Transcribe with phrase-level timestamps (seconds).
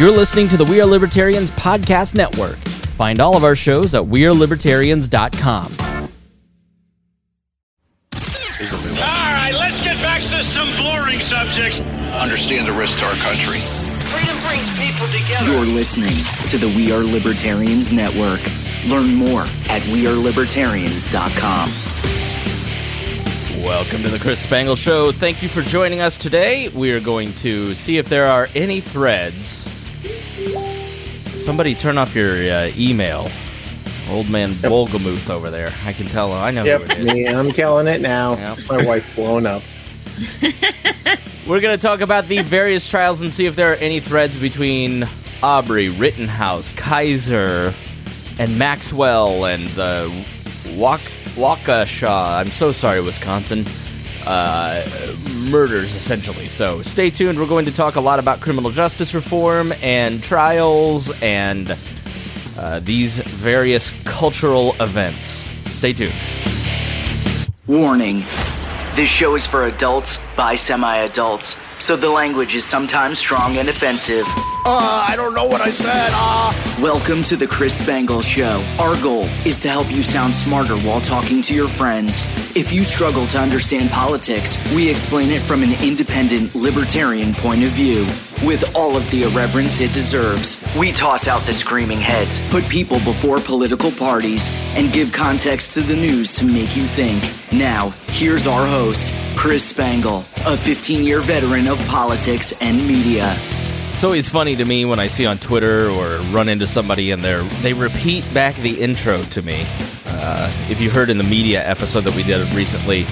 [0.00, 2.56] You're listening to the We Are Libertarians Podcast Network.
[2.96, 5.52] Find all of our shows at WeareLibertarians.com.
[5.52, 5.58] All
[8.96, 11.80] right, let's get back to some boring subjects.
[12.14, 13.58] Understand the risk to our country.
[13.58, 15.52] Freedom brings people together.
[15.52, 16.16] You're listening
[16.48, 18.40] to the We Are Libertarians Network.
[18.86, 21.68] Learn more at WeareLibertarians.com.
[23.66, 25.12] Welcome to the Chris Spangle Show.
[25.12, 26.70] Thank you for joining us today.
[26.70, 29.69] We are going to see if there are any threads.
[31.30, 33.28] Somebody turn off your uh, email.
[34.08, 35.72] Old man Wolgamuth over there.
[35.84, 36.32] I can tell.
[36.32, 37.04] I know Yep, who it is.
[37.14, 37.28] me.
[37.28, 38.34] I'm killing it now.
[38.36, 38.58] Yep.
[38.68, 39.62] My wife blown up.
[41.46, 44.36] We're going to talk about the various trials and see if there are any threads
[44.36, 45.08] between
[45.42, 47.72] Aubrey, Rittenhouse, Kizer,
[48.38, 50.10] and Maxwell and the
[51.36, 52.40] Waukesha.
[52.40, 53.64] I'm so sorry, Wisconsin.
[54.26, 54.86] Uh,
[55.48, 56.48] murders, essentially.
[56.48, 57.38] So stay tuned.
[57.38, 61.76] We're going to talk a lot about criminal justice reform and trials and
[62.58, 65.50] uh, these various cultural events.
[65.70, 66.12] Stay tuned.
[67.66, 68.22] Warning
[68.96, 73.68] this show is for adults by semi adults, so the language is sometimes strong and
[73.68, 74.26] offensive.
[74.62, 76.10] Uh, I don't know what I said.
[76.12, 76.52] Uh.
[76.82, 78.62] Welcome to the Chris Spangle Show.
[78.78, 82.26] Our goal is to help you sound smarter while talking to your friends.
[82.54, 87.70] If you struggle to understand politics, we explain it from an independent, libertarian point of
[87.70, 88.04] view.
[88.46, 92.98] With all of the irreverence it deserves, we toss out the screaming heads, put people
[93.00, 97.22] before political parties, and give context to the news to make you think.
[97.50, 103.36] Now, here's our host, Chris Spangle, a 15 year veteran of politics and media.
[104.00, 107.22] It's always funny to me when I see on Twitter or run into somebody and
[107.22, 109.66] they they repeat back the intro to me.
[110.06, 113.04] Uh, if you heard in the media episode that we did recently,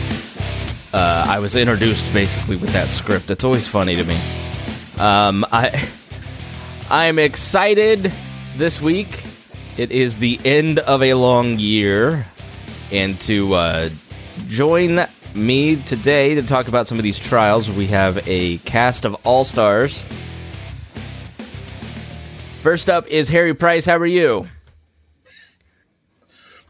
[0.94, 3.30] uh, I was introduced basically with that script.
[3.30, 4.18] It's always funny to me.
[4.96, 5.90] Um, I
[6.88, 8.10] I'm excited
[8.56, 9.24] this week.
[9.76, 12.24] It is the end of a long year,
[12.90, 13.90] and to uh,
[14.48, 19.14] join me today to talk about some of these trials, we have a cast of
[19.26, 20.02] all stars.
[22.62, 23.86] First up is Harry Price.
[23.86, 24.48] How are you?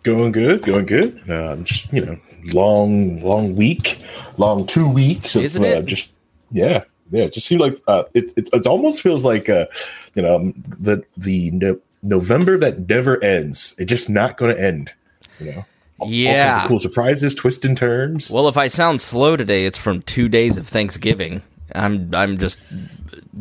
[0.02, 1.28] Going good, going good.
[1.30, 2.18] Um, just you know,
[2.52, 3.98] long, long week,
[4.36, 5.86] long two weeks of Isn't uh, it?
[5.86, 6.10] just
[6.50, 7.24] yeah, yeah.
[7.24, 8.48] It just seemed like uh, it, it.
[8.52, 9.66] It almost feels like uh,
[10.14, 13.74] you know, um, the the no, November that never ends.
[13.78, 14.92] It's just not going to end.
[15.40, 15.64] You know, all,
[16.00, 16.62] all kinds Yeah.
[16.62, 18.30] of cool surprises, twists and turns.
[18.30, 21.42] Well, if I sound slow today, it's from two days of Thanksgiving.
[21.74, 22.60] I'm I'm just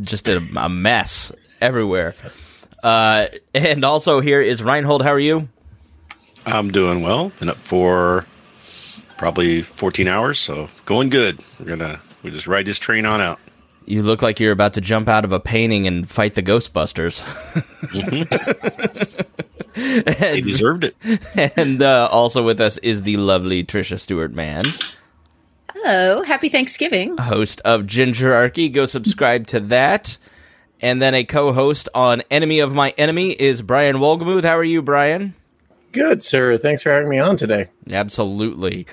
[0.01, 1.31] just a, a mess
[1.61, 2.15] everywhere.
[2.83, 5.01] Uh, and also here is Reinhold.
[5.03, 5.49] How are you?
[6.45, 7.29] I'm doing well.
[7.39, 8.25] Been up for
[9.17, 11.43] probably 14 hours, so going good.
[11.59, 13.39] We're gonna we just ride this train on out.
[13.85, 17.23] You look like you're about to jump out of a painting and fight the Ghostbusters.
[19.77, 20.95] They deserved it.
[21.57, 24.65] and uh, also with us is the lovely Trisha Stewart Mann,
[25.71, 27.15] Hello, happy Thanksgiving.
[27.17, 28.73] host of Gingerarchy.
[28.73, 30.17] Go subscribe to that.
[30.81, 34.43] And then a co-host on Enemy of My Enemy is Brian Wolgamuth.
[34.43, 35.33] How are you, Brian?
[35.91, 36.57] Good, sir.
[36.57, 37.69] Thanks for having me on today.
[37.89, 38.85] Absolutely.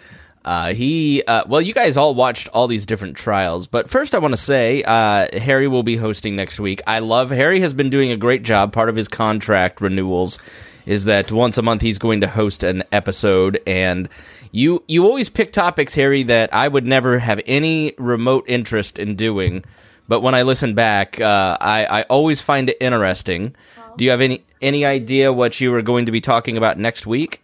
[0.44, 4.18] Uh, he, uh, well, you guys all watched all these different trials, but first I
[4.18, 6.82] want to say, uh, Harry will be hosting next week.
[6.86, 8.72] I love, Harry has been doing a great job.
[8.72, 10.38] Part of his contract renewals
[10.84, 14.08] is that once a month he's going to host an episode and
[14.52, 19.16] you, you always pick topics, Harry, that I would never have any remote interest in
[19.16, 19.64] doing.
[20.08, 23.54] But when I listen back, uh, I, I always find it interesting.
[23.96, 27.06] Do you have any, any idea what you are going to be talking about next
[27.06, 27.40] week?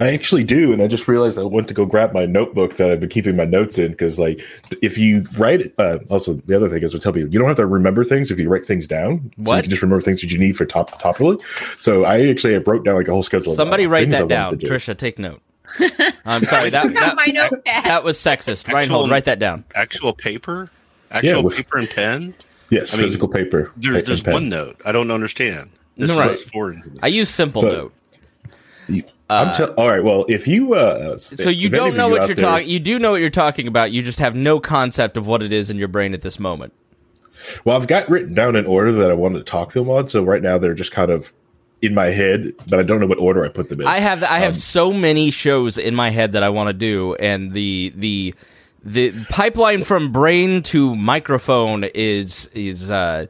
[0.00, 2.90] I actually do, and I just realized I went to go grab my notebook that
[2.90, 4.40] I've been keeping my notes in because, like,
[4.82, 7.48] if you write it, uh, also the other thing is I tell people you don't
[7.48, 9.32] have to remember things if you write things down.
[9.42, 11.38] So you can just remember things that you need for top properly.
[11.78, 13.54] So I actually have wrote down like a whole schedule.
[13.54, 14.56] Somebody write things I that down.
[14.58, 14.66] do.
[14.66, 15.40] Trisha, take note.
[16.24, 16.70] I'm sorry.
[16.70, 18.72] That, Not that, my that was sexist.
[18.72, 19.64] Reinhold, write that down.
[19.74, 20.70] Actual paper,
[21.14, 22.34] actual with- paper and pen.
[22.70, 23.70] Yes, I mean, physical paper.
[23.76, 24.32] There's and there's pen.
[24.34, 25.70] one note I don't understand.
[25.96, 26.30] This No, right.
[26.30, 26.98] is foreign to me.
[27.02, 27.92] I use simple But- note.
[28.88, 30.02] You- I'm tell- all right.
[30.04, 32.68] Well, if you uh, So you don't know what you're talking.
[32.68, 33.90] You do know what you're talking about.
[33.90, 36.72] You just have no concept of what it is in your brain at this moment.
[37.64, 40.08] Well, I've got written down an order that I wanted to talk to them on.
[40.08, 41.32] So right now they're just kind of
[41.82, 43.86] in my head, but I don't know what order I put them in.
[43.86, 47.14] I have I have so many shows in my head that I want to do,
[47.16, 48.34] and the the
[48.84, 53.26] the pipeline from brain to microphone is is uh,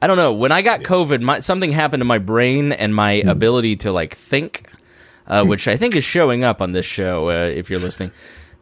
[0.00, 0.32] I don't know.
[0.32, 3.28] When I got COVID, my, something happened to my brain and my Hmm.
[3.28, 4.66] ability to like think,
[5.26, 7.30] uh, which I think is showing up on this show.
[7.30, 8.10] Uh, if you're listening,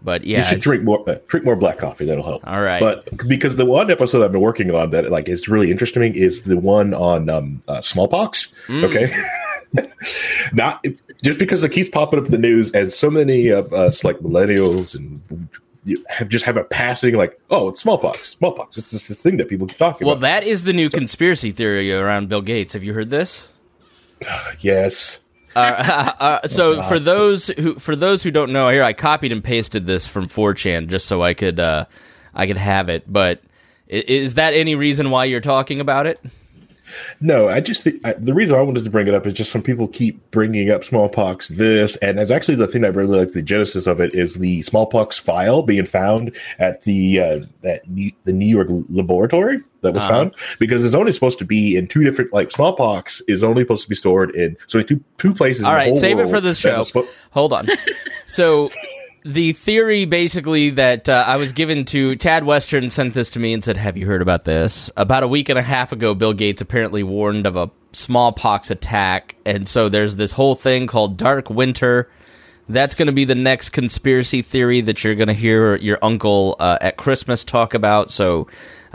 [0.04, 2.04] But yeah, you should drink more uh, drink more black coffee.
[2.06, 2.46] That'll help.
[2.46, 2.80] All right.
[2.80, 6.44] But because the one episode I've been working on that like is really interesting is
[6.44, 8.54] the one on um, uh, smallpox.
[8.68, 8.84] Mm.
[8.84, 9.12] Okay.
[10.52, 10.84] Not
[11.22, 14.18] just because it keeps popping up in the news, and so many of us like
[14.18, 15.20] millennials and
[15.84, 18.28] you have just have a passing like, oh, it's smallpox.
[18.28, 18.78] Smallpox.
[18.78, 20.22] It's just the thing that people keep talking well, about.
[20.22, 22.72] Well, that is the new conspiracy theory around Bill Gates.
[22.72, 23.48] Have you heard this?
[24.60, 25.24] yes.
[25.54, 29.86] Uh, so for those who for those who don't know, here I copied and pasted
[29.86, 31.86] this from 4chan just so I could uh,
[32.34, 33.10] I could have it.
[33.10, 33.42] But
[33.88, 36.20] is that any reason why you're talking about it?
[37.20, 39.50] No, I just think I, the reason I wanted to bring it up is just
[39.50, 41.48] some people keep bringing up smallpox.
[41.48, 43.32] This and it's actually the thing I really like.
[43.32, 48.10] The genesis of it is the smallpox file being found at the uh, that New,
[48.24, 50.12] the New York laboratory that was Uh-huh.
[50.12, 53.82] found because it's only supposed to be in two different like smallpox is only supposed
[53.82, 55.64] to be stored in so in two two places.
[55.64, 56.80] All in the whole save it for the show.
[56.82, 57.68] spo- Hold on.
[58.26, 58.70] So
[59.24, 63.52] the theory basically that uh, I was given to Tad Western sent this to me
[63.52, 66.32] and said, "Have you heard about this?" About a week and a half ago, Bill
[66.32, 71.50] Gates apparently warned of a smallpox attack, and so there's this whole thing called Dark
[71.50, 72.10] Winter.
[72.68, 76.56] That's going to be the next conspiracy theory that you're going to hear your uncle
[76.58, 78.10] uh, at Christmas talk about.
[78.10, 78.46] So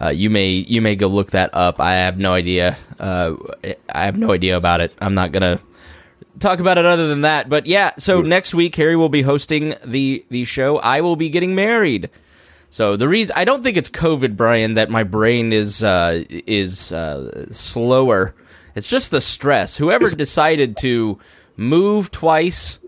[0.01, 1.79] uh, you may you may go look that up.
[1.79, 2.77] I have no idea.
[3.00, 3.35] Uh,
[3.89, 4.94] I have no idea about it.
[5.00, 5.63] I'm not going to
[6.39, 7.50] talk about it other than that.
[7.50, 10.78] But yeah, so next week Harry will be hosting the the show.
[10.78, 12.10] I will be getting married.
[12.69, 16.92] So the reason I don't think it's COVID, Brian, that my brain is uh, is
[16.92, 18.36] uh, slower.
[18.75, 19.78] It's just the stress.
[19.78, 21.16] Whoever decided to
[21.56, 22.80] move twice,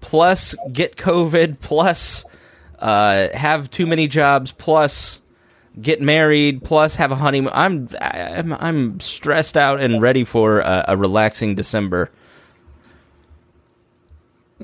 [0.00, 2.24] plus get COVID, plus
[2.78, 5.20] uh, have too many jobs, plus
[5.80, 7.52] get married, plus have a honeymoon.
[7.54, 12.10] I'm I'm I'm stressed out and ready for a, a relaxing December.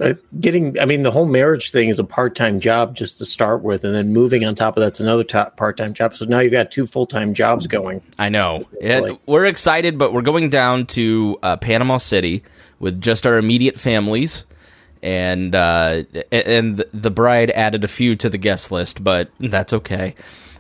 [0.01, 3.27] Uh, getting, I mean, the whole marriage thing is a part time job just to
[3.27, 6.17] start with, and then moving on top of that's another top part time job.
[6.17, 8.03] So now you've got two full time jobs going.
[8.19, 8.65] I know.
[8.83, 12.43] And like- we're excited, but we're going down to uh, Panama City
[12.81, 14.45] with just our immediate families.
[15.01, 20.15] And uh, and the bride added a few to the guest list, but that's okay.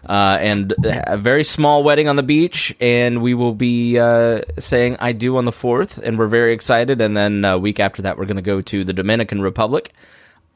[0.06, 4.96] Uh, and a very small wedding on the beach, and we will be uh, saying
[5.00, 7.00] "I do" on the fourth, and we're very excited.
[7.00, 9.92] And then a week after that, we're going to go to the Dominican Republic.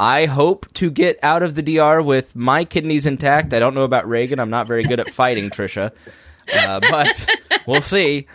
[0.00, 3.52] I hope to get out of the DR with my kidneys intact.
[3.52, 4.38] I don't know about Reagan.
[4.38, 5.92] I'm not very good at fighting, Trisha
[6.52, 7.26] uh, but
[7.66, 8.26] we'll see.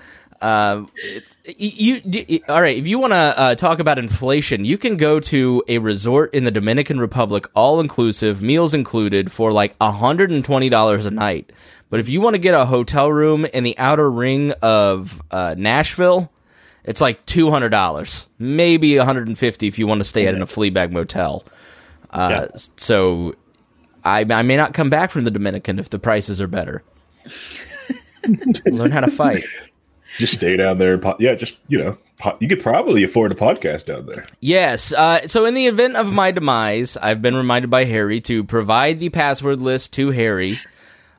[0.44, 2.78] Uh, it's, you, you all right?
[2.78, 6.44] If you want to uh, talk about inflation, you can go to a resort in
[6.44, 11.54] the Dominican Republic, all inclusive, meals included, for like hundred and twenty dollars a night.
[11.90, 15.56] But if you want to get a hotel room in the outer ring of uh,
[15.58, 16.30] Nashville,
[16.84, 20.28] it's like two hundred dollars, maybe one hundred and fifty if you want to stay
[20.28, 21.46] at in a Fleabag motel.
[22.10, 23.36] Uh, So
[24.04, 26.84] I, I may not come back from the Dominican if the prices are better.
[28.66, 29.42] Learn how to fight.
[30.18, 30.98] Just stay down there.
[30.98, 34.26] Po- yeah, just you know, po- you could probably afford a podcast down there.
[34.40, 34.94] Yes.
[34.94, 39.00] Uh, so, in the event of my demise, I've been reminded by Harry to provide
[39.00, 40.58] the password list to Harry.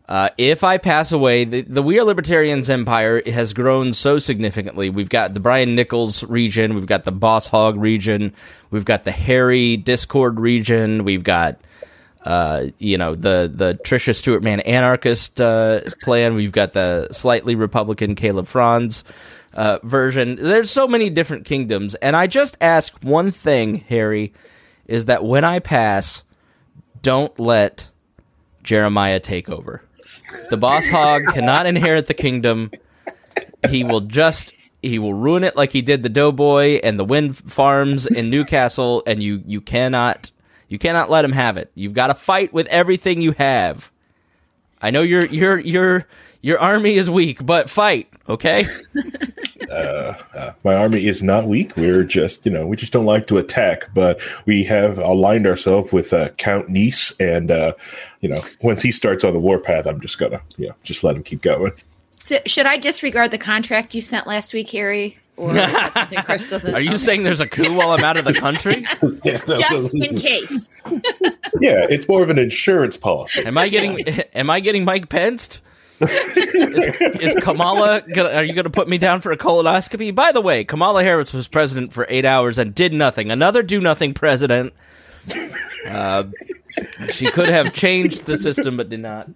[0.07, 4.91] Uh, if I pass away, the, the We Are Libertarians empire has grown so significantly.
[4.91, 8.35] We've got the Brian Nichols region, we've got the Boss Hog region,
[8.71, 11.59] we've got the Harry Discord region, we've got
[12.25, 16.35] uh, you know the the Trisha Stewart Mann anarchist uh, plan.
[16.35, 19.05] We've got the slightly Republican Caleb Franz
[19.53, 20.37] uh, version.
[20.37, 24.33] There's so many different kingdoms, and I just ask one thing, Harry,
[24.87, 26.25] is that when I pass,
[27.03, 27.91] don't let
[28.63, 29.83] Jeremiah take over.
[30.49, 32.71] The boss hog cannot inherit the kingdom.
[33.69, 37.37] He will just he will ruin it like he did the Doughboy and the wind
[37.37, 40.31] farms in Newcastle, and you you cannot
[40.69, 41.71] you cannot let him have it.
[41.75, 43.91] You've got to fight with everything you have.
[44.81, 46.07] I know your your your
[46.43, 48.67] your army is weak, but fight, okay?
[50.65, 51.77] My army is not weak.
[51.77, 55.93] We're just, you know, we just don't like to attack, but we have aligned ourselves
[55.93, 57.75] with uh, Count Nice, and uh,
[58.21, 61.17] you know, once he starts on the warpath, I'm just gonna, you know, just let
[61.17, 61.73] him keep going.
[62.17, 65.19] So, should I disregard the contract you sent last week, Harry?
[65.37, 66.75] Or is that something Chris doesn't?
[66.75, 66.99] Are you okay.
[66.99, 68.83] saying there's a coup while I'm out of the country?
[69.25, 70.83] just in case?
[71.61, 73.45] yeah, it's more of an insurance policy.
[73.45, 75.61] Am I getting am I getting Mike Pence?
[76.01, 76.87] is,
[77.21, 80.15] is Kamala gonna, are you going to put me down for a colonoscopy?
[80.15, 83.31] By the way, Kamala Harris was president for 8 hours and did nothing.
[83.31, 84.75] Another do nothing president.
[85.87, 86.25] Uh,
[87.11, 89.31] she could have changed the system but did not.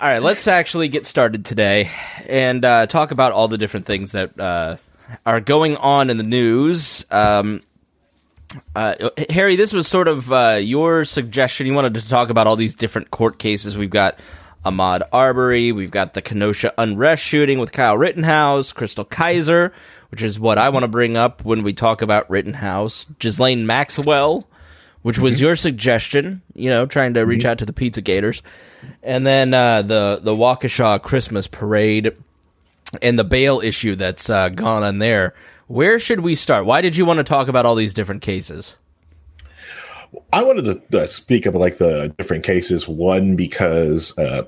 [0.00, 1.90] All right, let's actually get started today
[2.26, 4.76] and uh, talk about all the different things that uh,
[5.24, 7.04] are going on in the news.
[7.10, 7.62] Um,
[8.74, 11.66] Uh, Harry, this was sort of uh, your suggestion.
[11.66, 13.76] You wanted to talk about all these different court cases.
[13.76, 14.18] We've got
[14.64, 19.72] Ahmaud Arbery, we've got the Kenosha unrest shooting with Kyle Rittenhouse, Chrystul Kizer,
[20.10, 24.48] which is what I want to bring up when we talk about Rittenhouse, Ghislaine Maxwell,
[25.04, 26.40] which was your suggestion.
[26.54, 28.42] You know, trying to reach out to the Pizza Gators,
[29.02, 32.16] and then uh, the the Waukesha Christmas parade
[33.02, 35.34] and the bail issue that's uh, gone on there.
[35.66, 36.64] Where should we start?
[36.64, 38.76] Why did you want to talk about all these different cases?
[40.32, 42.88] I wanted to uh, speak of like the different cases.
[42.88, 44.46] One because uh,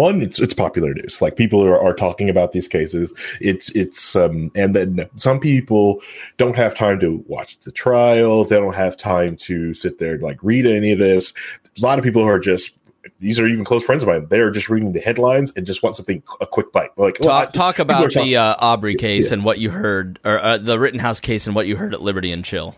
[0.00, 1.20] one it's it's popular news.
[1.20, 3.12] Like people are, are talking about these cases.
[3.40, 6.00] It's it's um and then some people
[6.38, 8.44] don't have time to watch the trial.
[8.44, 11.32] They don't have time to sit there and like read any of this.
[11.78, 12.76] A lot of people who are just
[13.18, 14.26] these are even close friends of mine.
[14.28, 16.90] They are just reading the headlines and just want something a quick bite.
[16.96, 19.34] Like well, I- Talk, talk about the uh, Aubrey case Yeah.
[19.34, 22.32] and what you heard, or uh, the Rittenhouse case and what you heard at Liberty
[22.32, 22.74] and Chill.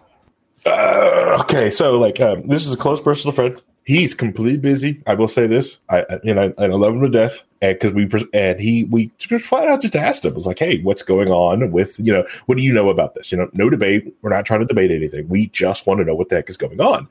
[0.64, 3.60] Uh, okay, so like um, this is a close personal friend.
[3.84, 5.02] He's completely busy.
[5.06, 5.80] I will say this.
[5.90, 7.42] I, and I, and I love him to death.
[7.60, 10.34] And because we and he we just flat out just asked him.
[10.34, 13.30] Was like, hey, what's going on with you know what do you know about this?
[13.30, 14.14] You know, no debate.
[14.22, 15.28] We're not trying to debate anything.
[15.28, 17.08] We just want to know what the heck is going on.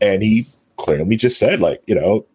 [0.00, 2.26] And he clearly just said like, you know,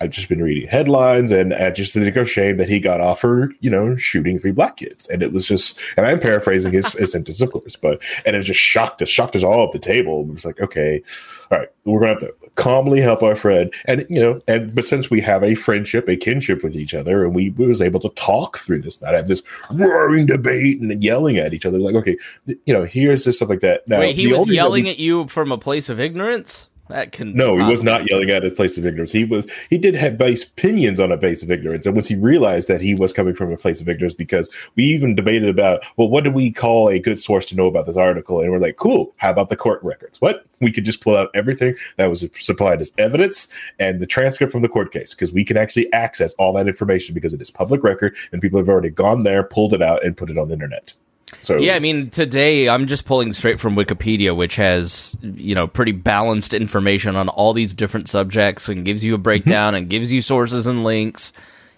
[0.00, 3.20] I've just been reading headlines and I just think it's shame that he got off
[3.20, 5.08] for, you know, shooting three black kids.
[5.08, 8.42] And it was just, and I'm paraphrasing his, his sentence, of course, but, and it
[8.42, 10.22] just shocked us, shocked us all at the table.
[10.22, 11.02] It was like, okay,
[11.50, 13.72] all right, we're to have to calmly help our friend.
[13.86, 17.24] And, you know, and, but since we have a friendship, a kinship with each other,
[17.24, 19.42] and we, we was able to talk through this, not have this
[19.72, 23.60] roaring debate and yelling at each other, like, okay, you know, here's this stuff like
[23.60, 23.86] that.
[23.88, 26.00] Now, Wait, he was only reason that yelling we- at you from a place of
[26.00, 26.70] ignorance?
[26.90, 29.10] That can no, he was not yelling at a place of ignorance.
[29.10, 31.86] He was he did have base opinions on a base of ignorance.
[31.86, 34.84] And once he realized that he was coming from a place of ignorance, because we
[34.84, 37.96] even debated about, well, what do we call a good source to know about this
[37.96, 38.40] article?
[38.40, 40.20] And we're like, cool, how about the court records?
[40.20, 40.44] What?
[40.60, 43.48] We could just pull out everything that was supplied as evidence
[43.78, 47.14] and the transcript from the court case, because we can actually access all that information
[47.14, 50.18] because it is public record and people have already gone there, pulled it out, and
[50.18, 50.92] put it on the internet.
[51.42, 55.66] So Yeah, I mean, today I'm just pulling straight from Wikipedia, which has, you know,
[55.66, 60.12] pretty balanced information on all these different subjects and gives you a breakdown and gives
[60.12, 61.32] you sources and links.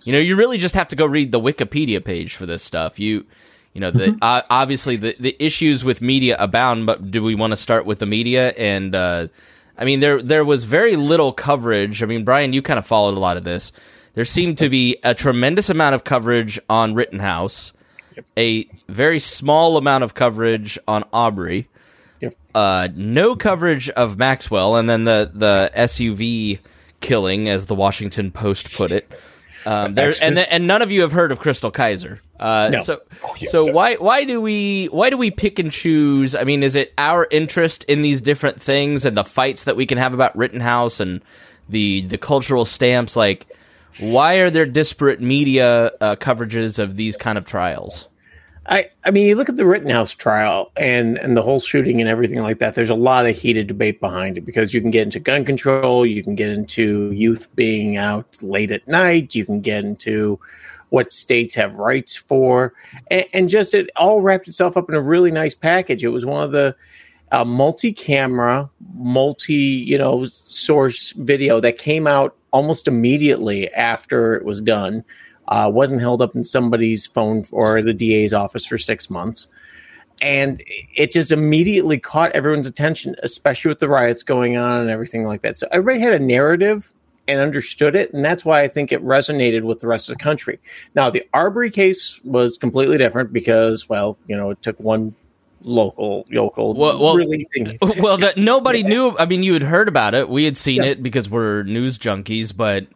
[0.04, 2.98] You know, you really just have to go read the Wikipedia page for this stuff.
[3.00, 3.26] You,
[3.75, 7.52] you know, the uh, obviously the the issues with media abound, but do we want
[7.52, 8.50] to start with the media?
[8.50, 9.28] And uh,
[9.76, 12.02] I mean, there there was very little coverage.
[12.02, 13.72] I mean, Brian, you kind of followed a lot of this.
[14.14, 17.72] There seemed to be a tremendous amount of coverage on Rittenhouse
[18.37, 21.68] a very small amount of coverage on Aubrey.
[22.20, 22.37] Yep.
[22.54, 26.58] Uh, no coverage of Maxwell, and then the the SUV
[27.00, 29.12] killing, as the Washington Post put it.
[29.66, 32.20] Um, there, and th- and none of you have heard of Chrystul Kizer.
[32.38, 32.80] Uh, No.
[32.82, 33.00] So
[33.38, 33.49] yeah.
[33.49, 36.35] so why why do we why do we pick and choose?
[36.37, 39.85] I mean, is it our interest in these different things and the fights that we
[39.85, 41.20] can have about Rittenhouse and
[41.68, 43.16] the the cultural stamps?
[43.16, 43.46] Like,
[43.98, 48.08] why are there disparate media uh, coverages of these kind of trials?
[48.68, 52.10] I, I mean, you look at the Rittenhouse trial and and the whole shooting and
[52.10, 52.74] everything like that.
[52.74, 56.04] There's a lot of heated debate behind it because you can get into gun control,
[56.04, 60.40] you can get into youth being out late at night, you can get into
[60.90, 62.72] what states have rights for,
[63.10, 66.02] and, and just it all wrapped itself up in a really nice package.
[66.02, 66.74] It was one of the
[67.30, 74.62] uh, multi-camera, multi you know source video that came out almost immediately after it was
[74.62, 75.04] done
[75.48, 79.46] uh, wasn't held up in somebody's phone or the DA's office for six months.
[80.22, 80.62] And
[80.94, 85.42] it just immediately caught everyone's attention, especially with the riots going on and everything like
[85.42, 85.58] that.
[85.58, 86.90] So everybody had a narrative
[87.28, 88.10] and understood it.
[88.14, 90.58] And that's why I think it resonated with the rest of the country.
[90.94, 95.14] Now, the Arbery case was completely different because, well, you know, it took one
[95.66, 97.76] local, local Well- well- releasing.
[97.99, 99.14] well, that nobody knew.
[99.18, 100.28] I mean, you had heard about it.
[100.28, 102.87] We had seen it because we're news junkies, but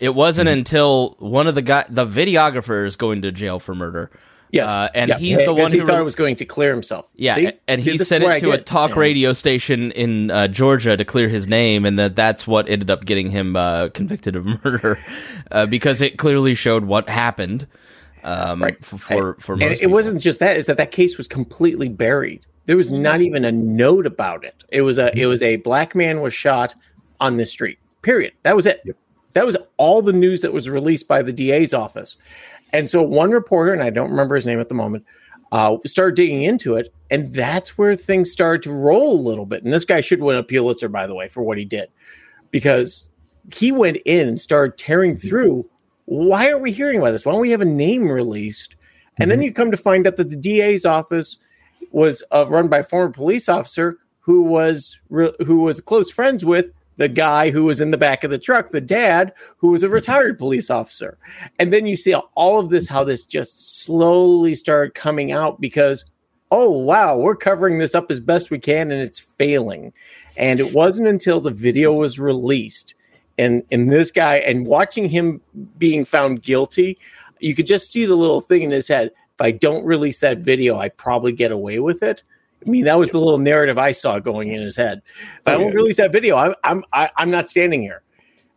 [0.00, 0.58] it wasn't Mm-hmm.
[0.58, 4.10] until one of the guy, the videographer, is going to jail for murder.
[4.50, 4.68] Yes.
[4.68, 5.18] uh, and Yeah.
[5.18, 7.08] he's the one he who thought re- it was going to clear himself.
[7.16, 7.50] Yeah, See?
[7.66, 9.00] and he is sent it to a talk yeah.
[9.00, 13.04] radio station in uh, Georgia to clear his name, and that that's what ended up
[13.04, 15.00] getting him uh, convicted of murder
[15.50, 17.66] uh, because it clearly showed what happened.
[18.24, 18.82] Um, Right.
[18.84, 19.92] for for, for and it people.
[19.92, 22.46] wasn't just that is that that case was completely buried.
[22.66, 24.64] There was not even a note about it.
[24.70, 26.74] It was a it was a black man was shot
[27.20, 28.32] on this street period.
[28.42, 28.80] That was it.
[29.34, 32.16] That was all the news that was released by the da's office.
[32.72, 35.04] And so one reporter and i don't remember his name at the moment
[35.52, 39.62] uh, started digging into it and that's where things started to roll a little bit.
[39.62, 41.88] And this guy should win a pulitzer by the way for what he did
[42.50, 43.08] because
[43.52, 45.68] he went in and started tearing through
[46.06, 48.76] why aren't we hearing about this why don't we have a name released
[49.18, 51.38] and then you come to find out that the DA's office
[51.92, 56.44] was uh, run by a former police officer who was re- who was close friends
[56.44, 59.82] with the guy who was in the back of the truck, the dad who was
[59.82, 61.18] a retired police officer.
[61.58, 66.04] And then you see all of this, how this just slowly started coming out because,
[66.50, 69.92] oh, wow, we're covering this up as best we can and it's failing.
[70.36, 72.94] And it wasn't until the video was released
[73.38, 75.40] and, and this guy and watching him
[75.78, 76.98] being found guilty,
[77.40, 79.10] you could just see the little thing in his head.
[79.34, 82.22] If I don't release that video, I probably get away with it.
[82.64, 85.02] I mean, that was the little narrative I saw going in his head.
[85.40, 88.02] If I don't release that video, I'm I'm I, I'm not standing here.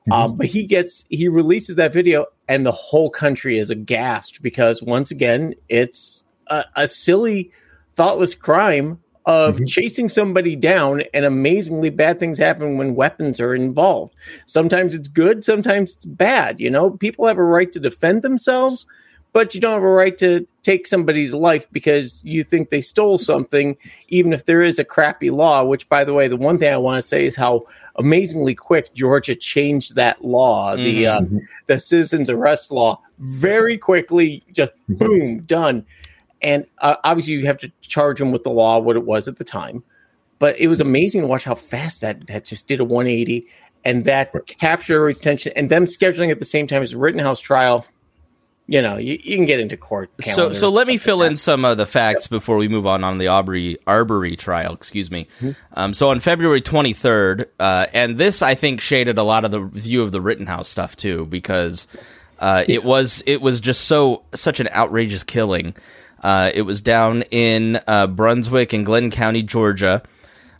[0.01, 0.13] Mm-hmm.
[0.13, 4.81] Um, but he gets he releases that video, and the whole country is aghast because
[4.81, 7.51] once again, it's a, a silly,
[7.95, 9.65] thoughtless crime of Mm-hmm.
[9.65, 14.15] chasing somebody down, and amazingly bad things happen when weapons are involved.
[14.45, 16.59] Sometimes it's good, sometimes it's bad.
[16.59, 18.87] You know, people have a right to defend themselves,
[19.33, 23.17] but you don't have a right to take somebody's life because you think they stole
[23.17, 23.75] something,
[24.07, 25.63] even if there is a crappy law.
[25.63, 27.65] Which, by the way, the one thing I want to say is how
[27.97, 31.21] amazingly quick Georgia changed that law, the uh,
[31.67, 34.43] the citizens arrest law, very quickly.
[34.53, 35.85] Just boom, done.
[36.41, 39.37] And uh, obviously, you have to charge them with the law, what it was at
[39.37, 39.83] the time.
[40.39, 43.47] But it was amazing to watch how fast that that just did a 180,
[43.83, 47.39] and that captured everybody's attention, and them scheduling at the same time as the Rittenhouse
[47.39, 47.85] trial
[48.67, 50.11] you know, you, you can get into court.
[50.21, 53.03] So, so let me fill like in some of the facts before we move on
[53.03, 54.73] on the Aubrey Arbery trial.
[54.73, 55.27] Excuse me.
[55.73, 59.61] Um, so on February 23rd, uh, and this I think shaded a lot of the
[59.61, 61.87] view of the Rittenhouse stuff too, because
[62.39, 65.73] uh, it was it was just so such an outrageous killing.
[66.27, 70.03] Uh, it was down in uh, Brunswick in Glynn County, Georgia.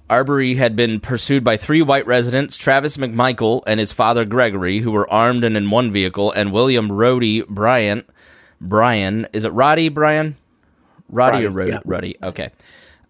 [0.09, 4.91] Arbery had been pursued by three white residents, Travis McMichael and his father Gregory, who
[4.91, 8.05] were armed and in one vehicle, and William Roddie Bryan.
[8.61, 10.37] Brian, is it Roddy Bryan?
[11.09, 11.71] Roddy, or Roddy?
[11.71, 11.79] yeah.
[11.83, 12.51] Roddy, okay.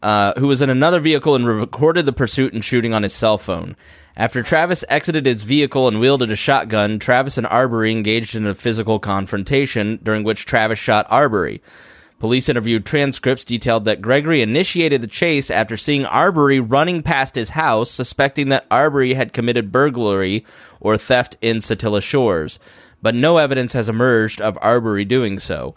[0.01, 3.37] Uh, who was in another vehicle and recorded the pursuit and shooting on his cell
[3.37, 3.75] phone.
[4.15, 8.55] After Travis exited his vehicle and wielded a shotgun, Travis and Arbery engaged in a
[8.55, 11.61] physical confrontation, during which Travis shot Arbery.
[12.19, 17.51] Police interview transcripts detailed that Gregory initiated the chase after seeing Arbery running past his
[17.51, 20.43] house, suspecting that Arbery had committed burglary
[20.79, 22.57] or theft in Satilla Shores.
[23.03, 25.75] But no evidence has emerged of Arbery doing so.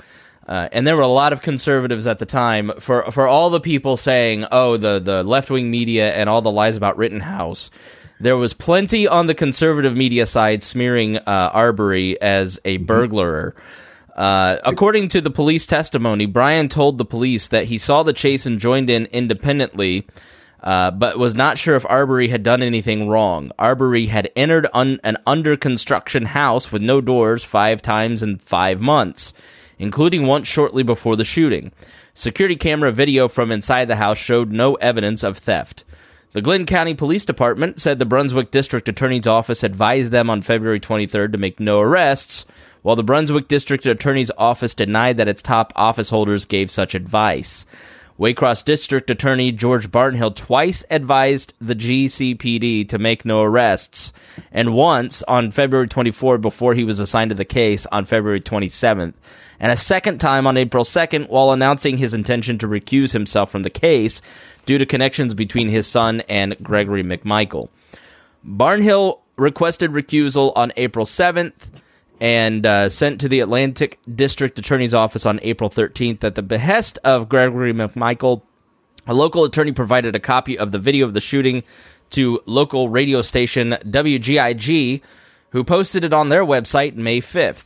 [0.49, 3.61] Uh, and there were a lot of conservatives at the time for for all the
[3.61, 7.71] people saying, "Oh, the the left wing media and all the lies about Rittenhouse."
[8.19, 13.55] There was plenty on the conservative media side smearing uh, Arbery as a burglarer.
[14.21, 18.45] Uh, according to the police testimony, Bryan told the police that he saw the chase
[18.45, 20.07] and joined in independently,
[20.63, 23.51] uh, but was not sure if Arbery had done anything wrong.
[23.59, 28.79] Arbery had entered un- an under construction house with no doors five times in five
[28.83, 29.33] months,
[29.79, 31.73] including once shortly before the shooting.
[32.13, 35.83] Security camera video from inside the house showed no evidence of theft.
[36.33, 40.79] The Glynn County Police Department said the Brunswick District Attorney's Office advised them on February
[40.79, 42.45] 23rd to make no arrests,
[42.83, 47.67] while the Brunswick District Attorney's Office denied that its top office holders gave such advice.
[48.21, 54.13] Waycross District Attorney George Barnhill twice advised the GCPD to make no arrests,
[54.53, 59.15] and once on February 24 before he was assigned to the case on February 27th,
[59.59, 63.63] and a second time on April 2nd while announcing his intention to recuse himself from
[63.63, 64.21] the case
[64.67, 67.71] due to connections between his son and Gregory McMichael.
[68.47, 71.55] Barnhill requested recusal on April 7th
[72.21, 76.99] and uh, sent to the Atlantic District Attorney's Office on April 13th at the behest
[77.03, 78.43] of Gregory McMichael.
[79.07, 81.63] A local attorney provided a copy of the video of the shooting
[82.11, 85.01] to local radio station WGIG,
[85.51, 87.65] who posted it on their website May 5th.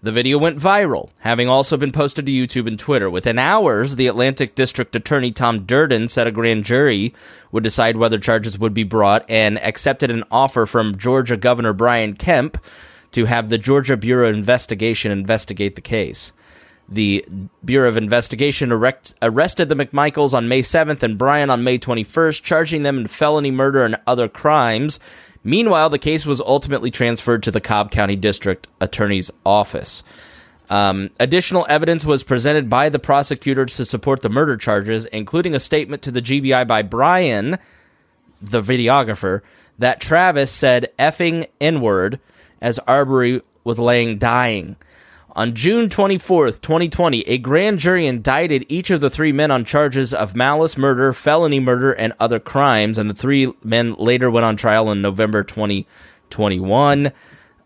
[0.00, 3.10] The video went viral, having also been posted to YouTube and Twitter.
[3.10, 7.12] Within hours, the Atlantic District Attorney Tom Durden said a grand jury
[7.50, 12.14] would decide whether charges would be brought and accepted an offer from Georgia Governor Brian
[12.14, 12.58] Kemp
[13.12, 16.32] to have the Georgia Bureau of Investigation investigate the case.
[16.88, 17.24] The
[17.64, 22.42] Bureau of Investigation erect, arrested the McMichaels on May 7th and Bryan on May 21st,
[22.42, 24.98] charging them in felony murder and other crimes.
[25.44, 30.02] Meanwhile, the case was ultimately transferred to the Cobb County District Attorney's Office.
[30.70, 35.60] Um, additional evidence was presented by the prosecutors to support the murder charges, including a
[35.60, 37.58] statement to the GBI by Bryan,
[38.42, 39.42] the videographer,
[39.78, 42.20] that Travis said effing N word
[42.60, 44.76] as Arbery was laying dying.
[45.38, 50.12] On June 24th, 2020, a grand jury indicted each of the three men on charges
[50.12, 54.56] of malice murder, felony murder, and other crimes, and the three men later went on
[54.56, 57.12] trial in November 2021.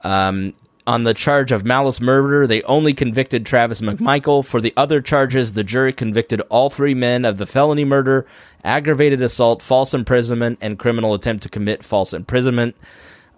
[0.03, 0.53] Um,
[0.87, 4.45] on the charge of malice murder, they only convicted Travis McMichael.
[4.45, 8.27] For the other charges, the jury convicted all three men of the felony murder,
[8.65, 12.75] aggravated assault, false imprisonment, and criminal attempt to commit false imprisonment.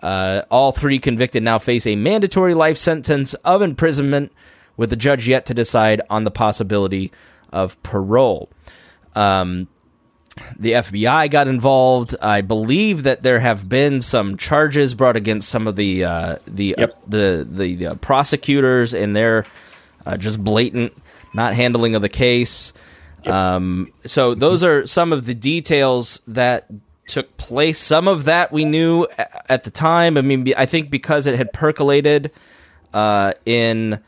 [0.02, 4.32] Uh, all three convicted now face a mandatory life sentence of imprisonment,
[4.76, 7.10] with the judge yet to decide on the possibility
[7.52, 8.50] of parole.
[9.14, 9.68] Um,
[10.58, 12.16] the FBI got involved.
[12.20, 16.74] I believe that there have been some charges brought against some of the uh, the,
[16.76, 16.90] Yep.
[16.90, 19.46] uh, the the the prosecutors and their
[20.04, 20.92] uh, just blatant
[21.32, 22.72] not handling of the case.
[23.24, 26.66] Um, so those are some of the details that
[27.06, 27.78] took place.
[27.78, 29.06] Some of that we knew
[29.48, 30.16] at the time.
[30.16, 32.30] I mean, I think because it had percolated
[32.92, 34.00] uh, in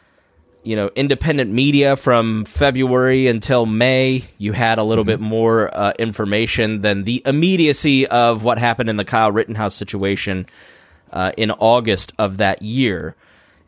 [0.62, 5.92] you know independent media from February until May, you had a little bit more uh,
[5.98, 10.46] information than the immediacy of what happened in the Kyle Rittenhouse situation
[11.12, 13.14] uh, in August of that year,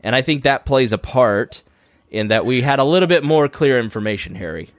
[0.02, 1.62] and I think that plays a part
[2.10, 4.70] in that we had a little bit more clear information, Harry.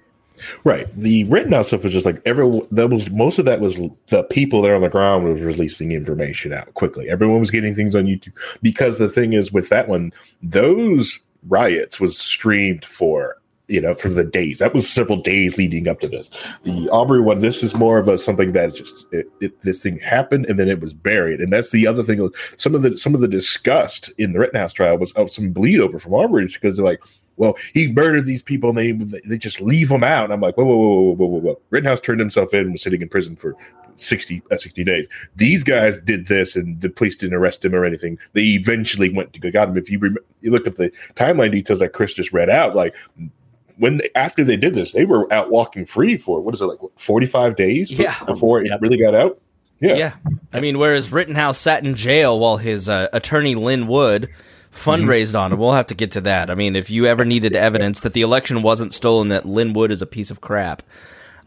[0.63, 0.91] Right.
[0.91, 4.23] The written out stuff was just like every that was most of that was the
[4.23, 7.09] people there on the ground was releasing information out quickly.
[7.09, 11.99] Everyone was getting things on YouTube because the thing is with that one, those riots
[11.99, 13.38] was streamed for
[13.69, 14.59] you know for the days.
[14.59, 16.29] That was several days leading up to this.
[16.63, 19.99] The Aubrey one, this is more of a something that just it, it, this thing
[19.99, 21.39] happened and then it was buried.
[21.39, 22.29] And that's the other thing.
[22.57, 25.79] Some of the some of the disgust in the Rittenhouse trial was of some bleed
[25.79, 27.01] over from Aubrey because they're like
[27.37, 30.25] well, he murdered these people and they they just leave them out.
[30.25, 33.01] And I'm like, whoa, whoa, whoa, whoa, whoa, whoa.Rittenhouse turned himself in and was sitting
[33.01, 33.55] in prison for
[33.99, 35.07] 60, uh, 60 days.
[35.35, 38.17] These guys did this and the police didn't arrest him or anything.
[38.33, 39.77] They eventually went to go got him.
[39.77, 42.95] If you, rem- you look at the timeline details that Chris just read out, like
[43.79, 46.65] when they, after they did this, they were out walking free for what is it
[46.65, 48.15] like 45 days Yeah.
[48.25, 49.39] before it really got out?
[49.79, 49.95] Yeah.
[49.95, 50.13] Yeah.
[50.53, 54.29] I mean, whereas Rittenhouse sat in jail while his uh, attorney Lin Wood
[54.73, 55.59] fundraised on him.
[55.59, 56.49] We'll have to get to that.
[56.49, 59.91] I mean, if you ever needed evidence that the election wasn't stolen, that Lin Wood
[59.91, 60.83] is a piece of crap.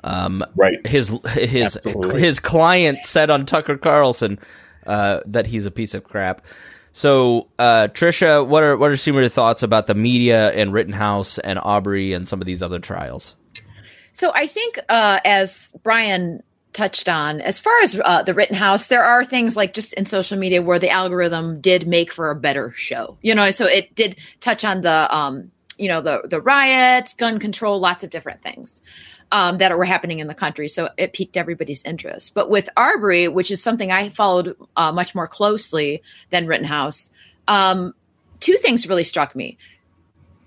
[0.04, 0.84] Um, Right.
[0.86, 2.20] his his Absolutely.
[2.20, 4.38] his client said on Tucker Carlson
[4.86, 6.44] uh, that he's a piece of crap.
[6.92, 10.72] So, uh, Trisha, what are what are some of your thoughts about the media and
[10.72, 13.34] Rittenhouse and Aubrey and some of these other trials?
[14.12, 16.42] So I think, uh, as Brian
[16.74, 20.38] touched on, as far as uh, the Rittenhouse, there are things like just in social
[20.38, 23.16] media where the algorithm did make for a better show.
[23.22, 27.38] You know, so it did touch on the, um, you know, the the riots, gun
[27.38, 28.82] control, lots of different things
[29.32, 30.68] um, that were happening in the country.
[30.68, 32.34] So it piqued everybody's interest.
[32.34, 37.10] But with Arbery, which is something I followed uh, much more closely than Rittenhouse,
[37.48, 37.94] um,
[38.38, 39.58] two things really struck me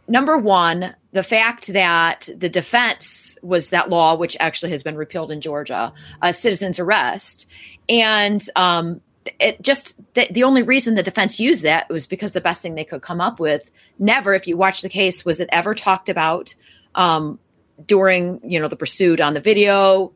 [0.08, 5.32] number one, the fact that the defense was that law, which actually has been repealed
[5.32, 7.48] in Georgia, a citizen's arrest,
[7.90, 9.02] and um,
[9.40, 12.76] it just the, the only reason the defense used that was because the best thing
[12.76, 13.70] they could come up with.
[13.98, 16.54] Never, if you watch the case, was it ever talked about
[16.94, 17.40] um,
[17.86, 20.12] during you know the pursuit on the video.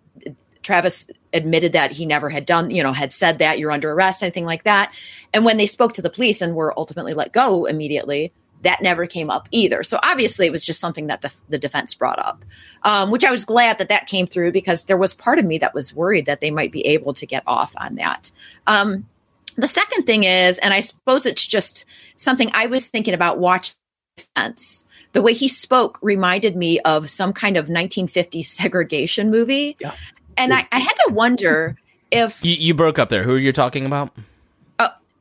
[0.61, 4.21] Travis admitted that he never had done, you know, had said that you're under arrest,
[4.21, 4.93] anything like that.
[5.33, 9.05] And when they spoke to the police and were ultimately let go immediately, that never
[9.05, 9.83] came up either.
[9.83, 12.43] So obviously, it was just something that the, the defense brought up,
[12.83, 15.57] um, which I was glad that that came through because there was part of me
[15.59, 18.31] that was worried that they might be able to get off on that.
[18.67, 19.07] Um,
[19.55, 23.75] the second thing is, and I suppose it's just something I was thinking about watching
[24.19, 24.85] defense.
[25.13, 29.75] The way he spoke reminded me of some kind of 1950s segregation movie.
[29.79, 29.93] Yeah.
[30.37, 31.75] And I, I had to wonder
[32.11, 33.23] if You, you broke up there.
[33.23, 34.11] Who are you talking about?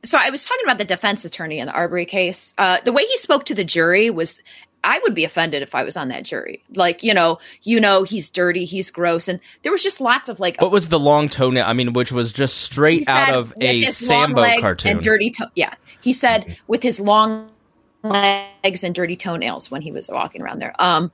[0.03, 2.53] so I was talking about the defense attorney in the Arbery case.
[2.57, 4.41] Uh, the way he spoke to the jury was,
[4.83, 6.63] I would be offended if I was on that jury.
[6.75, 10.39] Like, you know, you know, he's dirty, he's gross, and there was just lots of
[10.39, 10.61] like.
[10.61, 11.65] What was the long toenail?
[11.65, 14.91] I mean, which was just straight out of a Sambo cartoon.
[14.93, 15.47] and dirty toe.
[15.55, 17.49] Yeah, he said with his long
[18.03, 20.73] legs and dirty toenails when he was walking around there.
[20.79, 21.11] Um,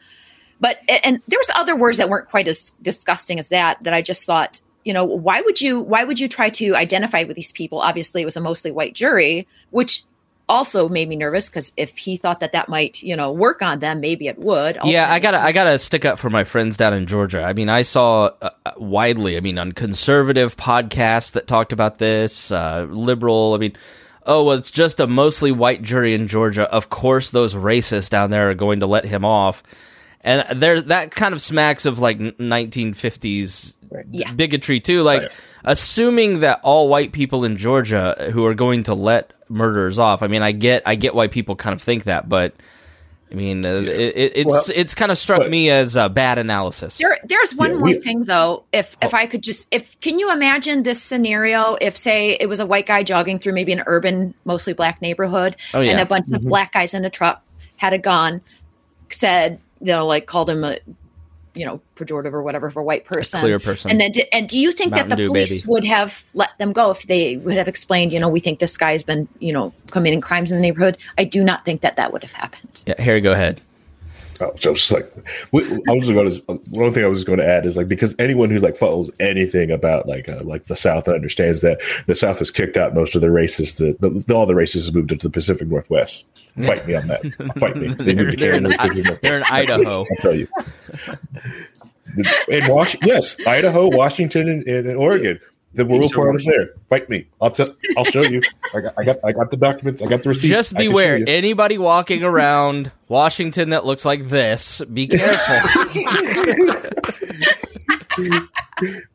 [0.60, 3.84] but and there was other words that weren't quite as disgusting as that.
[3.84, 7.24] That I just thought, you know, why would you why would you try to identify
[7.24, 7.80] with these people?
[7.80, 10.04] Obviously, it was a mostly white jury, which
[10.48, 13.80] also made me nervous because if he thought that that might you know work on
[13.80, 14.78] them, maybe it would.
[14.84, 17.44] yeah, I gotta, I gotta stick up for my friends down in Georgia.
[17.44, 19.38] I mean, I saw uh, uh, widely.
[19.38, 23.54] I mean, on conservative podcasts that talked about this, uh, liberal.
[23.56, 23.76] I mean,
[24.26, 26.64] oh, well, it's just a mostly white jury in Georgia.
[26.64, 29.62] Of course, those racists down there are going to let him off.
[30.22, 33.78] And there, that kind of smacks of like 1950s
[34.12, 34.32] Yeah.
[34.34, 35.04] bigotry too.
[35.04, 35.32] Like Right.
[35.64, 40.24] assuming that all white people in Georgia who are going to let murderers off.
[40.24, 42.54] I mean, I get, I get why people kind of think that, but
[43.36, 46.08] I mean, uh, it, it, it's Well, it's kind of struck but- me as a
[46.08, 47.00] bad analysis.
[47.00, 48.64] There, there's one Yeah, more we- thing though.
[48.72, 51.76] If if I could just, if can you imagine this scenario?
[51.82, 55.58] If say it was a white guy jogging through maybe an urban, mostly black neighborhood,
[55.74, 55.92] Oh, yeah.
[55.92, 57.44] and a bunch of black guys in a truck
[57.76, 58.40] had a gun,
[59.10, 60.78] said you know like called him a
[61.56, 63.90] you know pejorative or whatever for a white person, clear person.
[63.92, 65.72] and then di- and do you think Mountain that the Dew, police baby.
[65.72, 68.78] would have let them go if they would have explained, you know, we think this
[68.78, 70.98] guy's been you know committing crimes in the neighborhood?
[71.18, 72.84] I do not think that that would have happened.
[72.86, 73.62] Yeah, Harry, go ahead.
[74.42, 75.12] Oh, so it's like
[75.56, 78.14] I was just going to one thing I was going to add is like because
[78.20, 82.16] anyone who like follows anything about like uh, like the South and understands that the
[82.16, 83.76] South has kicked out most of the races.
[83.76, 86.26] The, the all the races have moved into the Pacific Northwest.
[86.66, 87.22] Fight me on that.
[87.60, 87.94] Fight me.
[87.94, 88.66] They moved to They're in-.
[88.66, 90.02] Pacific They're in Idaho.
[90.02, 90.48] I'll tell you.
[92.48, 95.40] In Wash, yes, Idaho, Washington, and, and Oregon.
[95.76, 96.70] The rural part is there.
[96.90, 97.28] Fight me.
[97.42, 97.76] I'll tell.
[97.98, 98.42] I'll show you.
[98.74, 98.94] I got.
[98.98, 99.18] I got.
[99.26, 100.02] I got the documents.
[100.02, 100.50] I got the receipts.
[100.50, 101.24] Just I can show beware.
[101.28, 105.56] Anybody walking around Washington that looks like this, be careful.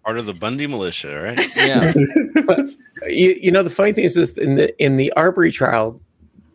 [0.05, 1.57] Part of the Bundy militia, right?
[1.57, 1.95] yeah.
[3.09, 5.99] you, you know the funny thing is this in the in the Arbery trial,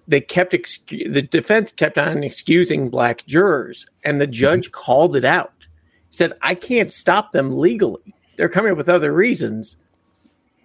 [0.08, 4.84] they kept excu- the defense kept on excusing black jurors, and the judge mm-hmm.
[4.84, 5.52] called it out.
[6.12, 8.14] Said, "I can't stop them legally.
[8.38, 9.78] They're coming up with other reasons,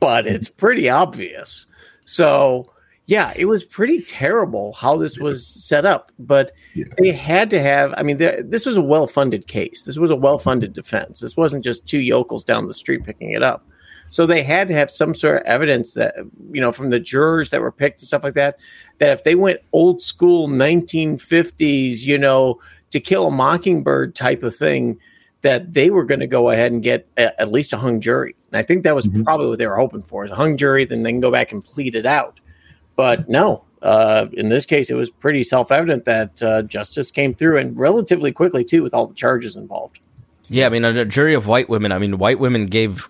[0.00, 1.66] but it's pretty obvious."
[2.04, 2.70] So
[3.06, 6.84] yeah, it was pretty terrible how this was set up, but Yeah.
[6.98, 7.92] they had to have.
[7.96, 9.82] I mean, this was a well-funded case.
[9.82, 11.18] This was a well-funded defense.
[11.18, 13.66] This wasn't just two yokels down the street picking it up.
[14.10, 16.14] So they had to have some sort of evidence that
[16.52, 18.58] you know from the jurors that were picked and stuff like that.
[18.98, 22.60] That if they went old school 1950s, you know,
[22.90, 24.98] to kill a mockingbird type of thing,
[25.42, 28.34] that they were going to go ahead and get a, at least a hung jury.
[28.52, 29.24] And I think that was Mhm.
[29.24, 30.84] probably what they were hoping for is a hung jury.
[30.84, 32.40] Then they can go back and plead it out.
[32.96, 37.32] But no, uh, in this case, it was pretty self evident that uh, justice came
[37.32, 40.00] through and relatively quickly too, with all the charges involved.
[40.50, 41.92] Yeah, I mean, a jury of white women.
[41.92, 43.08] I mean, white women gave,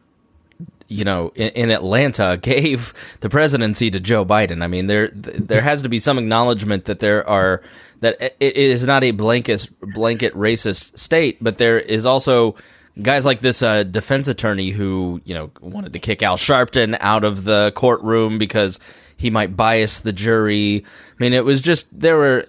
[0.88, 4.62] you know, in, in Atlanta, gave the presidency to Joe Biden.
[4.62, 7.62] I mean, there there has to be some acknowledgement that there are
[8.00, 12.56] that it is not a blanket blanket racist state, but there is also
[13.00, 17.24] guys like this uh, defense attorney who you know wanted to kick Al Sharpton out
[17.24, 18.78] of the courtroom because
[19.16, 20.84] he might bias the jury.
[20.84, 22.46] I mean, it was just there were.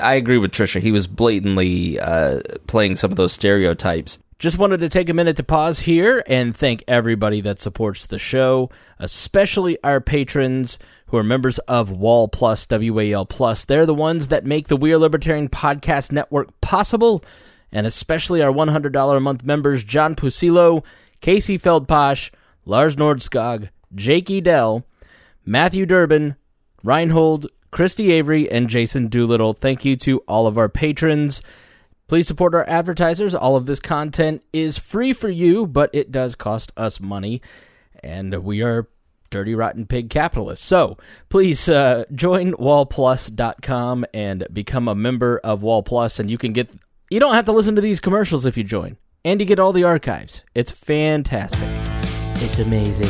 [0.00, 0.80] I agree with Trisha.
[0.80, 4.18] He was blatantly uh, playing some of those stereotypes.
[4.40, 8.18] Just wanted to take a minute to pause here and thank everybody that supports the
[8.18, 13.66] show, especially our patrons who are members of Wall Plus, WAL Plus.
[13.66, 17.22] They're the ones that make the We Are Libertarian Podcast Network possible,
[17.70, 20.82] and especially our $100 a month members John Pusilo,
[21.20, 22.30] Casey Feldposh,
[22.64, 24.86] Lars Nordskog, Jake Edel,
[25.44, 26.34] Matthew Durbin,
[26.82, 29.52] Reinhold, Christy Avery, and Jason Doolittle.
[29.52, 31.42] Thank you to all of our patrons.
[32.10, 33.36] Please support our advertisers.
[33.36, 37.40] All of this content is free for you, but it does cost us money,
[38.02, 38.88] and we are
[39.30, 40.66] dirty, rotten pig capitalists.
[40.66, 46.52] So please uh, join wallplus.com and become a member of Wall Plus, and you can
[46.52, 46.74] get.
[47.10, 49.72] You don't have to listen to these commercials if you join, and you get all
[49.72, 50.42] the archives.
[50.52, 51.68] It's fantastic.
[52.42, 53.06] It's amazing.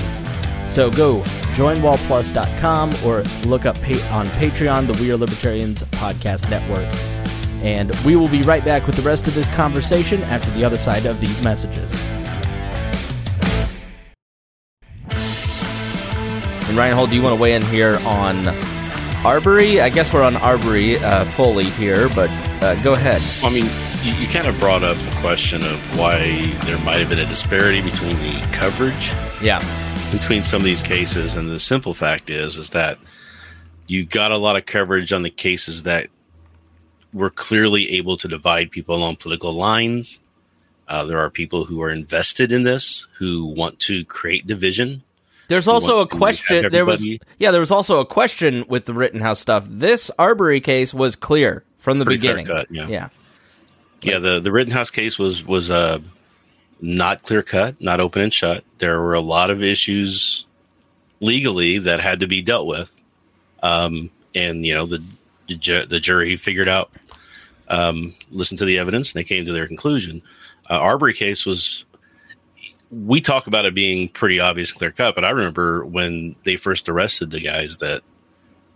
[0.68, 6.50] So go join joinwallplus.com or look up pa- on Patreon the We Are Libertarians Podcast
[6.50, 7.19] Network.
[7.62, 10.78] And we will be right back with the rest of this conversation after the other
[10.78, 11.92] side of these messages.
[15.10, 18.46] And Reinhold, do you want to weigh in here on
[19.24, 19.80] Arbery?
[19.80, 22.30] I guess we're on Arbery uh, fully here, but
[22.62, 23.20] uh, go ahead.
[23.42, 23.66] I mean,
[24.04, 27.26] you, you kind of brought up the question of why there might have been a
[27.26, 29.60] disparity between the coverage Yeah.
[30.12, 32.98] between some of these cases, and the simple fact is, is that
[33.88, 36.08] you got a lot of coverage on the cases that
[37.12, 40.20] were clearly able to divide people along political lines.
[40.88, 45.02] Uh, there are people who are invested in this who want to create division.
[45.48, 46.70] There's also a question.
[46.70, 47.04] There was
[47.38, 49.66] yeah, there was also a question with the Rittenhouse stuff.
[49.68, 52.46] This Arbery case was clear from the Pretty beginning.
[52.46, 52.86] clear-cut, yeah.
[52.86, 53.08] yeah.
[54.02, 55.98] Yeah, the the Rittenhouse case was was uh,
[56.80, 58.64] not clear cut, not open and shut.
[58.78, 60.46] There were a lot of issues
[61.20, 63.00] legally that had to be dealt with,
[63.62, 65.02] um, and you know the
[65.48, 66.90] the, ju- the jury figured out,
[67.70, 70.20] um, listened to the evidence, and they came to their conclusion.
[70.68, 71.84] Uh, Arbery case was.
[72.90, 76.88] We talk about it being pretty obvious, clear cut, but I remember when they first
[76.88, 78.02] arrested the guys that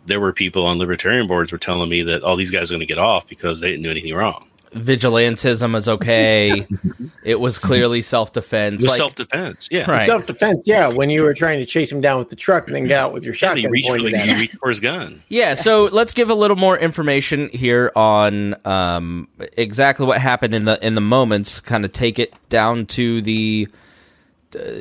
[0.06, 2.80] there were people on libertarian boards were telling me that all these guys are going
[2.80, 4.48] to get off because they didn't do anything wrong.
[4.74, 6.66] Vigilantism is okay.
[7.24, 8.82] it was clearly self defense.
[8.82, 9.68] It was self defense.
[9.70, 9.90] Yeah.
[9.90, 10.06] Right.
[10.06, 10.88] Self defense, yeah.
[10.88, 13.12] When you were trying to chase him down with the truck and then get out
[13.12, 15.22] with your Yeah, he reached for, pointed the, he reached for his gun.
[15.28, 20.64] Yeah, so let's give a little more information here on um, exactly what happened in
[20.64, 21.60] the in the moments.
[21.60, 23.68] Kind of take it down to the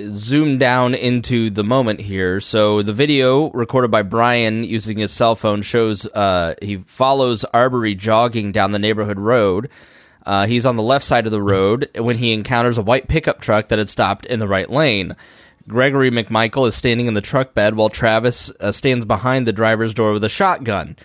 [0.09, 2.39] zoom down into the moment here.
[2.39, 7.95] So the video recorded by Bryan using his cell phone shows uh, he follows Arbery
[7.95, 9.69] jogging down the neighborhood road.
[10.25, 13.41] Uh, he's on the left side of the road when he encounters a white pickup
[13.41, 15.15] truck that had stopped in the right lane.
[15.67, 19.93] Gregory McMichael is standing in the truck bed while Travis uh, stands behind the driver's
[19.93, 20.97] door with a shotgun.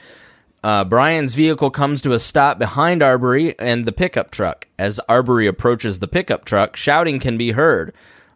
[0.62, 4.66] Uh, Bryan's vehicle comes to a stop behind Arbery and the pickup truck.
[4.78, 7.94] As Arbery approaches the pickup truck, shouting can be heard.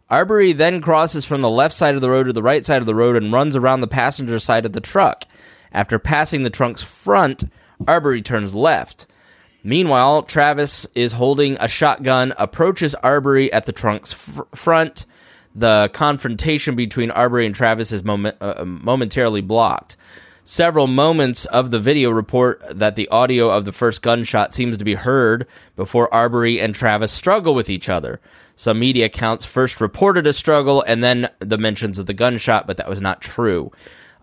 [0.09, 2.85] Arbery then crosses from the left side of the road to the right side of
[2.85, 5.25] the road and runs around the passenger side of the truck.
[5.71, 7.45] After passing the trunk's front,
[7.87, 9.07] Arbery turns left.
[9.63, 15.05] Meanwhile, Travis is holding a shotgun, approaches Arbery at the trunk's fr- front.
[15.55, 19.95] The confrontation between Arbery and Travis is uh, momentarily blocked.
[20.45, 24.83] Several moments of the video report that the audio of the first gunshot seems to
[24.83, 28.19] be heard before Arbery and Travis struggle with each other.
[28.57, 32.75] Some media accounts first reported a struggle and then the mentions of the gunshot, but
[32.75, 33.71] that was not true.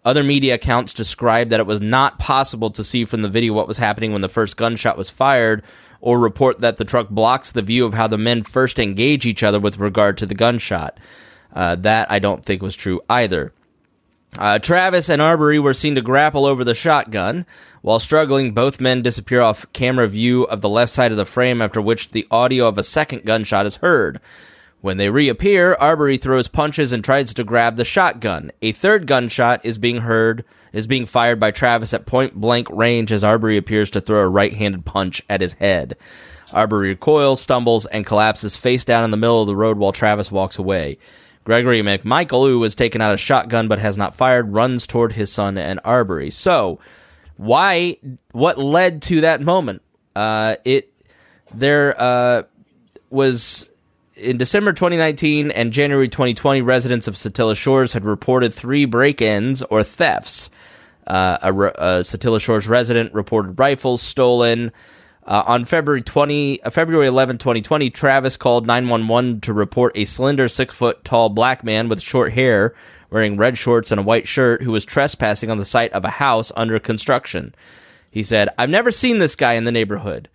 [0.05, 3.69] Other media accounts described that it was not possible to see from the video what
[3.69, 5.63] was happening when the first gunshot was fired,
[6.03, 9.43] or report that the truck blocks the view of how the men first engage each
[9.43, 11.01] other with regard to the gunshot.
[11.55, 13.55] Uh, that I don't think was true either.
[14.39, 17.47] Uh, Travis and Arbery were seen to grapple over the shotgun.
[17.83, 21.61] While struggling, both men disappear off camera view of the left side of the frame,
[21.61, 24.21] after which the audio of a second gunshot is heard.
[24.81, 28.51] When they reappear, Arbery throws punches and tries to grab the shotgun.
[28.63, 33.13] A third gunshot is being heard is being fired by Travis at point blank range
[33.13, 35.97] as Arbery appears to throw a right-handed punch at his head.
[36.53, 40.33] Arbery recoils, stumbles, and collapses face down in the middle of the road while Travis
[40.33, 40.99] walks away.
[41.45, 45.33] Gregory McMichael, who was taken out a shotgun but has not fired, runs toward his
[45.33, 46.31] son and Arbery.
[46.31, 46.79] So,
[47.37, 47.97] why?
[48.33, 49.83] What led to that moment?
[50.15, 50.93] Uh, it
[51.55, 52.43] there uh,
[53.11, 53.71] was
[54.15, 59.83] in December 2019 and January 2020, residents of Satilla Shores had reported three break-ins or
[59.83, 60.51] thefts.
[61.07, 64.71] Uh, a, a Satilla Shores resident reported rifles stolen.
[65.27, 70.49] Uh, on February 20, uh, February 11, 2020, Travis called 911 to report a slender,
[70.49, 72.75] six foot tall black man with short hair,
[73.11, 76.11] wearing red shorts and a white shirt, who was trespassing on the site of a
[76.11, 77.55] house under construction.
[78.11, 80.29] He said, I've never seen this guy in the neighborhood.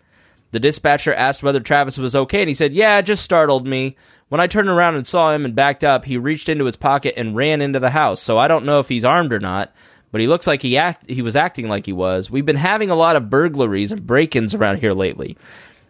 [0.51, 3.97] The dispatcher asked whether Travis was okay, and he said, Yeah, it just startled me.
[4.29, 7.15] When I turned around and saw him and backed up, he reached into his pocket
[7.17, 8.21] and ran into the house.
[8.21, 9.73] So I don't know if he's armed or not,
[10.15, 12.31] but he looks like he act he was acting like he was.
[12.31, 15.35] We've been having a lot of burglaries and break-ins around here lately.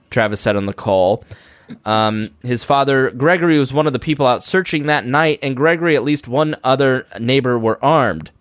[0.09, 1.23] Travis said on the call.
[1.85, 5.95] Um, his father Gregory was one of the people out searching that night, and Gregory,
[5.95, 8.31] at least one other neighbor, were armed.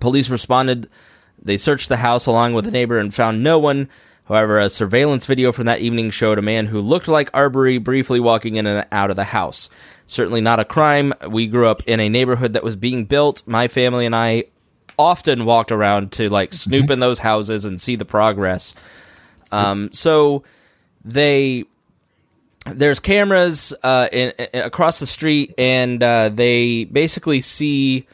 [0.00, 0.88] Police responded.
[1.42, 3.90] They searched the house along with a neighbor and found no one.
[4.24, 8.18] However, a surveillance video from that evening showed a man who looked like Arbery briefly
[8.18, 9.68] walking in and out of the house.
[10.06, 11.12] Certainly not a crime.
[11.28, 13.46] We grew up in a neighborhood that was being built.
[13.46, 14.44] My family and I
[14.98, 18.74] often walked around to like snoop in those houses and see the progress.
[19.52, 20.42] Um, so
[21.04, 21.64] they
[22.66, 28.06] there's cameras uh, in, in- across the street, and uh, they basically see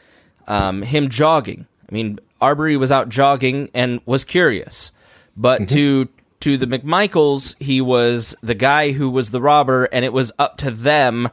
[0.47, 1.65] um, him jogging.
[1.89, 4.91] I mean, Arbery was out jogging and was curious,
[5.35, 6.07] but to
[6.41, 10.57] to the McMichaels, he was the guy who was the robber, and it was up
[10.57, 11.29] to them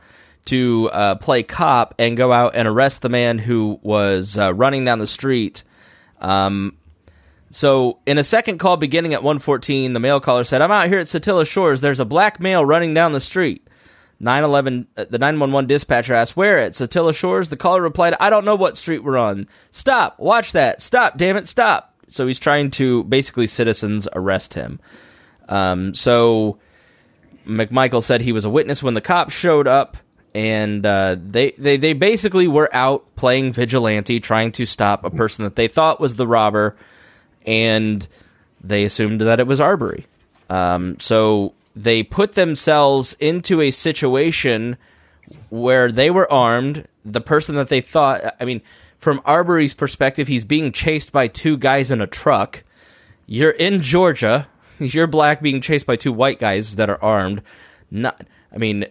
[0.47, 4.85] to uh, play cop and go out and arrest the man who was uh, running
[4.85, 5.65] down the street.
[6.21, 6.77] Um,
[7.53, 11.01] so, in a second call beginning at 114, the male caller said, I'm out here
[11.01, 11.81] at Satilla Shores.
[11.81, 13.67] There's a black male running down the street.
[14.21, 17.49] 911, uh, the 911 dispatcher asked, Where at Satilla Shores?
[17.49, 19.49] The caller replied, I don't know what street we're on.
[19.73, 20.81] Stop, watch that.
[20.81, 21.95] Stop, damn it, stop.
[22.07, 24.79] So, he's trying to basically citizens arrest him.
[25.49, 26.59] Um, so,
[27.47, 29.97] McMichael said he was a witness when the cops showed up,
[30.35, 35.45] and uh, they, they they basically were out playing vigilante, trying to stop a person
[35.45, 36.77] that they thought was the robber,
[37.47, 38.07] and
[38.63, 40.07] they assumed that it was Arbery.
[40.49, 44.77] Um, so they put themselves into a situation
[45.49, 46.87] where they were armed.
[47.05, 48.61] The person that they thought, I mean,
[48.99, 52.63] from Arbery's perspective, he's being chased by two guys in a truck.
[53.27, 54.49] You're in Georgia.
[54.79, 57.43] You're black being chased by two white guys that are armed.
[57.91, 58.87] Not, I mean,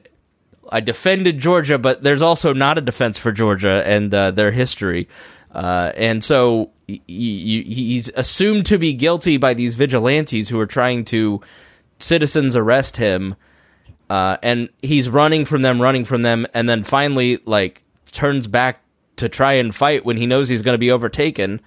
[0.72, 5.08] I defended Georgia, but there's also not a defense for Georgia and uh, their history.
[5.54, 10.68] Uh, and so y- y- he's assumed to be guilty by these vigilantes who are
[10.68, 11.42] trying to
[11.98, 13.36] citizens arrest him,
[14.10, 18.82] uh, and he's running from them, running from them, and then finally like turns back
[19.18, 21.60] to try and fight when he knows he's going to be overtaken,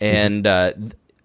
[0.00, 0.72] and uh,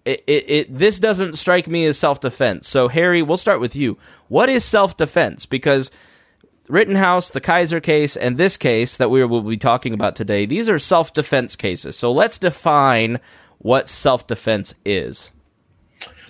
[0.04, 2.68] it, it, it this doesn't strike me as self defense.
[2.68, 3.96] So Harry, we'll start with you.
[4.28, 5.46] What is self defense?
[5.46, 5.90] Because
[6.68, 10.68] Rittenhouse, the Kizer case, and this case that we will be talking about today, these
[10.68, 11.96] are self defense cases.
[11.96, 13.20] So let's define
[13.58, 15.30] what self defense is.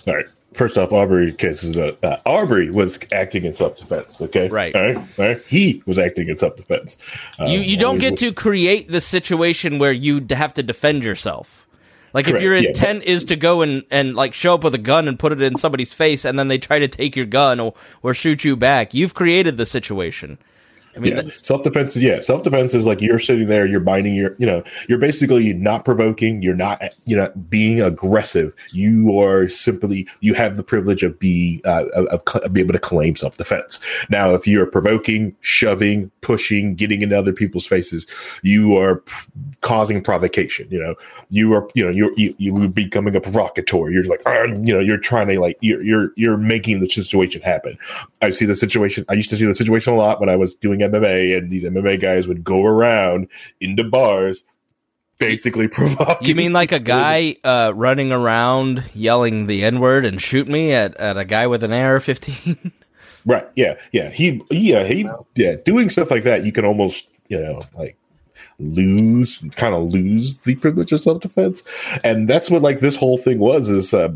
[0.07, 0.25] All right.
[0.53, 4.21] First off, Aubrey case is uh, uh, Arbery was acting in self defense.
[4.21, 4.73] Okay, Right.
[4.73, 5.41] All right, all right.
[5.47, 6.97] He was acting in self defense.
[7.37, 11.64] Uh, You you don't get to create the situation where you have to defend yourself.
[12.15, 14.73] Like if Correct, your yeah, intent is to go and, and like show up with
[14.73, 17.25] a gun and put it in somebody's face and then they try to take your
[17.25, 20.37] gun or, or shoot you back, you've created the situation.
[20.95, 21.97] I mean, Yeah, self defense.
[21.97, 25.53] Yeah, self defense is like you're sitting there, you're binding your, you know, you're basically
[25.53, 28.53] not provoking, you're not, you know, being aggressive.
[28.71, 32.79] You are simply, you have the privilege of be, uh, of, of be able to
[32.79, 33.79] claim self defense.
[34.09, 38.05] Now, if you're provoking, shoving, pushing, getting into other people's faces,
[38.43, 39.13] you are p-
[39.61, 40.67] causing provocation.
[40.69, 40.95] You know,
[41.29, 43.89] you are, you know, you're, you you becoming a provocateur.
[43.89, 47.77] You're like, you know, you're trying to like, you're you're you're making the situation happen.
[48.21, 49.05] I see the situation.
[49.09, 51.63] I used to see the situation a lot when I was doing MMA, and these
[51.63, 53.27] MMA guys would go around
[53.59, 54.43] into bars,
[55.17, 56.27] basically provoking.
[56.27, 60.73] you mean like a guy uh, running around yelling the N word and shoot me
[60.73, 62.71] at, at a guy with an AR 15?
[63.27, 63.47] Right.
[63.55, 63.79] Yeah.
[63.91, 64.11] Yeah.
[64.11, 64.39] He.
[64.51, 64.83] Yeah.
[64.83, 65.09] He.
[65.33, 65.55] Yeah.
[65.65, 67.97] Doing stuff like that, you can almost, you know, like
[68.59, 71.63] lose, kind of lose the privilege of self defense,
[72.03, 73.69] and that's what like this whole thing was.
[73.69, 74.09] Is uh,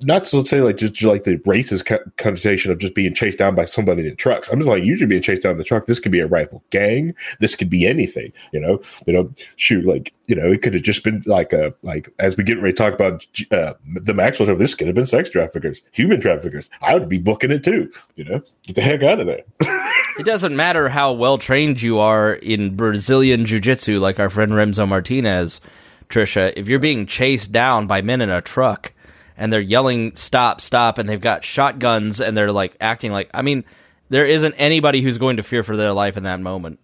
[0.00, 3.54] not to say like just like the racist co- connotation of just being chased down
[3.54, 4.48] by somebody in trucks.
[4.48, 5.86] I'm just like usually being chased down in the truck.
[5.86, 7.14] This could be a rival gang.
[7.40, 8.32] This could be anything.
[8.52, 8.80] You know.
[9.06, 9.32] You know.
[9.56, 9.84] Shoot.
[9.84, 10.52] Like you know.
[10.52, 13.26] It could have just been like a like as we get ready to talk about
[13.50, 14.54] uh, the Maxwell show.
[14.54, 16.70] This could have been sex traffickers, human traffickers.
[16.80, 17.90] I would be booking it too.
[18.14, 18.42] You know.
[18.64, 19.42] Get the heck out of there.
[20.18, 24.50] It doesn't matter how well trained you are in Brazilian jiu jitsu, like our friend
[24.50, 25.60] Remzo Martinez,
[26.08, 26.52] Trisha.
[26.56, 28.92] If you're being chased down by men in a truck
[29.38, 33.40] and they're yelling, stop, stop, and they've got shotguns and they're like acting like, I
[33.40, 33.64] mean,
[34.10, 36.80] there isn't anybody who's going to fear for their life in that moment.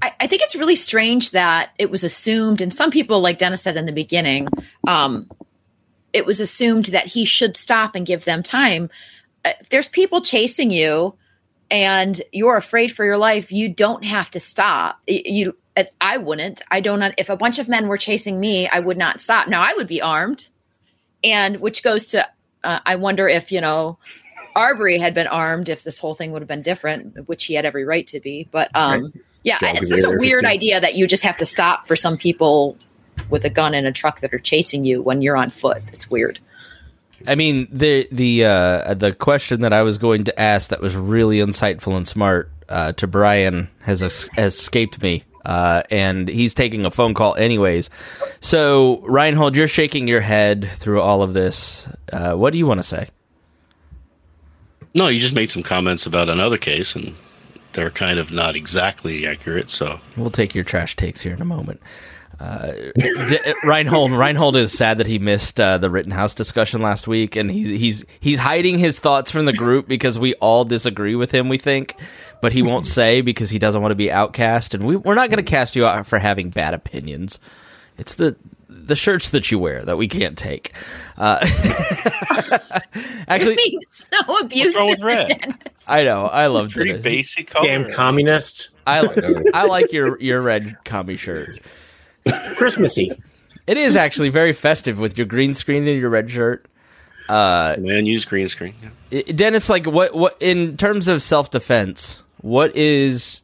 [0.00, 3.62] I, I think it's really strange that it was assumed, and some people, like Dennis
[3.62, 4.46] said in the beginning,
[4.86, 5.28] um,
[6.12, 8.88] it was assumed that he should stop and give them time.
[9.44, 11.16] Uh, If there's people chasing you
[11.70, 15.00] and you're afraid for your life, you don't have to stop.
[15.06, 15.56] You,
[16.00, 16.62] I wouldn't.
[16.70, 17.02] I don't.
[17.18, 19.48] If a bunch of men were chasing me, I would not stop.
[19.48, 20.48] Now I would be armed,
[21.22, 22.28] and which goes to,
[22.64, 23.98] uh, I wonder if you know,
[24.54, 27.64] Arbery had been armed, if this whole thing would have been different, which he had
[27.64, 28.48] every right to be.
[28.50, 29.12] But um,
[29.42, 31.96] yeah, Yeah, it's because just a weird idea that you just have to stop for
[31.96, 32.76] some people
[33.30, 35.82] with a gun and a truck that are chasing you when you're on foot.
[35.92, 36.40] It's weird.
[37.26, 40.96] I mean, the the uh, the question that I was going to ask that was
[40.96, 46.54] really insightful and smart uh, to Brian has es- has escaped me, uh, and he's
[46.54, 47.90] taking a phone call anyways.
[48.40, 51.88] So, Reinhold, you're shaking your head through all of this.
[52.12, 53.08] Uh, what do you want to say?
[54.94, 57.14] No, you just made some comments about another case, and
[57.72, 59.70] they're kind of not exactly accurate.
[59.70, 61.80] So We'll take your trash takes here in a moment.
[62.40, 67.34] Uh, D- Reinhold Reinhold is sad that he missed uh, the Rittenhouse discussion last week,
[67.34, 71.32] and he's he's he's hiding his thoughts from the group because we all disagree with
[71.32, 71.48] him.
[71.48, 71.96] We think,
[72.40, 75.30] but he won't say because he doesn't want to be outcast, and we, we're not
[75.30, 77.38] going to cast you out for having bad opinions.
[77.98, 78.36] It's the
[78.68, 80.72] the shirts that you wear that we can't take.
[81.16, 81.38] Uh,
[83.28, 84.74] actually, Being so abusive.
[84.76, 85.54] wrong with red?
[85.86, 87.02] I know I love pretty Dennis.
[87.04, 87.66] basic color.
[87.66, 88.70] Damn communist.
[88.86, 89.00] I
[89.54, 91.60] I like your your red commie shirt.
[92.56, 93.12] Christmassy.
[93.66, 96.66] It is actually very festive with your green screen and your red shirt.
[97.28, 98.74] Man, use green screen.
[99.10, 99.22] Yeah.
[99.34, 103.42] Dennis, like what what in terms of self defense, what is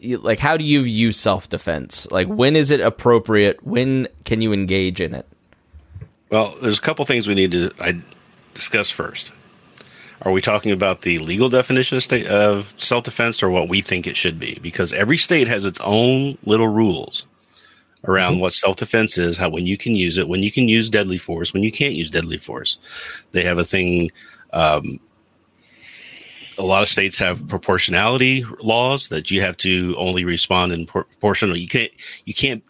[0.00, 2.10] like how do you view self defense?
[2.10, 3.64] Like when is it appropriate?
[3.66, 5.26] When can you engage in it?
[6.30, 8.00] Well, there's a couple things we need to I
[8.54, 9.32] discuss first.
[10.24, 13.80] Are we talking about the legal definition of state of self defense or what we
[13.80, 14.58] think it should be?
[14.62, 17.26] Because every state has its own little rules
[18.04, 20.88] around what self defense is, how when you can use it, when you can use
[20.88, 22.78] deadly force, when you can't use deadly force.
[23.32, 24.12] They have a thing.
[24.52, 24.98] Um,
[26.58, 31.04] a lot of states have proportionality laws that you have to only respond in por-
[31.04, 31.56] proportional.
[31.56, 31.90] You can't
[32.24, 32.62] you can't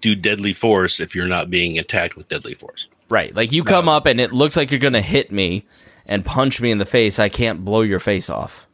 [0.00, 2.88] do deadly force if you're not being attacked with deadly force.
[3.08, 3.34] Right.
[3.34, 5.64] Like you come up and it looks like you're going to hit me
[6.06, 7.18] and punch me in the face.
[7.18, 8.66] I can't blow your face off.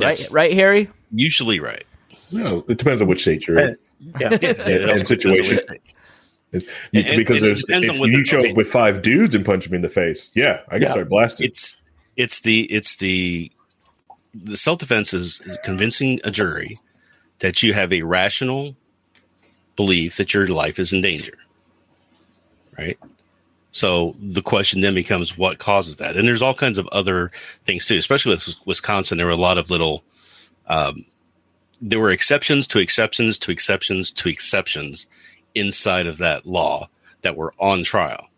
[0.00, 0.18] Right?
[0.18, 0.32] Yes.
[0.32, 0.88] Right, Harry?
[1.12, 1.84] Usually right.
[2.30, 3.70] No, it depends on which state you're in.
[3.70, 4.28] Uh, yeah.
[4.90, 5.58] and situation.
[5.68, 5.82] It-
[6.52, 8.50] And- because and it there's, if you they're- show okay.
[8.50, 10.90] up with five dudes and punch me in the face, yeah, I can Yeah.
[10.92, 11.46] start blasting.
[11.46, 11.76] it's
[12.16, 13.50] it's the it's the
[14.34, 16.76] the self defense is convincing a jury
[17.40, 18.76] that you have a rational
[19.76, 21.34] belief that your life is in danger.
[22.78, 22.98] Right?
[23.72, 26.16] So the question then becomes what causes that?
[26.16, 27.30] And there's all kinds of other
[27.64, 29.18] things too, especially with Wisconsin.
[29.18, 30.04] There were a lot of little
[30.66, 31.04] um,
[31.80, 35.06] there were exceptions to exceptions to exceptions to exceptions
[35.54, 36.88] inside of that law
[37.22, 38.28] that were on trial.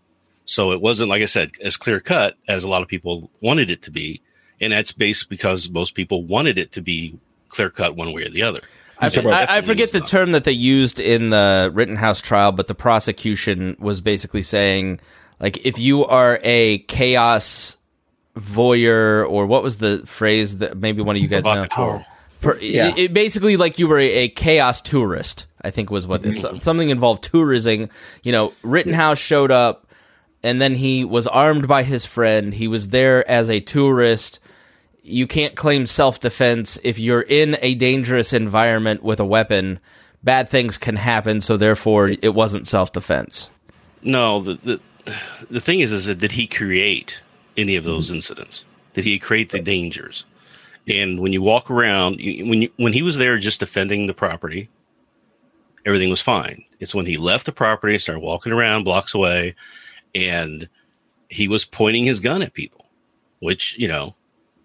[0.45, 3.71] So it wasn't, like I said, as clear cut as a lot of people wanted
[3.71, 4.21] it to be.
[4.61, 7.19] And that's based because most people wanted it to be
[7.49, 8.61] clear cut one way or the other.
[8.99, 12.21] I, talking I, I forget the Definitely was term that they used in the Rittenhouse
[12.21, 15.01] trial, but the prosecution was basically saying,
[15.41, 17.77] like, if you are a chaos
[18.37, 21.67] voyeur, or what was the phrase that maybe one of you guys know?
[21.67, 22.07] Provocateur.
[22.41, 22.89] Per, Yeah.
[22.89, 25.47] it, it basically like you were a, a chaos tourist.
[25.63, 26.59] I think was what this, mm-hmm.
[26.59, 27.89] something involved tourism.
[28.23, 29.84] You know, Rittenhouse showed up,
[30.45, 32.53] and then he was armed by his friend.
[32.53, 34.39] He was there as a tourist.
[35.03, 39.81] You can't claim self defense if you're in a dangerous environment with a weapon.
[40.23, 43.51] Bad things can happen, so therefore it wasn't self defense.
[44.03, 44.81] No, the, the
[45.51, 47.23] the thing is, is that did he create
[47.57, 48.65] any of those incidents?
[48.93, 50.27] Did he create the dangers?
[50.87, 54.15] And when you walk around, you, when you, when he was there just defending the
[54.15, 54.69] property,
[55.87, 56.65] everything was fine.
[56.81, 59.55] It's when he left the property and started walking around blocks away,
[60.15, 60.69] and
[61.29, 62.87] he was pointing his gun at people,
[63.41, 64.15] which you know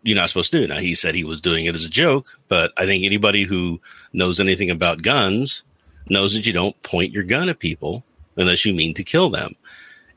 [0.03, 0.67] you're not supposed to do.
[0.67, 3.81] Now he said he was doing it as a joke, but I think anybody who
[4.13, 5.63] knows anything about guns
[6.09, 8.03] knows that you don't point your gun at people
[8.37, 9.51] unless you mean to kill them,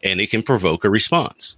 [0.02, 1.56] and it can provoke a response.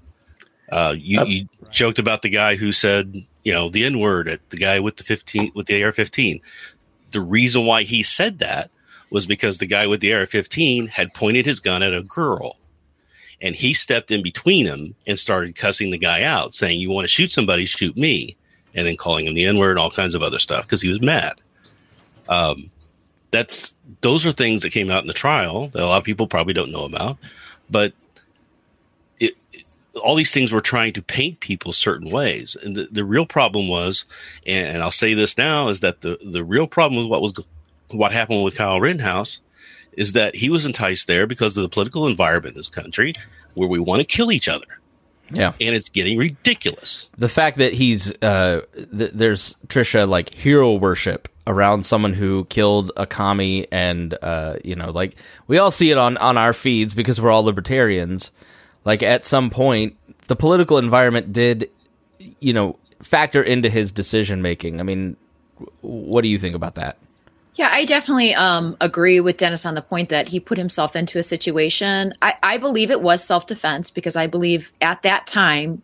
[0.71, 3.15] Uh, you, you joked about the guy who said,
[3.45, 6.41] you know, the N word at the guy with the 15 with the AR-15.
[7.11, 8.71] The reason why he said that
[9.11, 12.59] was because the guy with the AR-15 had pointed his gun at a girl,
[13.41, 17.05] and he stepped in between them and started cussing the guy out, saying, "You want
[17.05, 17.65] to shoot somebody?
[17.65, 18.37] Shoot me!"
[18.75, 20.89] And then calling him the N word and all kinds of other stuff because he
[20.89, 21.35] was mad.
[22.29, 22.71] Um,
[23.31, 26.27] that's those are things that came out in the trial that a lot of people
[26.27, 27.19] probably don't know about,
[27.71, 27.93] but
[29.19, 29.65] it, it-
[30.03, 33.69] all these things were trying to paint people certain ways, and the, the real problem
[33.69, 34.05] was,
[34.45, 37.33] and, and I'll say this now, is that the the real problem with what was
[37.91, 39.41] what happened with Kyle Rittenhouse
[39.97, 43.13] is that he was enticed there because of the political environment in this country
[43.55, 44.67] where we want to kill each other,
[45.31, 45.53] Yeah.
[45.61, 47.09] and it's getting ridiculous.
[47.19, 48.63] the fact that he's uh
[48.97, 54.75] th- there's Trisha like hero worship around someone who killed a commie and uh you
[54.75, 55.17] know like
[55.47, 58.31] we all see it on on our feeds because we're all libertarians
[58.85, 59.95] like at some point
[60.27, 61.71] the political environment did
[62.41, 65.17] you know factor into his decision making i mean
[65.83, 66.97] what do you think about that
[67.57, 71.19] Yeah, I definitely um, agree with Dennis on the point that he put himself into
[71.19, 72.13] a situation.
[72.21, 75.83] I, I believe it was self defense because I believe at that time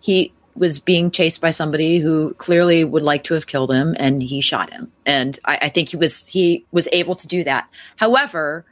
[0.00, 4.22] he was being chased by somebody who clearly would like to have killed him, and
[4.22, 4.90] he shot him.
[5.06, 7.68] And I, I think he was he was able to do that.
[7.96, 8.64] However,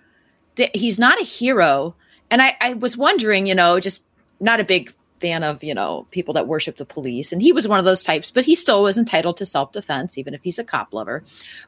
[0.57, 1.95] th- he's not a hero,
[2.33, 4.03] and I, I was wondering, you know, just
[4.41, 7.33] not a big fan of you know people that worship the police.
[7.33, 10.35] And he was one of those types but he still was entitled to self-defense even
[10.35, 11.23] if he's a cop lover.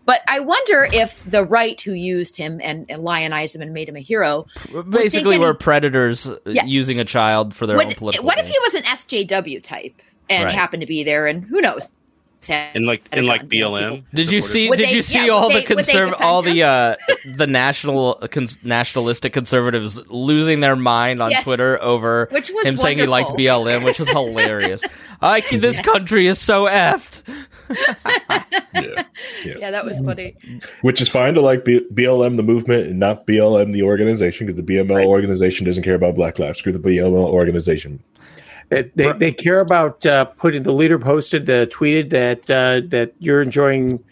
[0.04, 3.88] But i wonder if the right who used him and, and lionized him and made
[3.88, 4.46] him a hero
[4.88, 6.64] basically we're predators Yeah.
[6.64, 10.00] using a child for their own political what if he was an sjw type
[10.30, 10.54] and Right.
[10.54, 11.26] happened to be there?
[11.26, 11.82] And who knows
[12.50, 14.04] And like Had a and like gun, you know, BLM.
[14.14, 14.68] Did you see?
[14.68, 16.42] Would did they- you see yeah, all would the they- would they conserv- defend all
[16.42, 16.96] the uh,
[17.36, 21.44] the national cons- nationalistic conservatives losing their mind on Yes.
[21.44, 23.64] Twitter over Which was him saying he likes wonderful.
[23.64, 24.82] BLM, which was hilarious.
[25.20, 27.22] I can, this country is so effed.
[28.74, 29.04] yeah.
[29.46, 30.34] yeah that was funny
[30.82, 34.60] Which is fine to like B- BLM the movement and not BLM the organization because
[34.60, 36.58] the BML organization doesn't care about Black lives.
[36.58, 38.02] Screw the BLM organization.
[38.72, 43.12] They, they, they care about uh, putting the leader posted, uh, tweeted that uh, that
[43.18, 44.02] you're enjoying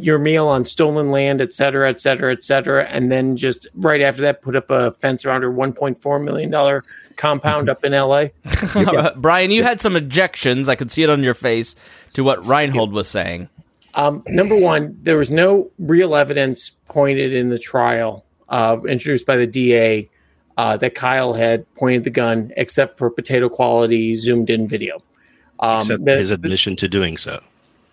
[0.00, 4.00] your meal on stolen land, et cetera, et cetera, et cetera, and then just right
[4.00, 6.84] after that, put up a fence around her 1.4 million dollar
[7.16, 8.32] compound up in L.A.
[9.16, 10.68] Brian, you had some objections.
[10.68, 11.76] I could see it on your face
[12.14, 13.48] to what Reinhold was saying.
[13.94, 19.36] Um, number one, there was no real evidence pointed in the trial uh, introduced by
[19.36, 20.10] the DA
[20.56, 25.02] uh, that Kyle had pointed the gun, except for potato quality zoomed in video.
[25.60, 27.40] Um, Except the- his admission to doing so.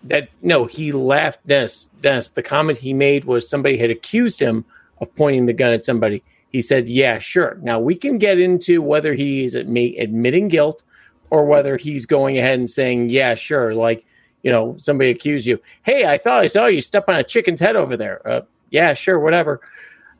[0.04, 1.46] that no, he laughed.
[1.46, 4.64] Dennis, Dennis, the comment he made was somebody had accused him
[5.00, 6.22] of pointing the gun at somebody.
[6.50, 10.82] He said, "Yeah, sure." Now we can get into whether he is admitting guilt
[11.30, 14.04] or whether he's going ahead and saying, "Yeah, sure." Like
[14.42, 15.60] you know, somebody accused you.
[15.84, 18.26] Hey, I thought I saw you step on a chicken's head over there.
[18.28, 18.40] Uh,
[18.70, 19.60] yeah, sure, whatever.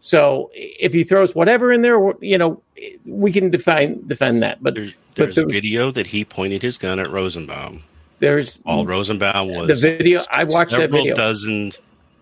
[0.04, 2.60] So if he throws whatever in there, you know,
[3.06, 4.60] we can define defend that.
[4.60, 7.84] But There's, but there's there- video that he pointed his gun at Rosenbaum.
[8.18, 11.14] there's All Rosenbaum was The video- I watched that video.
[11.14, 11.70] dozen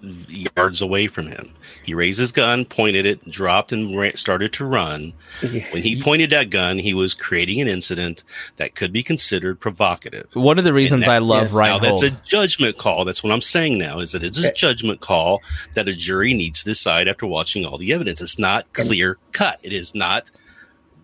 [0.02, 1.52] yards away from him.
[1.84, 5.12] He raised his gun, pointed it, dropped, and ran, started to run.
[5.42, 8.24] When he pointed that gun, he was creating an incident
[8.56, 10.26] that could be considered provocative.
[10.34, 11.54] One of the reasons that- I love yes.
[11.54, 13.04] Now, that's a judgment call.
[13.04, 13.98] That's what I'm saying now.
[14.00, 15.42] Is that it's a judgment call
[15.74, 18.20] that a jury needs to decide after watching all the evidence.
[18.20, 19.60] It's not clear cut.
[19.62, 20.30] It is not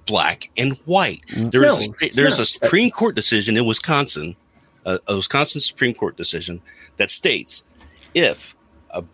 [0.07, 1.21] black and white.
[1.37, 2.43] There is No, a, there's not.
[2.43, 4.37] a Supreme Court decision in Wisconsin,
[4.87, 6.63] a, a Wisconsin Supreme Court decision
[6.97, 7.65] that states
[8.15, 8.56] if
[8.91, 9.05] a,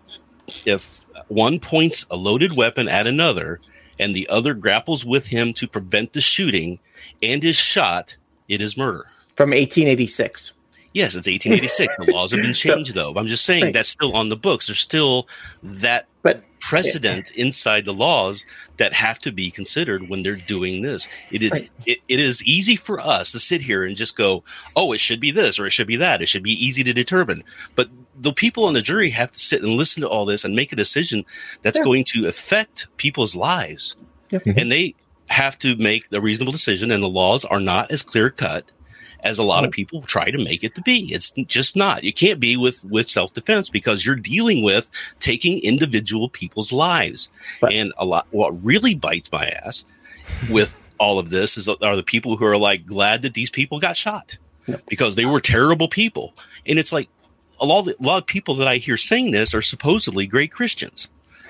[0.66, 3.60] if one points a loaded weapon at another
[3.98, 6.78] and the other grapples with him to prevent the shooting
[7.22, 8.16] and is shot,
[8.48, 9.06] it is murder.
[9.36, 10.52] from 1886.
[10.94, 11.94] Yes, it's 1886.
[12.04, 13.14] the laws have been So- changed, though.
[13.16, 13.72] I'm just saying Right.
[13.72, 14.66] that's still on the books.
[14.66, 15.26] There's still
[15.62, 18.44] that But precedent inside the laws
[18.76, 21.08] that have to be considered when they're doing this.
[21.30, 21.70] It is Right.
[21.86, 24.44] it, it is easy for us to sit here and just go,
[24.76, 26.92] "Oh, it should be this or it should be that." It should be easy to
[26.92, 27.42] determine.
[27.74, 27.88] But
[28.22, 30.72] the people on the jury have to sit and listen to all this and make
[30.72, 31.24] a decision
[31.62, 31.84] that's Yeah.
[31.84, 33.96] going to affect people's lives.
[34.30, 34.44] Yep.
[34.44, 34.58] Mm-hmm.
[34.58, 34.94] And they
[35.28, 38.70] have to make the reasonable decision and the laws are not as clear cut
[39.24, 39.74] as a lot of mm.
[39.74, 41.08] people try to make it to be.
[41.12, 42.02] It's just not.
[42.02, 47.30] You can't be with with self defense because you're dealing with taking individual people's lives.
[47.60, 48.26] But- and a lot.
[48.30, 49.84] What really bites my ass
[50.50, 53.78] with all of this is are the people who are like glad that these people
[53.78, 54.36] got shot
[54.88, 56.34] because they were terrible people.
[56.66, 57.08] And it's like
[57.62, 60.50] a lot, of, a lot of people that I hear saying this are supposedly great
[60.52, 61.08] Christians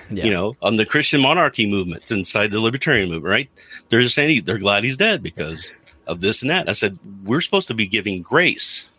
[0.09, 0.25] Yeah.
[0.25, 3.49] you know, on the Christian monarchy movement inside the libertarian movement, right?
[3.89, 5.73] They're just saying he- they're glad he's dead because
[6.07, 6.69] of this and that.
[6.69, 8.89] I said, we're supposed to be giving grace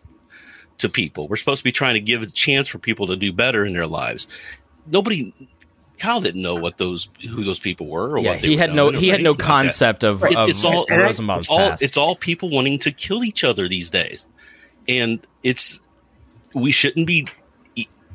[0.78, 1.28] to people.
[1.28, 3.72] We're supposed to be trying to give a chance for people to do better in
[3.74, 4.26] their lives.
[4.90, 5.32] Nobody,
[5.98, 8.60] Kyle didn't know what those, who those people were or yeah, what they he were
[8.62, 11.48] had no he had no anything like concept of, It- of it's all- Rosenbaum's It's
[11.50, 11.82] all, past.
[11.82, 14.26] it's all people wanting to kill each other these days.
[14.88, 15.80] And it's,
[16.55, 17.26] we shouldn't be,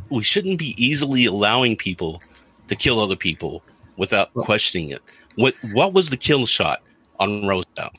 [0.10, 2.22] we shouldn't be easily allowing people
[2.68, 3.64] to kill other people
[3.98, 5.02] without questioning it.
[5.36, 6.82] What what was the kill shot
[7.20, 7.94] on Roosevelt?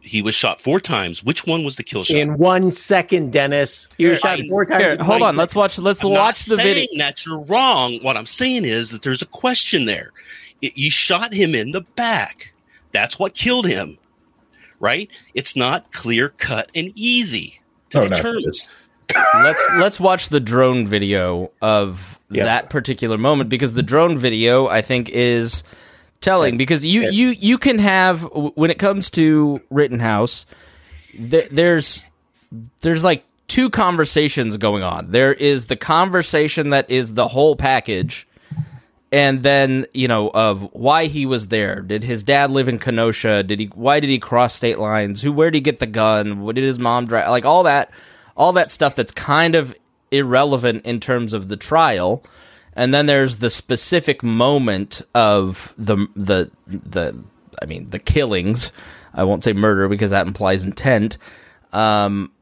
[0.00, 1.22] He was shot four times.
[1.22, 2.16] Which one was the kill shot?
[2.16, 4.82] in one second, Dennis, you were shot I- four times.
[4.82, 5.36] Here, hold one on.
[5.36, 5.78] Let's watch.
[5.78, 7.04] Let's I'm watch not the saying video.
[7.04, 7.98] that you're wrong.
[8.02, 10.10] What I'm saying is that there's a question there.
[10.62, 12.52] It, you shot him in the back.
[12.92, 13.98] That's what killed him,
[14.80, 15.10] right?
[15.34, 18.40] It's not clear cut and easy to Oh, no, determine.
[18.44, 18.70] it's-
[19.42, 22.44] let's let's watch the drone video of Yeah.
[22.44, 25.62] that particular moment because the drone video I think is
[26.20, 30.46] telling That's- because you you you can have when it comes to Rittenhouse
[31.18, 32.04] there, there's
[32.80, 35.10] there's like two conversations going on.
[35.10, 38.26] There is the conversation that is the whole package
[39.12, 41.80] and then you know of why he was there.
[41.80, 43.42] Did his dad live in Kenosha?
[43.44, 43.66] Did he?
[43.66, 45.20] Why did he cross state lines?
[45.22, 45.30] Who?
[45.30, 46.40] Where did he get the gun?
[46.40, 47.28] What did his mom drive?
[47.30, 47.90] Like all that,
[48.36, 49.74] all that stuff that's kind of
[50.10, 52.24] irrelevant in terms of the trial.
[52.74, 57.22] And then there's the specific moment of the the the
[57.62, 58.72] I mean the killings.
[59.12, 61.18] I won't say murder because that implies intent.
[61.72, 62.32] Um,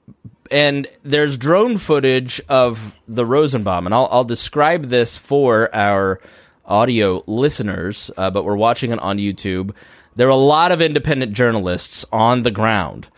[0.51, 6.21] and there's drone footage of the Rosenbaum, and I'll, I'll describe this for our
[6.65, 9.75] audio listeners, uh, but we're watching it on YouTube.
[10.15, 13.09] There are a lot of independent journalists on the ground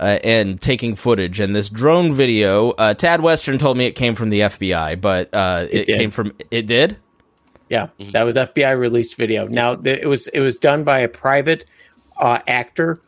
[0.00, 1.40] uh, and taking footage.
[1.40, 5.32] And this drone video, uh, Tad Western told me it came from the FBI, but
[5.32, 5.98] uh, it, did.
[5.98, 6.96] came from it did.
[7.68, 9.46] Yeah, that was FBI released video.
[9.46, 11.66] Now th- it was it was done by a private
[12.16, 13.00] uh, actor,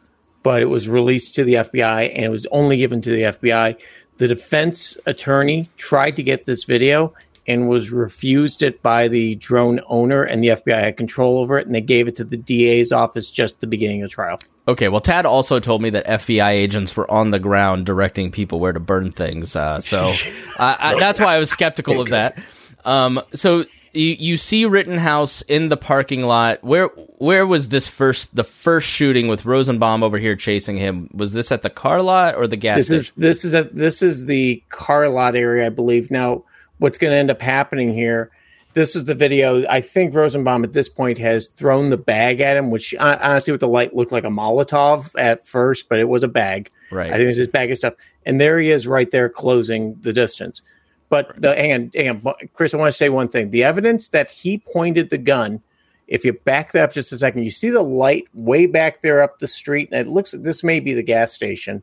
[0.42, 3.80] but it was released to the FBI and it was only given to the FBI.
[4.18, 7.12] The defense attorney tried to get this video
[7.48, 11.66] and was refused it by the drone owner, and the FBI had control over it,
[11.66, 14.38] and they gave it to the DA's office just the beginning of the trial.
[14.68, 18.60] Okay, well, Tad also told me that FBI agents were on the ground directing people
[18.60, 19.56] where to burn things.
[19.56, 20.12] Uh, so
[20.58, 22.38] I, I, that's why I was skeptical of that.
[22.84, 26.62] Um, so you, you see Rittenhouse in the parking lot.
[26.62, 26.86] Where
[27.18, 31.10] where was this first the first shooting with Rosenbaum over here chasing him?
[31.12, 33.00] Was this at the car lot or the gas This station?
[33.00, 36.10] is this is a this is the car lot area, I believe.
[36.10, 36.44] Now,
[36.78, 38.30] what's going to end up happening here?
[38.74, 39.66] This is the video.
[39.68, 43.52] I think Rosenbaum at this point has thrown the bag at him, which hon- honestly,
[43.52, 46.70] with the light, looked like a Molotov at first, but it was a bag.
[46.90, 47.12] right.
[47.12, 47.94] I think it's his bag of stuff,
[48.24, 50.62] and there he is, right there, closing the distance.
[51.10, 52.72] But the hang on, hang on, Chris.
[52.72, 55.60] I want to say one thing: the evidence that he pointed the gun.
[56.08, 59.22] If you back that up just a second, you see the light way back there
[59.22, 60.32] up the street, and it looks.
[60.32, 61.82] Like this may be the gas station,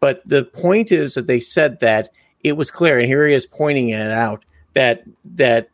[0.00, 2.10] but the point is that they said that
[2.42, 5.70] it was clear, and here he is pointing it out that that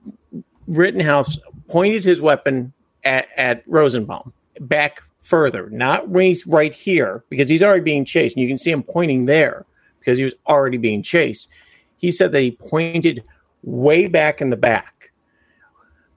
[0.76, 2.72] Rittenhouse pointed his weapon
[3.04, 8.36] at, at Rosenbaum back further, not when he's right here, because he's already being chased.
[8.36, 9.64] And you can see him pointing there
[10.00, 11.48] because he was already being chased.
[11.96, 13.22] He said that he pointed
[13.62, 15.12] way back in the back.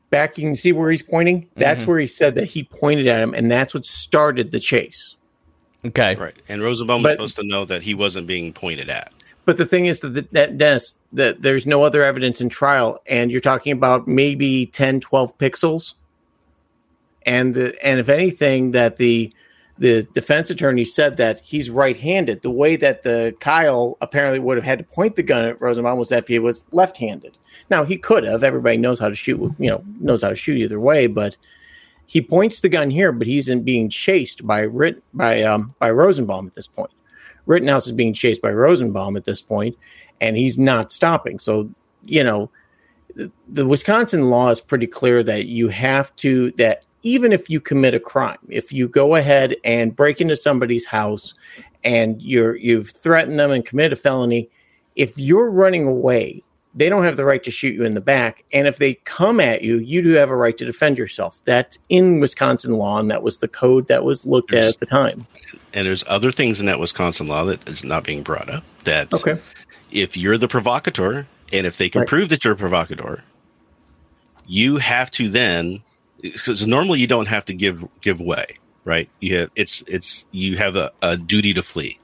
[0.10, 1.50] Back, you can see where he's pointing.
[1.56, 1.92] That's Mm-hmm.
[1.92, 5.16] where he said that he pointed at him, and that's what started the chase.
[5.84, 6.16] Okay.
[6.16, 6.34] Right.
[6.50, 9.12] And Rosenbaum was supposed to know that he wasn't being pointed at.
[9.46, 13.32] But the thing is that, that Dennis, that there's no other evidence in trial, and
[13.32, 15.94] you're talking about maybe 10, 12 pixels.
[17.26, 19.34] And the, and if anything, that the
[19.78, 22.42] the defense attorney said that he's right-handed.
[22.42, 25.98] The way that the Kyle apparently would have had to point the gun at Rosenbaum
[25.98, 27.38] was if he was left-handed.
[27.70, 28.44] Now he could have.
[28.44, 29.40] Everybody knows how to shoot.
[29.60, 31.08] You know, knows how to shoot either way.
[31.08, 31.36] But
[32.06, 34.68] he points the gun here, but he's in being chased by
[35.14, 36.92] by um by Rosenbaum at this point.
[37.46, 39.78] Rittenhouse is being chased by Rosenbaum at this point,
[40.22, 41.40] and he's not stopping.
[41.40, 41.70] So,
[42.04, 42.50] you know,
[43.16, 47.60] the, the Wisconsin law is pretty clear that you have to, that even if you
[47.60, 51.34] commit a crime, if you go ahead and break into somebody's house
[51.84, 54.50] and you're, you've threatened them and committed a felony,
[54.96, 56.44] if you're running away,
[56.76, 58.44] they don't have the right to shoot you in the back.
[58.52, 61.42] And if they come at you, you do have a right to defend yourself.
[61.46, 64.86] That's in Wisconsin law, and that was the code that was looked at at the
[64.86, 65.26] time.
[65.74, 68.64] And there's other things in that Wisconsin law that is not being brought up.
[68.84, 69.40] That Okay.
[69.92, 72.08] if you're the provocateur, and if they can Right.
[72.10, 73.24] prove that you're a provocateur,
[74.48, 75.82] you have to then,
[76.22, 78.46] because normally you don't have to give give way,
[78.84, 79.10] right?
[79.22, 82.00] You have it's it's you have a, a duty to flee,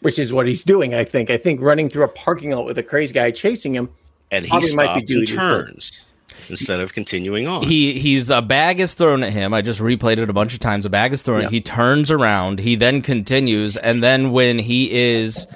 [0.00, 0.94] which is what he's doing.
[0.94, 1.30] I think.
[1.30, 3.88] I think running through a parking lot with a crazy guy chasing him.
[4.30, 5.38] And he Probably might be stops and duty to flee.
[5.38, 6.04] turns
[6.50, 7.62] instead of continuing on.
[7.62, 9.52] He he's a bag is thrown at him.
[9.54, 10.86] I just replayed it a bunch of times.
[10.86, 11.42] A bag is thrown.
[11.42, 11.48] Yeah.
[11.50, 12.60] He turns around.
[12.60, 15.46] He then continues, and then when he is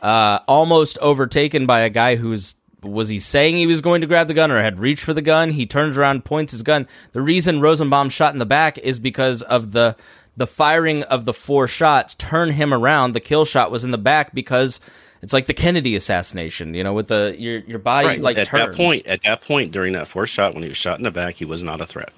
[0.00, 4.26] uh, almost overtaken by a guy who's was he saying he was going to grab
[4.26, 5.48] the gun or had reached for the gun?
[5.50, 6.86] He turns around, points his gun.
[7.12, 9.96] The reason Rosenbaum shot in the back is because of the
[10.36, 13.12] the firing of the four shots turn him around.
[13.12, 14.80] The kill shot was in the back because
[15.24, 16.74] it's like the Kennedy assassination.
[16.74, 18.66] You know, with the your your body right like at turns.
[18.66, 21.10] that point, at that point during that fourth shot, when he was shot in the
[21.10, 22.12] back, he was not a threat.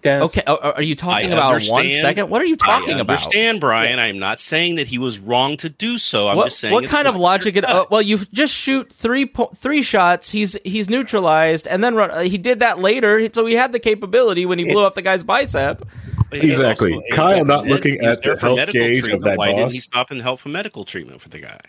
[0.00, 2.30] Dennis, Okay, are, are you talking I about one second?
[2.30, 3.18] What are you talking I about?
[3.18, 3.98] understand, Brian.
[3.98, 6.28] I'm not saying that he was wrong to do so.
[6.28, 7.56] I'm what, just saying what it's kind of logic?
[7.56, 10.30] It, clear uh, well, you just shoot three po- three shots.
[10.30, 13.28] He's he's neutralized, and then run, uh, he did that later.
[13.34, 15.86] So he had the capability when he blew up the guy's bicep.
[16.30, 16.94] But he's Exactly.
[16.94, 19.24] also- Kyle not he looking was at the health medical gauge of treatment.
[19.24, 21.60] that Why didn't he stop and help for medical treatment for the guy?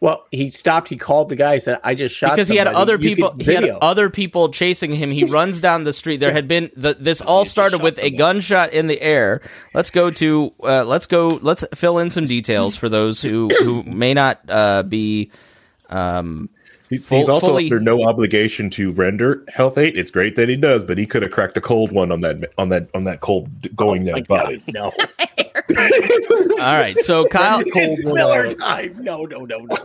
[0.00, 0.88] Well, he stopped.
[0.88, 1.58] He called the guy.
[1.58, 4.92] Said, "I just shot." because he had other You people he had other people chasing
[4.92, 8.00] him he runs down the street there had been the, this all started shot with
[8.00, 9.40] a gunshot in the air
[9.74, 13.82] let's go to uh, let's go let's fill in some details for those who who
[13.82, 15.32] may not uh, be
[15.90, 16.48] um
[16.90, 19.96] He's, Full- he's also fully- under no obligation to render health aid.
[19.96, 22.52] It's great that he does, but he could have cracked a cold one on that
[22.56, 24.62] on that on that cold going oh My dead God, body.
[24.68, 24.84] No,
[25.76, 28.96] all right so kyle it's Miller time.
[29.02, 29.76] No, no, no, no.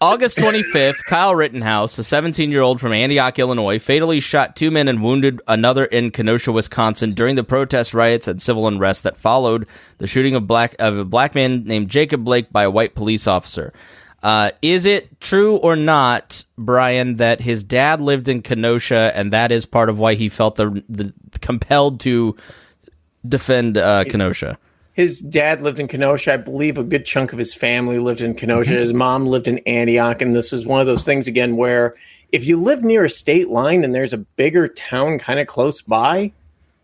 [0.00, 4.88] August 25th, Kyle Rittenhouse, a 17 year old from Antioch, Illinois, fatally shot two men
[4.88, 9.66] and wounded another in Kenosha, Wisconsin during the protest riots and civil unrest that followed
[9.98, 13.26] the shooting of, black, of a black man named Jacob Blake by a white police
[13.26, 13.72] officer.
[14.26, 19.52] Uh, is it true or not, Brian, that his dad lived in Kenosha and that
[19.52, 22.34] is part of why he felt the, the compelled to
[23.24, 24.58] defend uh, Kenosha?
[24.94, 26.32] His dad lived in Kenosha.
[26.32, 28.72] I believe a good chunk of his family lived in Kenosha.
[28.72, 31.94] His mom lived in Antioch, and this is one of those things again where
[32.32, 35.82] if you live near a state line and there's a bigger town kind of close
[35.82, 36.32] by,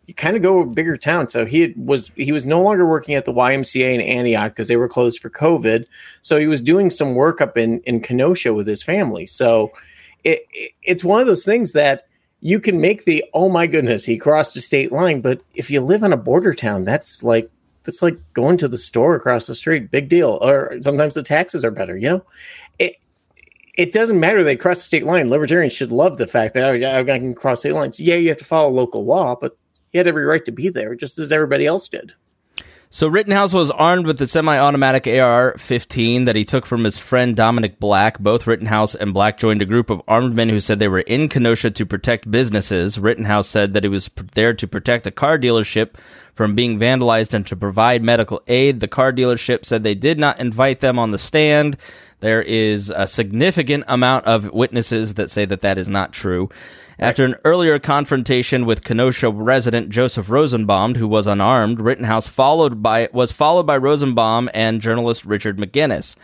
[0.06, 1.28] you kind of go a bigger town.
[1.28, 4.68] So he had- was he was no longer working at the YMCA in Antioch because
[4.68, 5.86] they were closed for COVID.
[6.22, 9.26] So he was doing some work up in in Kenosha with his family.
[9.26, 9.72] So
[10.24, 12.06] it, it it's one of those things that
[12.40, 15.80] you can make the oh my goodness he crossed a state line, but if you
[15.80, 17.48] live in a border town, that's like
[17.84, 19.90] that's like going to the store across the street.
[19.90, 20.38] Big deal.
[20.42, 21.96] Or sometimes the taxes are better.
[21.96, 22.24] You know,
[22.78, 22.96] it
[23.76, 25.30] it doesn't matter they cross the state line.
[25.30, 28.00] Libertarians should love the fact that oh, yeah, I can cross state lines.
[28.00, 29.56] Yeah, you have to follow local law, but
[29.92, 32.14] he had every right to be there, just as everybody else did.
[32.94, 37.80] So Rittenhouse was armed with the semi-automatic AR-15 that he took from his friend Dominic
[37.80, 38.18] Black.
[38.18, 41.30] Both Rittenhouse and Black joined a group of armed men who said they were in
[41.30, 42.98] Kenosha to protect businesses.
[42.98, 45.94] Rittenhouse said that he was there to protect a car dealership
[46.34, 48.80] from being vandalized and to provide medical aid.
[48.80, 51.78] The car dealership said they did not invite them on the stand.
[52.20, 56.50] There is a significant amount of witnesses that say that that is not true.
[56.98, 63.08] After an earlier confrontation with Kenosha resident Joseph Rosenbaum, who was unarmed, Rittenhouse followed by
[63.12, 66.16] was followed by Rosenbaum and journalist Richard McGinnis.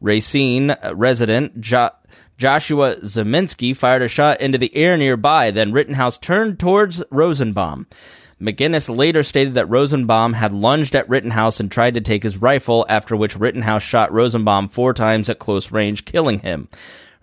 [0.00, 1.90] Racine uh, resident jo-
[2.36, 5.50] Joshua Ziminski fired a shot into the air nearby.
[5.50, 7.86] Then Rittenhouse turned towards Rosenbaum.
[8.40, 12.84] McGinnis later stated that Rosenbaum had lunged at Rittenhouse and tried to take his rifle,
[12.88, 16.68] after which Rittenhouse shot Rosenbaum four times at close range, killing him.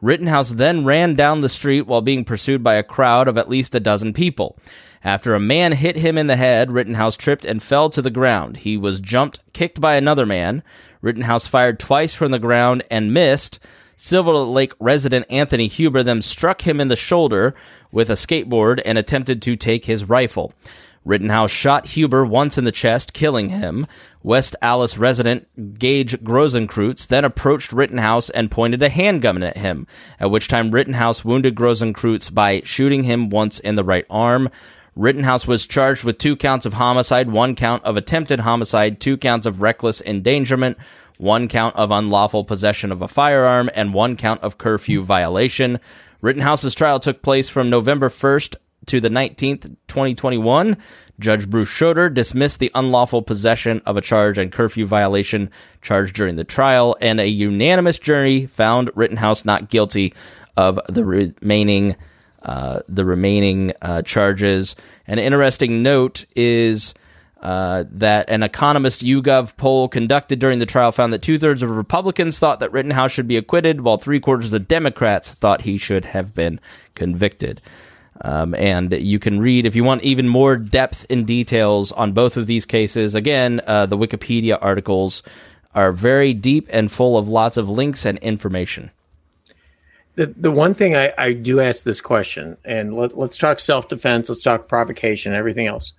[0.03, 3.73] Rittenhouse then ran down the street while being pursued by a crowd of at least
[3.73, 4.57] a dozen people.
[5.01, 8.57] After a man hit him in the head, Rittenhouse tripped and fell to the ground.
[8.57, 10.61] He was jumped, kicked by another man.
[11.01, 13.59] Rittenhouse fired twice from the ground and missed.
[13.95, 17.55] Silver Lake resident Anthony Huber then struck him in the shoulder
[17.89, 20.53] with a skateboard and attempted to take his rifle.
[21.05, 23.85] Rittenhouse shot Huber once in the chest, killing him.
[24.21, 25.47] West Allis resident
[25.77, 29.85] Gaige Grosskreutz then approached Rittenhouse and pointed a handgun at him,
[30.19, 34.49] at which time Rittenhouse wounded Grosskreutz by shooting him once in the right arm.
[34.95, 39.45] Rittenhouse was charged with two counts of homicide, one count of attempted homicide, two counts
[39.45, 40.77] of reckless endangerment,
[41.17, 45.79] one count of unlawful possession of a firearm, and one count of curfew violation.
[46.21, 48.55] Rittenhouse's trial took place from November 1st
[48.88, 50.77] to the 19th, 2021,
[51.19, 55.49] Judge Bruce Schroeder dismissed the unlawful possession of a charge and curfew violation
[55.81, 60.13] charged during the trial, and a unanimous jury found Rittenhouse not guilty
[60.57, 61.95] of the remaining
[62.43, 64.75] uh, the remaining uh, charges.
[65.07, 66.93] An interesting note is.
[67.41, 71.69] Uh, that an economist YouGov poll conducted during the trial found that two thirds of
[71.69, 76.05] Republicans thought that Rittenhouse should be acquitted, while three quarters of Democrats thought he should
[76.05, 76.57] have been
[76.95, 77.61] convicted.
[78.22, 82.38] Um, and you can read, if you want even more depth and details on both
[82.38, 85.24] of these cases, again, uh, the Wikipedia articles
[85.76, 88.91] are very deep and full of lots of links and information.
[90.16, 93.88] The, the one thing I, I do ask this question, and let, let's talk self
[93.88, 95.93] defense, let's talk provocation, everything else.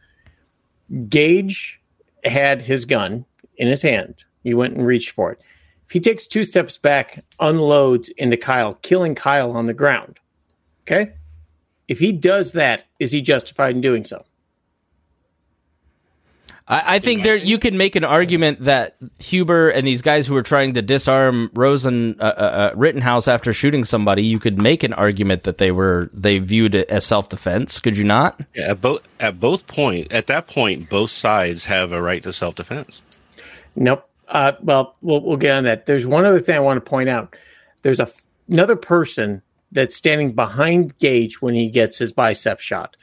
[0.93, 1.79] Gaige
[2.23, 3.25] had his gun
[3.57, 4.25] in his hand.
[4.45, 5.41] He went and reached for it.
[5.87, 10.21] If he takes two steps back, unloads into Kyle, killing Kyle on the ground,
[10.83, 11.13] okay?
[11.89, 14.25] If he does that, is he justified in doing so?
[16.67, 20.35] I, I think there you can make an argument that Huber and these guys who
[20.35, 24.83] were trying to disarm Rosen uh, uh, uh Rittenhouse after shooting somebody, you could make
[24.83, 27.81] an argument that they were they viewed it as self defense.
[27.81, 28.41] Could you not?
[28.55, 32.33] Yeah, at both at both point at that point, both sides have a right to
[32.33, 33.03] self defense.
[33.77, 34.09] Nope.
[34.29, 35.85] Uh, well, well, we'll get on that.
[35.85, 37.37] There's one other thing I want to point out.
[37.83, 38.09] There's a
[38.49, 39.43] another person
[39.75, 42.97] that's standing behind Gaige when he gets his bicep shot,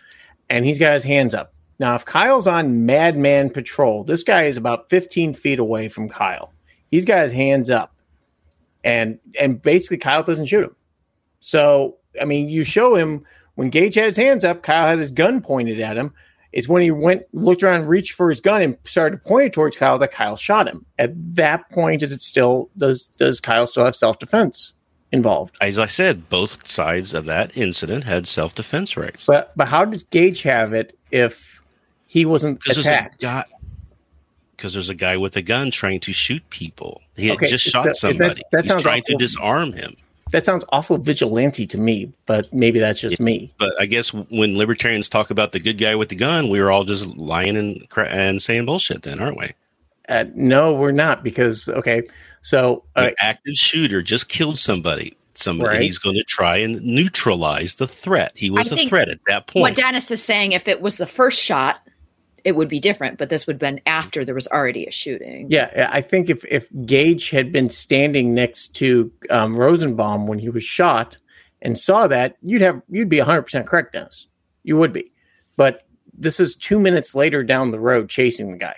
[0.50, 1.54] and he's got his hands up.
[1.78, 6.54] Now, if Kyle's on Madman Patrol, this guy is about 15 feet away from Kyle.
[6.90, 7.94] He's got his hands up,
[8.84, 10.76] and and basically Kyle doesn't shoot him.
[11.40, 15.12] So, I mean, you show him when Gaige had his hands up, Kyle had his
[15.12, 16.14] gun pointed at him.
[16.52, 19.54] Is when he went, looked around, reached for his gun, and started to point it
[19.54, 20.86] towards Kyle that Kyle shot him.
[21.00, 24.74] At that point, is it still does does Kyle still have self defense?
[25.14, 25.58] Involved.
[25.60, 29.26] As I said, both sides of that incident had self defense rights.
[29.26, 31.62] But but how does Gaige have it if
[32.08, 33.26] he wasn't attacked?
[34.56, 37.02] Because there's a guy with a gun trying to shoot people.
[37.18, 38.42] He had okay, just shot that, somebody.
[38.52, 39.18] That, that He's trying awful.
[39.18, 39.96] to disarm him.
[40.32, 43.54] That sounds awful vigilante to me, but maybe that's just yeah, me.
[43.60, 46.72] But I guess when libertarians talk about the good guy with the gun, we were
[46.72, 49.50] all just lying and and saying bullshit, then, aren't we?
[50.08, 52.04] Uh, no, we're not because okay,
[52.42, 55.16] so uh, an active shooter just killed somebody.
[55.34, 55.82] Somebody right.
[55.82, 58.38] he's going to try and neutralize the threat.
[58.38, 59.62] He was I a threat at that point.
[59.62, 61.88] What Dennis is saying, if it was the first shot,
[62.44, 65.48] it would be different, but this would have been after there was already a shooting.
[65.50, 70.50] Yeah, I think if if Gaige had been standing next to um, Rosenbaum when he
[70.50, 71.18] was shot
[71.62, 74.28] and saw that, you'd have you'd be 100 percent correct, Dennis.
[74.64, 75.12] You would be,
[75.56, 75.84] but
[76.14, 78.78] this is two minutes later down the road chasing the guy,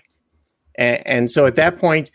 [0.75, 2.11] and, and so at that point,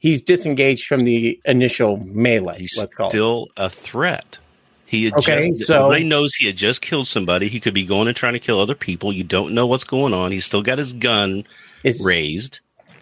[0.00, 2.58] he's disengaged from the initial melee.
[2.58, 3.52] He's still it.
[3.56, 4.38] a threat.
[4.86, 7.46] He had okay, just, so everybody knows he had just killed somebody.
[7.46, 9.12] He could be going and trying to kill other people.
[9.12, 10.32] You don't know what's going on.
[10.32, 11.44] He's still got his gun
[12.04, 12.58] raised,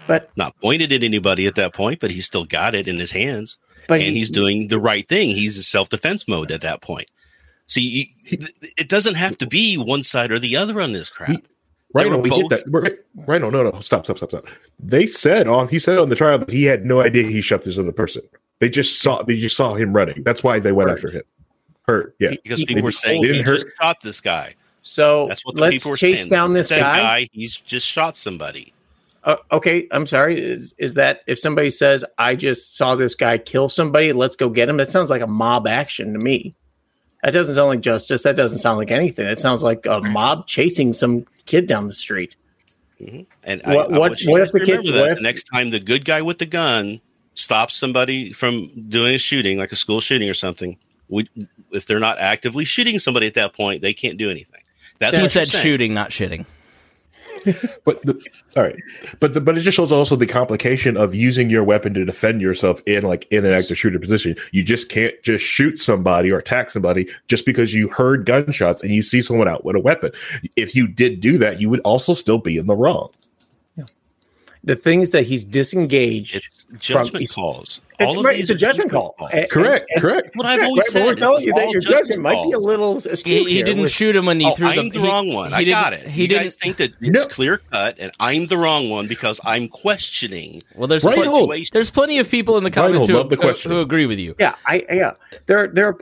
[0.06, 2.00] but not pointed at anybody at that point.
[2.00, 5.08] But he's still got it in his hands, but and he, he's doing the right
[5.08, 5.30] thing.
[5.30, 7.08] He's in self defense mode at that point.
[7.66, 8.06] See,
[8.76, 11.42] it doesn't have to be one side or the other on this crap.
[11.94, 12.98] Right, no, we both- did that.
[13.26, 13.80] Right, no, no, no.
[13.80, 14.44] Stop, stop, stop, stop.
[14.78, 17.62] They said on he said on the trial that he had no idea he shot
[17.62, 18.22] this other person.
[18.58, 20.22] They just saw they just saw him running.
[20.22, 20.98] That's why they went hurt.
[20.98, 21.22] after him.
[21.86, 22.30] Hurt, yeah.
[22.30, 24.54] Because people were saying he just shot this guy.
[24.82, 26.30] So that's what the let's people were chase saying.
[26.30, 26.78] down this guy.
[26.78, 27.28] guy.
[27.32, 28.72] He's just shot somebody.
[29.24, 30.40] Uh, okay, I'm sorry.
[30.40, 34.48] Is is that if somebody says I just saw this guy kill somebody, let's go
[34.48, 34.76] get him?
[34.76, 36.54] That sounds like a mob action to me.
[37.22, 38.22] That doesn't sound like justice.
[38.22, 39.26] That doesn't sound like anything.
[39.26, 42.36] It sounds like a mob chasing some kid down the street.
[43.00, 43.22] Mm-hmm.
[43.44, 44.86] And what, I, what, I what if the kid?
[44.86, 47.00] That if, the next time the good guy with the gun
[47.34, 50.76] stops somebody from doing a shooting, like a school shooting or something,
[51.08, 51.28] would,
[51.72, 54.60] if they're not actively shooting somebody at that point, they can't do anything.
[54.98, 56.44] That's He what you're said shooting, not shitting.
[57.84, 58.20] But the,
[58.56, 58.76] all right,
[59.20, 62.40] but the, but it just shows also the complication of using your weapon to defend
[62.40, 64.36] yourself in like in an active shooter position.
[64.52, 68.92] You just can't just shoot somebody or attack somebody just because you heard gunshots and
[68.92, 70.12] you see someone out with a weapon.
[70.56, 73.10] If you did do that, you would also still be in the wrong.
[74.68, 76.36] The thing is that he's disengaged.
[76.36, 77.80] It's judgment he's- calls.
[77.98, 79.14] It's, All of right, these it's a are judgment call.
[79.18, 79.30] calls.
[79.32, 80.30] And- Correct, and- correct.
[80.36, 81.06] What I've always but said.
[81.06, 83.54] we're telling you that all your judgment judgment might be a little askew He, he
[83.56, 83.64] here.
[83.64, 84.80] didn't We're- shoot him when he Oh, threw the.
[84.80, 85.48] I'm the he- wrong one.
[85.50, 86.00] he I didn't- got it.
[86.06, 86.42] He you didn't.
[86.42, 87.24] guys think that it's No.
[87.24, 90.62] clear cut, and I'm the wrong one because I'm questioning.
[90.76, 93.68] well, there's Right, plenty, there's plenty of people in the comments hold, who, the who,
[93.70, 94.34] who agree with you.
[94.38, 95.12] Yeah, I yeah.
[95.46, 95.96] There there.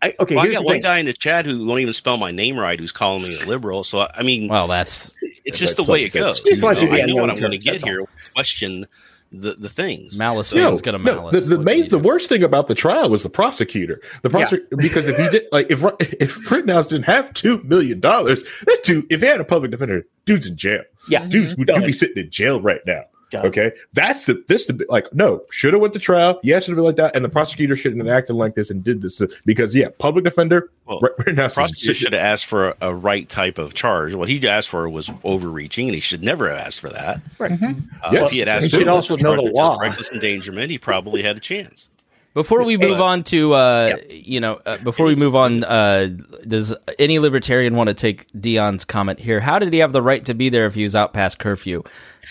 [0.00, 2.30] I, okay, Well, I got one guy in the chat who won't even spell my
[2.30, 3.82] name right, who's calling me a liberal.
[3.84, 6.42] So I mean, Well, that's it's just the that's way it something goes.
[6.42, 8.04] that's- Just you to I know what I'm going to get that's here.
[8.34, 8.86] Question
[9.30, 10.18] the the things.
[10.18, 11.44] malice No, fans gonna no, malice.
[11.44, 14.00] the, the main, the worst thing about the trial was the prosecutor.
[14.22, 18.42] The prosecutor, because if he did, like, if if Rittenhouse didn't have two million dollars,
[18.66, 20.82] that dude, if he had a public defender, dude's in jail.
[21.10, 21.26] Yeah.
[21.26, 21.72] dude's mm-hmm.
[21.74, 23.02] would be sitting in jail right now.
[23.30, 23.44] Done.
[23.46, 26.40] Okay, that's the this the like no should have went to trial.
[26.42, 28.70] Yes, it should have been like that, and the prosecutor shouldn't have acted like this
[28.70, 30.70] and did this because yeah, public defender.
[30.86, 34.14] Well, Ri- Rittenhouse is prosecutor should have asked for a, a right type of charge.
[34.14, 37.20] What he asked for was overreaching, and he should never have asked for that.
[37.38, 37.52] Right.
[37.52, 37.74] Uh,
[38.12, 38.24] Yeah.
[38.24, 39.78] if he had asked He for should also lesser know the of just law.
[39.78, 41.90] reckless endangerment, he probably had a chance.
[42.34, 46.10] Before we move on to, uh, you know, uh, before we move on, uh,
[46.46, 49.40] does any libertarian want to take Dion's comment here?
[49.40, 51.82] How did he have the right to be there if he was out past curfew?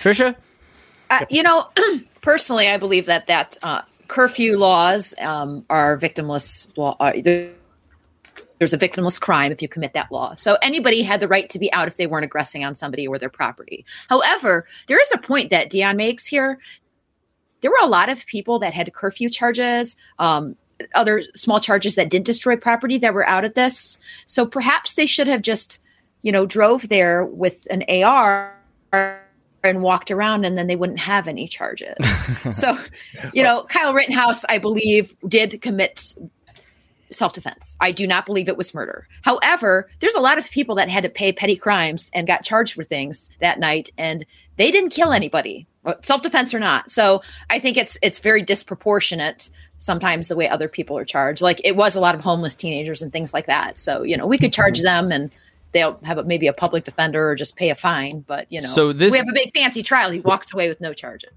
[0.02, 0.36] Trisha,
[1.10, 1.68] Uh, you know,
[2.22, 6.95] personally, I believe that that uh, curfew laws um, are victimless law.
[6.99, 7.51] Uh, there-
[8.60, 10.34] there's a victimless crime if you commit that law.
[10.36, 13.20] So anybody had the right to be out if they weren't aggressing on somebody or
[13.20, 13.86] their property.
[14.10, 16.60] However, there is a point that Dion makes here.
[17.62, 20.55] There were a lot of people that had curfew charges, um,
[20.93, 23.99] other small charges that did destroy property that were out at this.
[24.26, 25.80] So perhaps they should have just,
[26.22, 28.55] you know, drove there with an AR
[29.68, 31.95] and walked around and then they wouldn't have any charges.
[32.51, 32.78] so,
[33.34, 36.13] you know, Kyle Rittenhouse, I believe, did commit
[37.09, 37.78] self defense.
[37.80, 39.07] I do not believe it was murder.
[39.22, 42.74] However, there's a lot of people that had to pay petty crimes and got charged
[42.74, 44.26] for things that night and
[44.57, 45.68] they didn't kill anybody,
[46.01, 46.91] self defense or not.
[46.91, 49.49] So, I think it's it's very disproportionate
[49.80, 51.41] sometimes the way other people are charged.
[51.41, 53.80] Like it was a lot of homeless teenagers and things like that.
[53.80, 54.86] So, you know, we could charge mm-hmm.
[54.86, 55.32] them and
[55.74, 58.68] they'll have a, maybe a public defender or just pay a fine, but you know,
[58.68, 60.11] So this- we have a big fancy trial.
[60.11, 61.32] He walks away with no charges.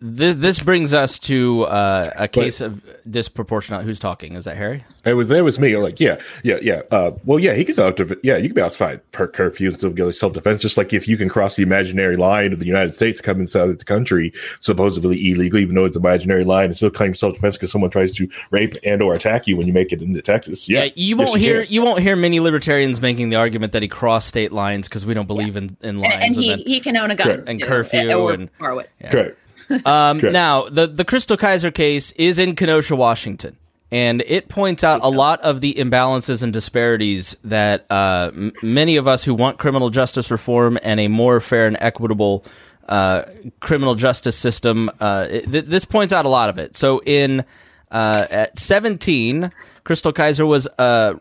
[0.00, 3.84] This, this brings us to uh, a case of disproportionate.
[3.84, 4.34] Who's talking?
[4.34, 4.84] Is that Harry?
[5.04, 5.76] It was that was me.
[5.76, 6.82] Like, yeah, yeah, yeah.
[6.90, 9.90] Uh, well, yeah, he can self Yeah, you can be outside per curfew and still
[9.90, 10.60] get self defense.
[10.60, 13.66] Just like if you can cross the imaginary line of the United States, come inside
[13.68, 17.56] the country, supposedly illegal, even though it's an imaginary line, and still claim self defense
[17.56, 20.68] because someone tries to rape and or attack you when you make it into Texas.
[20.68, 21.72] Yeah, you won't hear can.
[21.72, 25.14] you won't hear many libertarians making the argument that he crossed state lines because we
[25.14, 27.48] don't believe in, in lines And, and he, then- he can own a gun Correct.
[27.48, 28.90] And too, curfew or and- borrow it.
[29.10, 29.38] Correct.
[29.84, 33.56] Um, now, the the Chrystul Kizer case is in Kenosha, Washington,
[33.92, 38.96] and it points out a lot of the imbalances and disparities that uh, m- many
[38.96, 42.44] of us who want criminal justice reform and a more fair and equitable
[42.88, 43.22] uh,
[43.60, 44.90] criminal justice system.
[45.00, 46.76] Uh, it- th- this points out a lot of it.
[46.76, 47.44] So, in
[47.90, 49.52] uh, at 17,
[49.84, 51.14] Chrystul Kizer was uh,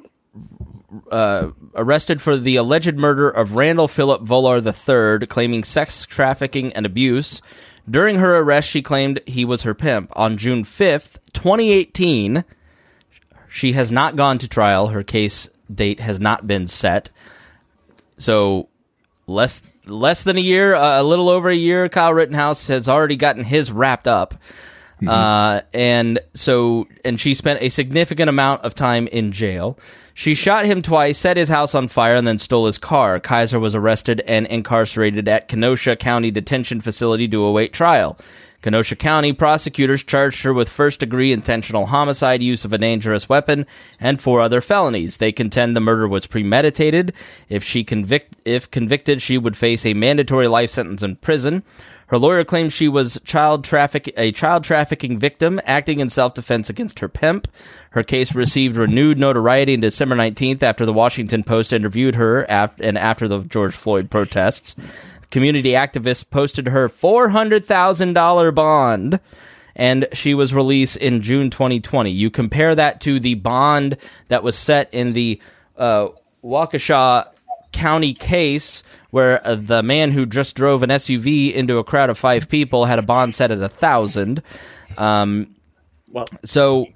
[1.12, 4.60] uh, arrested for the alleged murder of Randall Philip Volar
[5.20, 7.42] III, claiming sex trafficking and abuse.
[7.90, 10.12] During her arrest, she claimed he was her pimp.
[10.16, 12.44] On June 5th, 2018,
[13.50, 14.88] she has not gone to trial.
[14.88, 17.10] Her case date has not been set.
[18.18, 18.70] So,
[19.26, 23.16] less less than a year, uh, a little over a year, Kyle Rittenhouse has already
[23.16, 24.36] gotten his wrapped up.
[25.08, 29.78] Uh, and so, and she spent a significant amount of time in jail.
[30.14, 33.20] She shot him twice, set his house on fire, and then stole his car.
[33.20, 38.18] Kizer was arrested and incarcerated at Kenosha County Detention Facility to await trial.
[38.62, 43.66] Kenosha County prosecutors charged her with first degree intentional homicide, use of a dangerous weapon,
[44.02, 45.18] and four other felonies.
[45.18, 47.14] They contend the murder was premeditated.
[47.48, 51.64] If she convict if convicted, she would face a mandatory life sentence in prison.
[52.10, 56.68] Her lawyer claims she was child traffic a child trafficking victim acting in self defense
[56.70, 57.48] against her pimp.
[57.92, 62.80] Her case received renewed notoriety on December 19th after the Washington Post interviewed her af-
[62.80, 64.76] and after the George Floyd protests.
[65.30, 69.20] Community activists posted her $400,000 bond
[69.76, 72.10] and she was released in June 2020.
[72.10, 73.98] You compare that to the bond
[74.30, 75.40] that was set in the
[75.78, 76.08] uh,
[76.44, 77.30] Waukesha
[77.72, 82.18] County case, where uh, the man who just drove an SUV into a crowd of
[82.18, 84.42] five people had a bond set at a thousand.
[84.98, 85.56] Um,
[86.08, 86.88] Well, so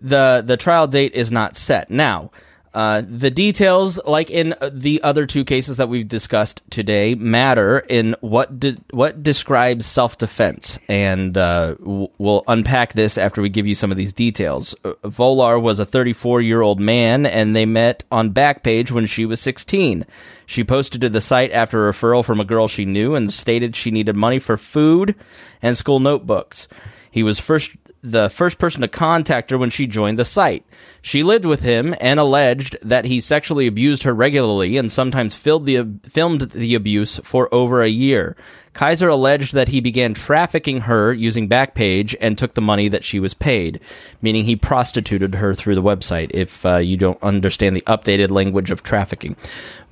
[0.00, 1.90] the the trial date is not set.
[1.90, 2.30] Now,
[2.74, 8.14] uh, the details, like in the other two cases that we've discussed today, matter in
[8.20, 13.66] what de- what describes self defense, and uh, w- we'll unpack this after we give
[13.66, 14.74] you some of these details.
[14.84, 19.24] Uh, Volar was a 34 year old man, and they met on Backpage when she
[19.24, 20.04] was 16.
[20.46, 23.76] She posted to the site after a referral from a girl she knew, and stated
[23.76, 25.14] she needed money for food
[25.62, 26.68] and school notebooks.
[27.10, 27.72] He was first
[28.12, 30.64] the first person to contact her when she joined the site.
[31.02, 35.98] She lived with him and alleged that he sexually abused her regularly and sometimes the,
[36.04, 38.36] filmed the abuse for over a year.
[38.74, 43.18] Kizer alleged that he began trafficking her using Backpage and took the money that she
[43.18, 43.80] was paid,
[44.22, 48.70] meaning he prostituted her through the website, if uh, you don't understand the updated language
[48.70, 49.34] of trafficking.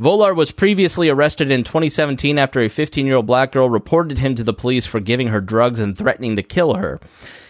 [0.01, 4.37] Volar was previously arrested in 2017 after a 15 year old black girl reported him
[4.37, 7.01] to the police for giving her drugs and threatening to kill her.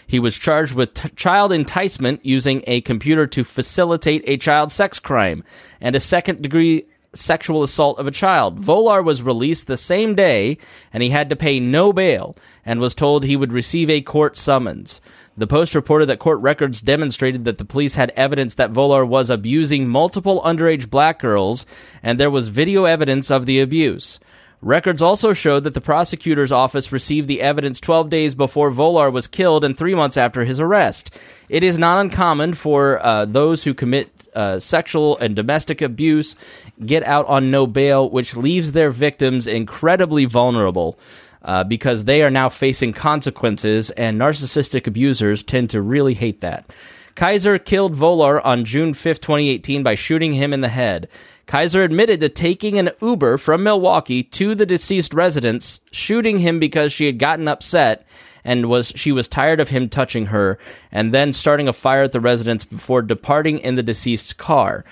[0.07, 4.99] He was charged with t- child enticement using a computer to facilitate a child sex
[4.99, 5.43] crime
[5.81, 6.85] and a second degree
[7.17, 8.61] sexual assault of a child.
[8.61, 10.59] Volar was released the same day
[10.93, 14.37] and he had to pay no bail and was told he would receive a court
[14.37, 15.01] summons.
[15.37, 19.29] The Post reported that court records demonstrated that the police had evidence that Volar was
[19.29, 21.67] abusing multiple underage black girls
[22.03, 24.19] and there was video evidence of the abuse.
[24.63, 29.29] Records also showed that the prosecutor's office received the evidence 12 days before Volar was
[29.29, 31.11] killed and three months after his arrest.
[31.49, 36.37] It is not uncommon for uh, those who commit uh, sexual and domestic abuse
[36.85, 40.99] get out on no bail, which leaves their victims incredibly vulnerable.
[41.43, 46.69] Uh, because they are now facing consequences, and narcissistic abusers tend to really hate that.
[47.15, 51.09] Kizer killed Volar on June 5, 2018, by shooting him in the head.
[51.47, 56.93] Kizer admitted to taking an Uber from Milwaukee to the deceased residence, shooting him because
[56.93, 58.05] she had gotten upset
[58.45, 60.59] and was she was tired of him touching her,
[60.93, 64.85] and then starting a fire at the residence before departing in the deceased's car.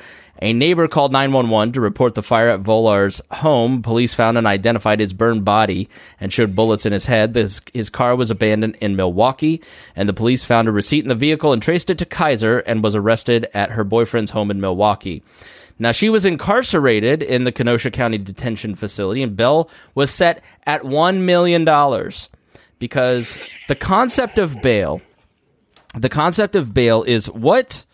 [0.42, 3.82] A neighbor called 911 to report the fire at Volar's home.
[3.82, 5.88] Police found and identified his burned body
[6.20, 7.36] and showed bullets in his head.
[7.36, 9.62] His, his car was abandoned in Milwaukee,
[9.94, 12.82] and the police found a receipt in the vehicle and traced it to Kizer and
[12.82, 15.22] was arrested at her boyfriend's home in Milwaukee.
[15.78, 20.82] Now, she was incarcerated in the Kenosha County Detention Facility, and Bell was set at
[20.82, 21.64] $1 million
[22.78, 23.36] because
[23.68, 25.02] the concept of bail,
[25.96, 27.84] the concept of bail is what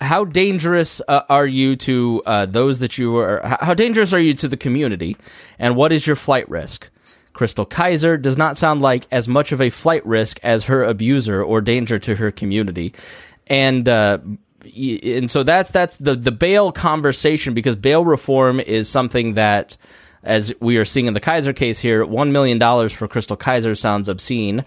[0.00, 4.32] how dangerous uh, are you to uh, those that you are how dangerous are you
[4.32, 5.16] to the community
[5.58, 6.88] and what is your flight risk?
[7.32, 11.42] Chrystul Kizer does not sound like as much of a flight risk as her abuser
[11.42, 12.92] or danger to her community.
[13.46, 14.18] And uh,
[14.76, 19.76] and so that's that's the the bail conversation because bail reform is something that
[20.22, 24.08] as we are seeing in the Kizer case here, $1 million for Chrystul Kizer sounds
[24.08, 24.64] obscene.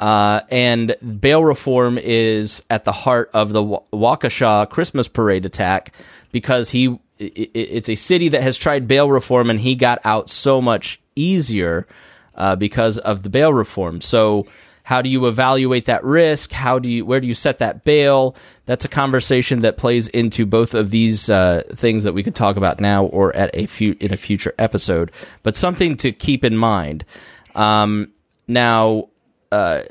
[0.00, 5.92] Uh, and bail reform is at the heart of the Waukesha Christmas parade attack
[6.32, 10.28] because he it, it's a city that has tried bail reform and he got out
[10.28, 11.86] so much easier
[12.34, 14.00] uh, because of the bail reform.
[14.00, 14.46] So
[14.84, 16.52] how do you evaluate that risk?
[16.52, 18.36] How do you where do you set that bail?
[18.66, 22.56] That's a conversation that plays into both of these uh, things that we could talk
[22.56, 25.10] about now or at a few in a future episode.
[25.42, 27.06] But something to keep in mind.
[27.54, 28.12] Um,
[28.46, 29.08] now,
[29.50, 29.84] uh,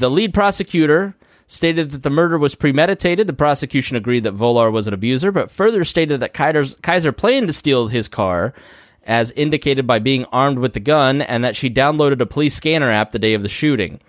[0.00, 1.14] the lead prosecutor
[1.46, 3.28] stated that the murder was premeditated.
[3.28, 7.52] The prosecution agreed that Volar was an abuser, but further stated that Kizer planned to
[7.52, 8.52] steal his car
[9.06, 12.90] as indicated by being armed with the gun, and that she downloaded a police scanner
[12.90, 14.00] app the day of the shooting.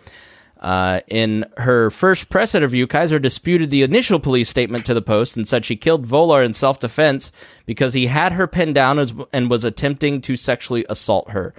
[0.59, 5.37] Uh, in her first press interview, Kizer disputed the initial police statement to the Post
[5.37, 7.31] and said she killed Volar in self defense
[7.65, 8.97] because he had her pinned down
[9.31, 11.53] and was attempting to sexually assault her.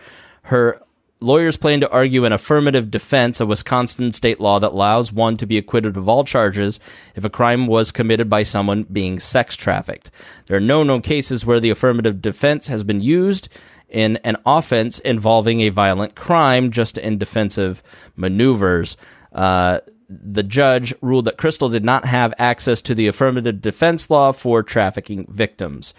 [0.45, 0.80] Her
[1.21, 5.47] Lawyers plan to argue an affirmative defense, a Wisconsin state law that allows one to
[5.47, 6.79] be acquitted of all charges
[7.14, 10.11] if a crime was committed by someone being sex trafficked.
[10.47, 13.49] There are no known cases where the affirmative defense has been used
[13.89, 17.83] in an offense involving a violent crime, just in defensive
[18.14, 18.99] maneuvers.
[19.33, 24.33] Uh, the judge ruled that Chrystul did not have access to the affirmative defense law
[24.33, 25.95] for trafficking victims.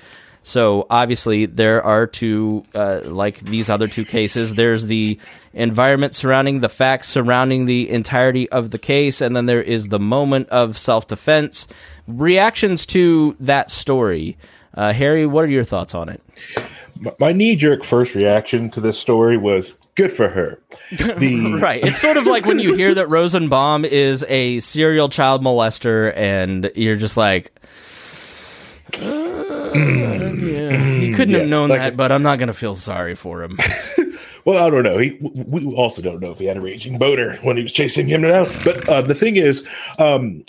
[0.48, 4.56] So obviously, there are two, uh, like these other two cases.
[4.56, 5.20] There's the
[5.54, 10.00] environment surrounding the facts surrounding the entirety of the case, and then there is the
[10.00, 11.68] moment of self defense.
[12.08, 14.38] Reactions to that story.
[14.74, 16.22] Uh, Harry, what are your thoughts on it?
[17.20, 20.62] My knee jerk first reaction to this story was good for her.
[21.18, 21.84] The- right.
[21.84, 26.72] It's sort of like when you hear that Rosenbaum is a serial child molester, and
[26.74, 27.52] you're just like,
[28.94, 33.16] yeah, he couldn't yeah, have known like that, but I'm not going to feel sorry
[33.16, 33.60] for him.
[34.46, 34.98] well, I don't know.
[34.98, 38.08] He, we also don't know if he had a raging boner when he was chasing
[38.08, 38.48] him down.
[38.64, 39.68] But uh, the thing is,
[40.00, 40.44] um,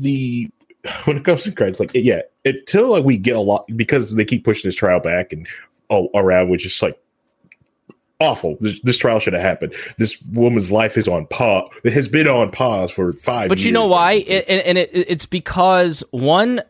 [0.00, 0.50] the
[1.04, 4.24] when it comes to crimes, like yeah, until like we get a lot because they
[4.24, 5.46] keep pushing this trial back and
[5.88, 6.98] all around, which is like
[8.20, 8.56] awful.
[8.60, 9.74] This, this trial should have happened.
[9.98, 11.70] This woman's life is on pause.
[11.84, 13.48] It has been on pause for five.
[13.48, 14.12] But you know why?
[14.12, 16.60] It, and and it, it's because one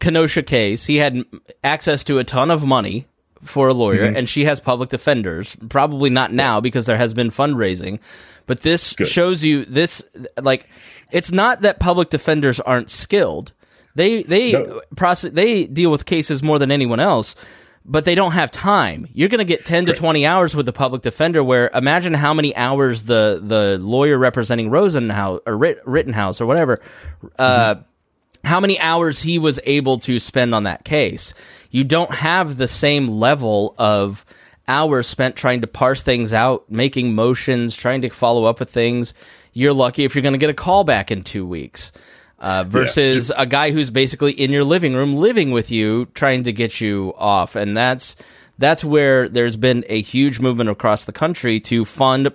[0.00, 1.24] Kenosha case, he had
[1.64, 3.06] access to a ton of money
[3.42, 4.16] for a lawyer, Mm-hmm.
[4.16, 5.56] and she has public defenders.
[5.68, 7.98] Probably not now because there has been fundraising,
[8.46, 9.08] but this Good.
[9.08, 10.02] shows you this
[10.40, 10.68] like
[11.10, 13.52] it's not that public defenders aren't skilled.
[13.94, 14.80] They they No.
[14.96, 17.34] process they deal with cases more than anyone else.
[17.84, 19.08] But they don't have time.
[19.12, 21.42] You're going to get 10 to 20 hours with the public defender.
[21.42, 26.76] Where imagine how many hours the the lawyer representing Rosenhaus or Rittenhouse or whatever
[27.40, 27.74] uh,
[28.44, 31.34] how many hours he was able to spend on that case.
[31.70, 34.24] You don't have the same level of
[34.68, 39.14] hours spent trying to parse things out, making motions, trying to follow up with things.
[39.52, 41.92] You're lucky if you're going to get a call back in two weeks.
[42.38, 46.52] Uh, versus a guy who's basically in your living room living with you trying to
[46.52, 48.16] get you off and that's
[48.58, 52.30] that's where there's been a huge movement across the country to fund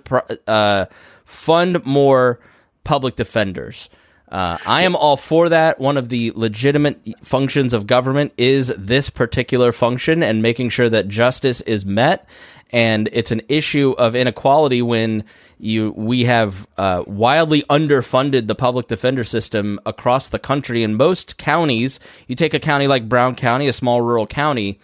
[0.46, 0.86] uh,
[1.24, 2.40] fund more
[2.84, 3.88] public defenders.
[4.30, 5.80] Uh, I am all for that.
[5.80, 11.08] One of the legitimate functions of government is this particular function and making sure that
[11.08, 12.28] justice is met.
[12.70, 15.24] And it's an issue of inequality when
[15.58, 20.82] you we have uh, wildly underfunded the public defender system across the country.
[20.82, 24.78] In most counties, you take a county like Brown County, a small rural county,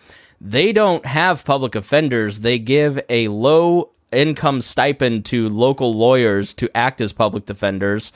[0.44, 2.40] they don't have public offenders.
[2.40, 8.12] They give a low income stipend to local lawyers to act as public defenders,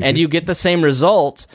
[0.00, 1.46] and you get the same result.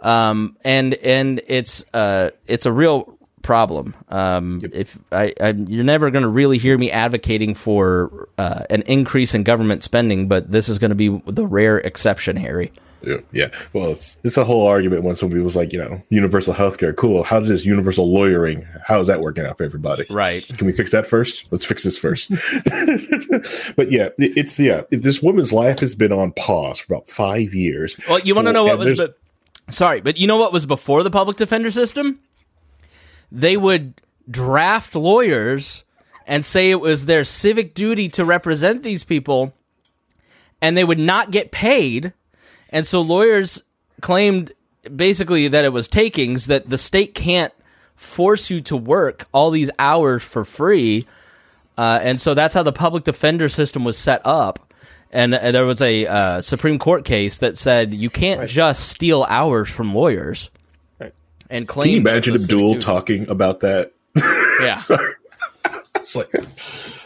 [0.00, 3.94] Um, and and it's uh, it's a real problem.
[4.08, 8.82] Um, If I, I you're never going to really hear me advocating for uh, an
[8.82, 12.72] increase in government spending, but this is going to be the rare exception, Harry.
[13.06, 13.48] Yeah, yeah.
[13.72, 17.22] Well, it's it's a whole argument when somebody was like, you know, universal healthcare, cool.
[17.22, 18.66] How does universal lawyering?
[18.86, 20.04] How is that working out for everybody?
[20.10, 20.46] Right.
[20.46, 21.50] Can we fix that first?
[21.52, 22.30] Let's fix this first.
[23.76, 24.82] but yeah, it- it's yeah.
[24.90, 27.96] This woman's life has been on pause for about five years.
[28.08, 29.00] Well, you want to know what was?
[29.00, 29.08] Be-
[29.70, 32.20] sorry, but you know what was before the public defender system?
[33.32, 34.00] They would
[34.30, 35.84] draft lawyers
[36.26, 39.52] and say it was their civic duty to represent these people,
[40.62, 42.12] and they would not get paid.
[42.74, 43.62] And so lawyers
[44.02, 44.52] claimed
[44.94, 47.52] basically that it was takings that the state can't
[47.96, 51.04] force you to work all these hours for free.
[51.78, 54.72] Uh, and so that's how the public defender system was set up.
[55.12, 59.22] And uh, there was a uh, Supreme Court case that said you can't just steal
[59.28, 60.50] hours from lawyers
[60.98, 61.14] Right.
[61.48, 61.84] and claim.
[61.86, 63.92] Can you imagine it's a civic Abdul talking about that?
[64.16, 64.76] Yeah,
[65.96, 66.28] It's like,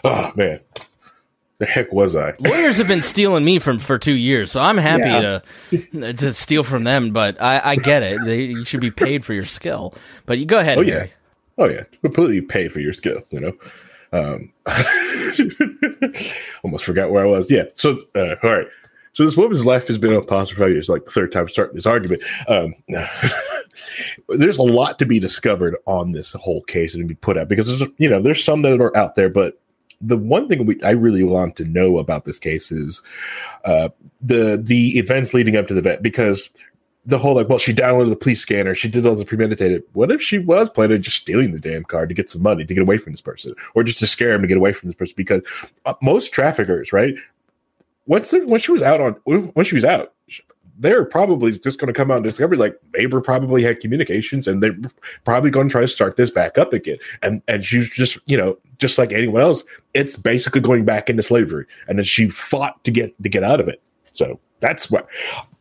[0.04, 0.60] oh man,
[1.58, 2.34] the heck was I?
[2.40, 5.40] lawyers have been stealing me from for two years, so I'm happy Yeah.
[6.00, 7.12] to to steal from them.
[7.12, 9.94] But I, I get it; they, you should be paid for your skill.
[10.26, 10.78] But you go ahead.
[10.78, 11.12] Oh yeah, Harry.
[11.58, 13.20] oh yeah, completely pay for your skill.
[13.30, 13.52] You know.
[14.10, 14.52] Um,
[16.64, 17.50] almost forgot where I was.
[17.50, 17.64] Yeah.
[17.74, 18.66] So uh, all right.
[19.12, 20.88] So this woman's life has been on pause for five years.
[20.88, 22.22] Like the third time starting this argument.
[22.46, 22.74] Um,
[24.28, 27.66] there's a lot to be discovered on this whole case and be put out because
[27.66, 29.60] there's you know there's some that are out there, but
[30.00, 33.02] the one thing we, I really want to know about this case is
[33.64, 33.88] uh,
[34.20, 36.48] the the events leading up to the event because
[37.04, 39.82] the whole like, well, she downloaded the police scanner, she did all the premeditated.
[39.94, 42.64] What if she was planning on just stealing the damn card to get some money
[42.64, 44.88] to get away from this person, or just to scare him to get away from
[44.88, 45.14] this person?
[45.16, 45.42] Because
[45.86, 47.14] uh, most traffickers, right?
[48.06, 50.12] Once the, when she was out on when she was out,
[50.78, 54.62] they're probably just going to come out and discover like neighbor probably had communications and
[54.62, 54.76] they're
[55.24, 56.98] probably going to try to start this back up again.
[57.22, 59.64] And and she's just you know just like anyone else,
[59.94, 61.66] it's basically going back into slavery.
[61.88, 63.82] And then she fought to get to get out of it.
[64.12, 65.08] So that's what.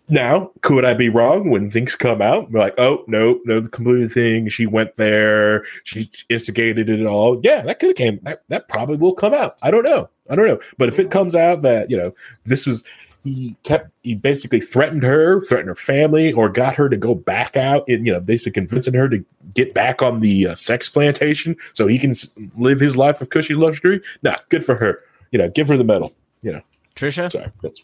[0.09, 2.49] Now, could I be wrong when things come out?
[2.49, 4.47] We're like, oh no, no, the completed thing.
[4.47, 5.65] She went there.
[5.83, 7.41] She instigated it all.
[7.43, 8.19] Yeah, that could have came.
[8.23, 9.57] That, that probably will come out.
[9.61, 10.09] I don't know.
[10.29, 10.59] I don't know.
[10.77, 12.13] But if it comes out that you know
[12.45, 12.85] this was
[13.23, 17.57] he kept he basically threatened her, threatened her family, or got her to go back
[17.57, 19.23] out, and you know basically convincing her to
[19.53, 22.13] get back on the uh, sex plantation so he can
[22.57, 24.01] live his life of cushy luxury.
[24.23, 24.99] Nah, good for her.
[25.31, 26.13] You know, give her the medal.
[26.41, 26.61] You know,
[26.95, 27.51] Trisha, sorry.
[27.61, 27.81] That's,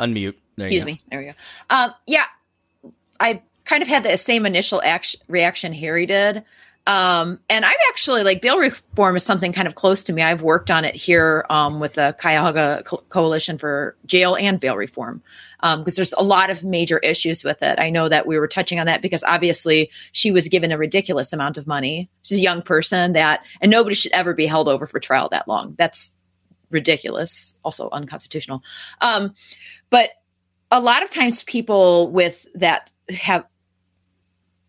[0.00, 0.34] unmute.
[0.56, 0.86] There Excuse go.
[0.86, 1.00] me.
[1.10, 1.32] There we go.
[1.70, 2.26] Um, yeah,
[3.20, 6.44] I kind of had the same initial action, reaction Harry did.
[6.86, 10.20] Um, and I'm actually like bail reform is something kind of close to me.
[10.20, 14.76] I've worked on it here um, with the Cuyahoga Co- Coalition for Jail and Bail
[14.76, 15.22] Reform
[15.62, 17.78] because there's a lot of major issues with it.
[17.78, 21.32] I know that we were touching on that because obviously she was given a ridiculous
[21.32, 22.10] amount of money.
[22.22, 25.48] She's a young person that, and nobody should ever be held over for trial that
[25.48, 25.74] long.
[25.78, 26.12] That's
[26.70, 28.62] ridiculous, also unconstitutional.
[29.00, 29.34] Um,
[29.88, 30.10] but
[30.70, 33.46] a lot of times people with that have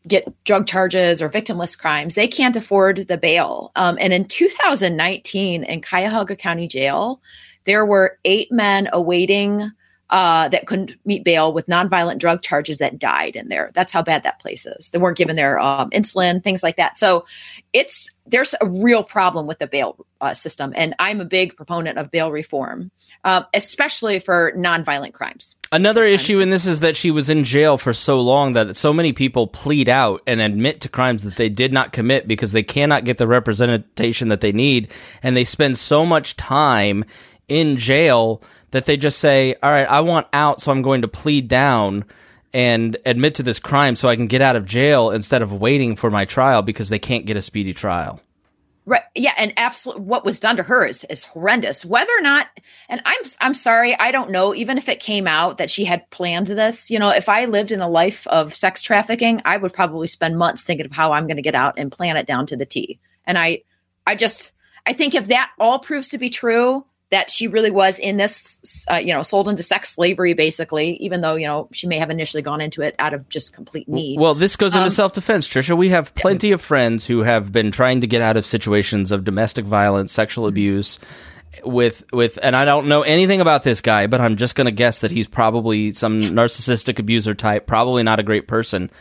[0.07, 3.71] get drug charges or victimless crimes, they can't afford the bail.
[3.75, 7.21] Um, and in 2019, in Cuyahoga County Jail,
[7.65, 9.71] there were eight men awaiting
[10.09, 13.71] uh, that couldn't meet bail with nonviolent drug charges that died in there.
[13.73, 14.91] That's how bad that place is.
[14.91, 16.99] They weren't given their um, insulin, things like that.
[16.99, 17.25] So
[17.73, 21.97] it's there's a real problem with the bail uh, system, and I'm a big proponent
[21.97, 22.91] of bail reform,
[23.23, 25.55] uh, especially for nonviolent crimes.
[25.71, 28.93] Another issue in this is that she was in jail for so long that so
[28.93, 32.63] many people plead out and admit to crimes that they did not commit because they
[32.63, 34.91] cannot get the representation that they need,
[35.23, 37.05] and they spend so much time
[37.47, 38.41] in jail
[38.71, 42.05] that they just say, "All right, I want out, so I'm going to plead down."
[42.53, 45.97] And admit to this crime so I can get out of jail instead of waiting
[45.97, 48.21] for my trial because they can't get a speedy trial.
[48.87, 49.01] Right.
[49.15, 51.83] Yeah, and absolutely, what was done to her is, is horrendous.
[51.83, 52.47] Whether or not,
[52.87, 54.53] and I'm I'm sorry, I don't know.
[54.53, 57.71] Even if it came out that she had planned this, you know, if I lived
[57.71, 61.25] in a life of sex trafficking, I would probably spend months thinking of how I'm
[61.25, 62.99] going to get out and plan it down to the T.
[63.25, 63.63] And I,
[64.05, 64.53] I just,
[64.85, 66.85] I think if that all proves to be true,
[67.15, 71.21] that she really was in this, uh, you know, sold into sex slavery, basically, even
[71.21, 74.19] though, you know, she may have initially gone into it out of just complete need.
[74.19, 75.77] Well, this goes into Um, self defense, Trisha.
[75.77, 79.23] We have plenty of friends who have been trying to get out of situations of
[79.23, 80.99] domestic violence, sexual abuse
[81.63, 84.71] with with and I don't know anything about this guy, but I'm just going to
[84.71, 88.91] guess that he's probably some narcissistic abuser type, probably not a great person.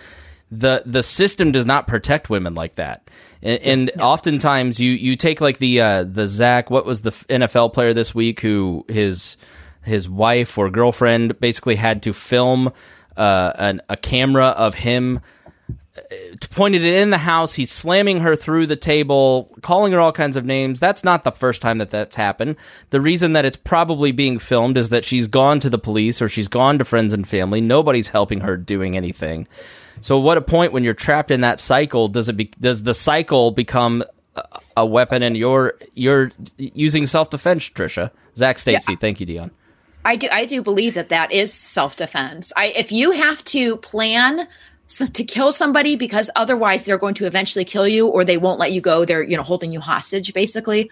[0.58, 3.10] The the system does not protect women like that.
[3.42, 7.72] And, and oftentimes you you take like the uh the Zac, what was the NFL
[7.72, 9.36] player this week who his
[9.82, 12.72] his wife or girlfriend basically had to film
[13.16, 15.20] uh, an, a camera of him
[15.96, 16.00] uh,
[16.50, 17.54] pointed it in the house.
[17.54, 20.80] He's slamming her through the table, calling her all kinds of names.
[20.80, 22.56] That's not the first time that that's happened.
[22.90, 26.28] The reason that it's probably being filmed is that she's gone to the police or
[26.28, 27.60] she's gone to friends and family.
[27.60, 29.46] Nobody's helping her doing anything.
[30.00, 32.36] So, what a point when you're trapped in that cycle does it?
[32.36, 34.04] Be, does the cycle become
[34.36, 34.42] a,
[34.78, 35.22] a weapon?
[35.22, 38.10] And you're you're using self defense, Trisha.
[38.36, 39.50] Zac Stacy, thank you, Dion.
[40.04, 42.52] I do I do believe that that is self defense.
[42.56, 44.46] I if you have to plan
[44.86, 48.58] so, to kill somebody because otherwise they're going to eventually kill you or they won't
[48.58, 50.90] let you go, they're you know holding you hostage basically.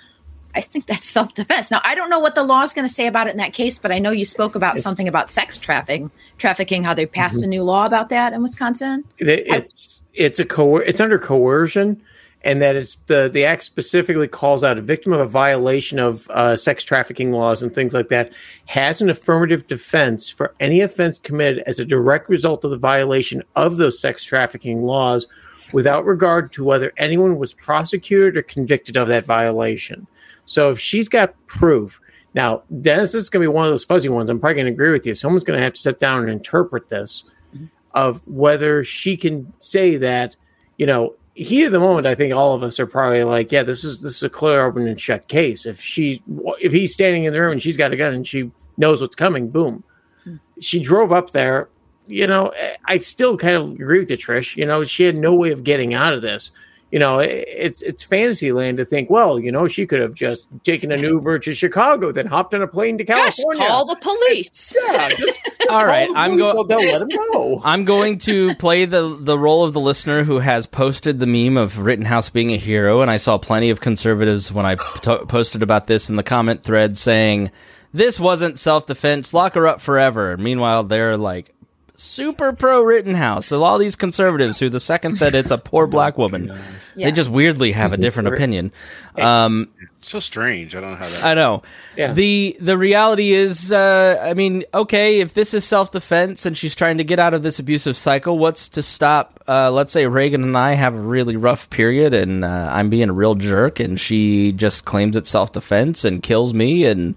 [0.54, 1.70] I think that's self defense.
[1.70, 3.52] Now I don't know what the law is going to say about it in that
[3.52, 7.42] case, but I know you spoke about something about sex trafficking, trafficking, how they passed
[7.42, 9.04] a new law about that in Wisconsin.
[9.18, 12.02] It- it's it's a it's under coercion,
[12.42, 16.28] and that is the the act specifically calls out a victim of a violation of
[16.30, 18.30] uh, sex trafficking laws and things like that
[18.66, 23.42] has an affirmative defense for any offense committed as a direct result of the violation
[23.56, 25.26] of those sex trafficking laws,
[25.72, 30.06] without regard to whether anyone was prosecuted or convicted of that violation.
[30.44, 32.00] So if she's got proof.
[32.34, 34.30] Now, Dennis, this is going to be one of those fuzzy ones.
[34.30, 35.14] I'm probably going to agree with you.
[35.14, 37.24] Someone's going to have to sit down and interpret this
[37.54, 37.66] mm-hmm.
[37.94, 40.34] of whether she can say that,
[40.78, 43.62] you know, heat at the moment, I think all of us are probably like, yeah,
[43.62, 45.66] this is this is a clear open and shut case.
[45.66, 46.22] If she
[46.60, 49.16] if he's standing in the room and she's got a gun and she knows what's
[49.16, 49.84] coming, boom.
[50.24, 50.36] Hmm.
[50.60, 51.68] She drove up there.
[52.08, 52.52] You know,
[52.86, 54.56] I still kind of agree with you, Trish.
[54.56, 56.50] You know, she had no way of getting out of this.
[56.92, 60.46] You know, it's it's fantasy land to think, well, you know, she could have just
[60.62, 63.66] taken an Uber to Chicago, then hopped on a plane to Gosh, California.
[63.66, 64.76] call the police.
[64.88, 65.40] yeah, just
[65.70, 66.54] All right, call the I'm going.
[66.54, 67.62] so they'll let him know.
[67.64, 71.56] I'm going to play the the role of the listener who has posted the meme
[71.56, 75.86] of Rittenhouse being a hero, and I saw plenty of conservatives when I posted about
[75.86, 77.50] this in the comment thread saying
[77.94, 80.36] this wasn't self defense, lock her up forever.
[80.36, 81.54] Meanwhile, they're like
[81.94, 83.46] super pro Rittenhouse.
[83.46, 86.52] So all these conservatives who the second that it's a poor black woman,
[86.96, 87.06] Yeah.
[87.06, 88.72] they just weirdly have a different opinion.
[89.18, 89.68] Um,
[90.00, 90.74] So strange.
[90.74, 91.24] I don't know how that.
[91.24, 91.62] I know.
[91.96, 92.12] Yeah.
[92.12, 96.74] The the reality is, uh, I mean, okay, if this is self defense and she's
[96.74, 99.42] trying to get out of this abusive cycle, what's to stop?
[99.48, 103.08] Uh, let's say Reagan and I have a really rough period, and uh, I'm being
[103.10, 107.14] a real jerk, and she just claims it's self defense and kills me, and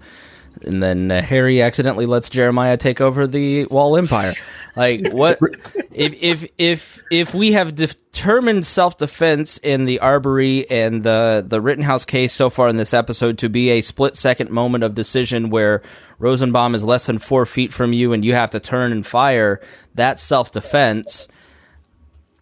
[0.62, 4.34] and then uh, Harry accidentally lets Jeremiah take over the Wall Empire.
[4.76, 5.38] Like what?
[5.92, 11.60] if if if if we have determined self defense in the Arbery and the the
[11.60, 15.50] Rittenhouse case so far in this episode to be a split second moment of decision
[15.50, 15.82] where
[16.18, 19.60] Rosenbaum is less than four feet from you and you have to turn and fire,
[19.94, 21.28] that's self defense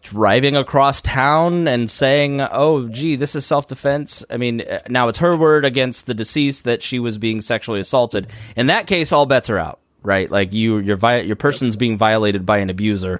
[0.05, 5.19] driving across town and saying, "Oh, gee, this is self-defense." I mean, uh, now it's
[5.19, 8.27] her word against the deceased that she was being sexually assaulted.
[8.55, 10.29] In that case, all bets are out, right?
[10.29, 13.19] Like you, your your person's being violated by an abuser.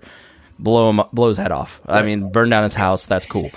[0.58, 1.82] Blow him, blow his head off.
[1.86, 3.08] I mean, burn down his house.
[3.08, 3.52] That's cool.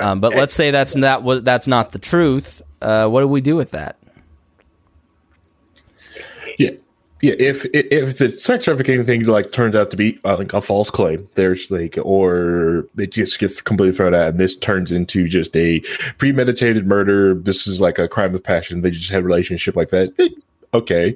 [0.00, 2.60] Um, but let's say that's not what that's not the truth.
[2.82, 3.98] Uh, what do we do with that?
[6.58, 6.70] Yeah.
[7.22, 10.62] Yeah, if if the sex trafficking thing like turns out to be uh, like a
[10.62, 15.28] false claim, there's like, or it just gets completely thrown out, and this turns into
[15.28, 15.80] just a
[16.16, 17.34] premeditated murder.
[17.34, 18.80] This is like a crime of passion.
[18.80, 20.12] They just had a relationship like that.
[20.18, 20.28] Eh,
[20.72, 21.14] okay,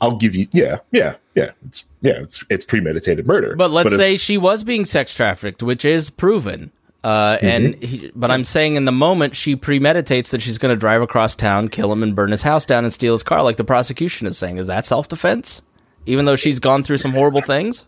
[0.00, 0.48] I'll give you.
[0.50, 1.52] Yeah, yeah, yeah.
[1.66, 3.54] It's yeah, it's it's premeditated murder.
[3.54, 6.72] But let's if- say she was being sex trafficked, which is proven.
[7.04, 10.78] Uh, and he, but I'm saying in the moment she premeditates that she's going to
[10.78, 13.56] drive across town, kill him, and burn his house down and steal his car, like
[13.56, 14.58] the prosecution is saying.
[14.58, 15.62] Is that self defense?
[16.06, 17.84] Even though she's gone through some horrible things.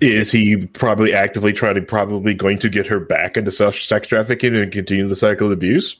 [0.00, 4.08] is he probably actively trying to probably going to get her back into sex sex
[4.08, 5.96] trafficking and continue the cycle of abuse?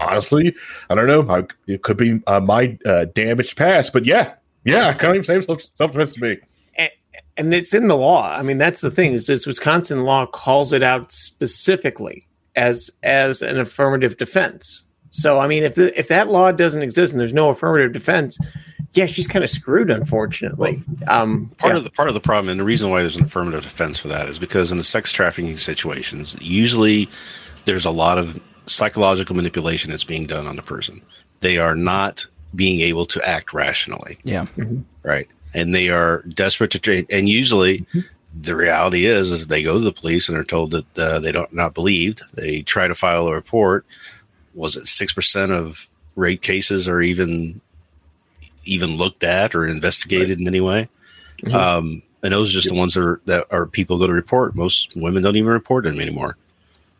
[0.00, 0.54] Honestly,
[0.90, 1.28] I don't know.
[1.28, 4.34] I, it could be uh, my uh, damaged past, but yeah,
[4.64, 6.38] yeah, kind of same self defense to me.
[7.38, 8.28] And, and it's in the law.
[8.30, 13.42] I mean, that's the thing is this Wisconsin law calls it out specifically as as
[13.42, 14.84] an affirmative defense.
[15.10, 18.38] So, I mean, if the, if that law doesn't exist and there's no affirmative defense,
[18.92, 20.82] yeah, she's kind of screwed, unfortunately.
[21.06, 21.78] Um, Part yeah.
[21.78, 24.08] of the part of the problem, and the reason why there's an affirmative defense for
[24.08, 27.08] that is because in the sex trafficking situations, usually
[27.64, 31.00] there's a lot of psychological manipulation that's being done on the person.
[31.40, 34.46] They are not being able to act rationally, Yeah.
[35.02, 35.28] right?
[35.58, 37.06] And they are desperate to train.
[37.10, 37.84] And usually,
[38.40, 41.32] the reality is, is they go to the police and are told that uh, they
[41.32, 42.22] don't not believed.
[42.34, 43.84] They try to file a report.
[44.54, 47.60] Was it six percent of rape cases are even
[48.64, 50.88] even looked at or investigated in any way?
[51.52, 54.54] Um, and those are just the ones that are that are people go to report.
[54.54, 56.36] Most women don't even report them anymore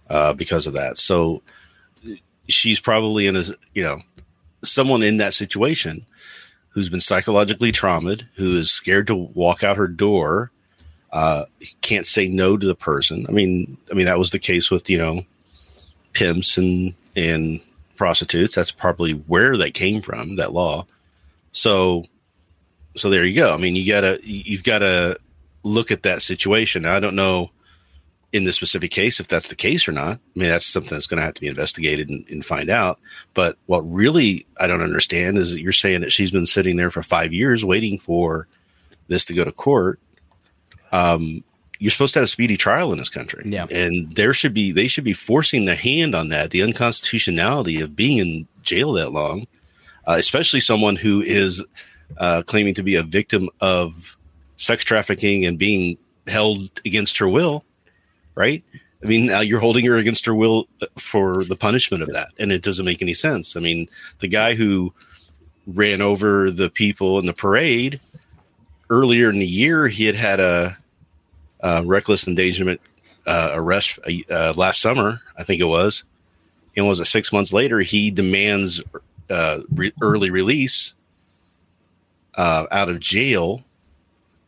[0.08, 0.98] uh, because of that.
[0.98, 1.42] So
[2.48, 3.42] she's probably in a
[3.74, 3.98] you know
[4.62, 6.04] someone in that situation
[6.70, 10.50] who's been psychologically traumatized, who is scared to walk out her door,
[11.12, 11.44] uh,
[11.80, 13.26] can't say no to the person.
[13.28, 15.22] I mean, I mean that was the case with you know
[16.12, 17.60] pimps and and
[17.96, 18.54] prostitutes.
[18.54, 20.36] That's probably where that came from.
[20.36, 20.86] That law.
[21.52, 22.04] So
[22.96, 23.54] so there you go.
[23.54, 25.18] I mean, you gotta you've got to
[25.64, 26.86] look at that situation.
[26.86, 27.50] I don't know
[28.32, 30.16] in this specific case if that's the case or not.
[30.18, 32.98] I mean, that's something that's going to have to be investigated and, and find out.
[33.34, 36.90] But what really I don't understand is that you're saying that she's been sitting there
[36.90, 38.46] for five years waiting for
[39.08, 39.98] this to go to court.
[40.92, 41.42] Um,
[41.78, 43.66] you're supposed to have a speedy trial in this country, Yeah.
[43.70, 46.50] and there should be they should be forcing their hand on that.
[46.50, 49.46] The unconstitutionality of being in jail that long,
[50.06, 51.64] uh, especially someone who is
[52.18, 54.16] uh, claiming to be a victim of
[54.56, 55.96] sex trafficking and being
[56.26, 57.64] held against her will,
[58.38, 58.62] right?
[59.02, 62.52] I mean, you're holding her against her will uh, for the punishment of that, and
[62.52, 63.56] it doesn't make any sense.
[63.56, 63.88] I mean,
[64.20, 64.92] the guy who
[65.66, 68.00] ran over the people in the parade
[68.90, 70.76] earlier in the year, he had had a,
[71.60, 72.80] a reckless endangerment
[73.26, 73.98] uh, arrest
[74.30, 76.04] uh, last summer, I think it was,
[76.76, 77.80] and was it six months later?
[77.80, 78.80] He demands
[79.28, 80.94] uh, re- early release
[82.36, 83.62] uh, out of jail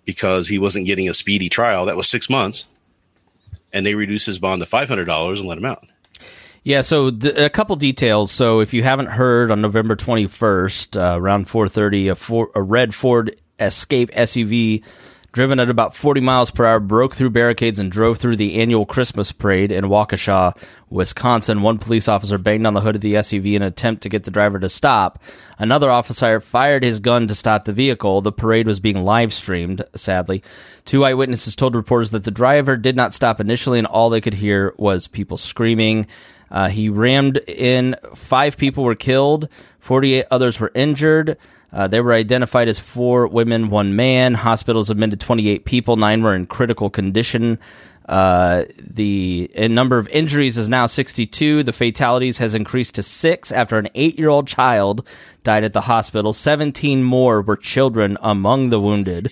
[0.07, 1.85] because he wasn't getting a speedy trial.
[1.85, 2.67] That was six months,
[3.73, 5.85] and they reduce his bond to five hundred dollars and let him out.
[6.63, 8.31] Yeah, so d- a couple details.
[8.31, 12.95] So if you haven't heard, on November 21st, uh, around 4:30, a, for- a red
[12.95, 14.83] Ford Escape SUV
[15.33, 18.85] driven at about 40 miles per hour broke through barricades and drove through the annual
[18.85, 20.57] Christmas parade in Waukesha,
[20.89, 21.63] Wisconsin.
[21.63, 24.25] One police officer banged on the hood of the SUV in an attempt to get
[24.25, 25.23] the driver to stop.
[25.59, 28.21] Another officer fired his gun to stop the vehicle.
[28.21, 30.43] The parade was being live streamed, sadly.
[30.85, 34.35] Two eyewitnesses told reporters that the driver did not stop initially and all they could
[34.35, 36.07] hear was people screaming.
[36.51, 37.95] Uh, he rammed in.
[38.15, 39.49] Five people were killed.
[39.79, 41.39] 48 others were injured.
[41.73, 44.35] Uh, they were identified as four women, one man.
[44.35, 45.97] Hospitals admitted 28 people.
[45.97, 47.59] Nine were in critical condition.
[48.09, 51.63] Uh, the number of injuries is now 62.
[51.63, 55.07] The fatalities has increased to six after an eight year old child
[55.45, 56.33] died at the hospital.
[56.33, 59.31] 17 more were children among the wounded.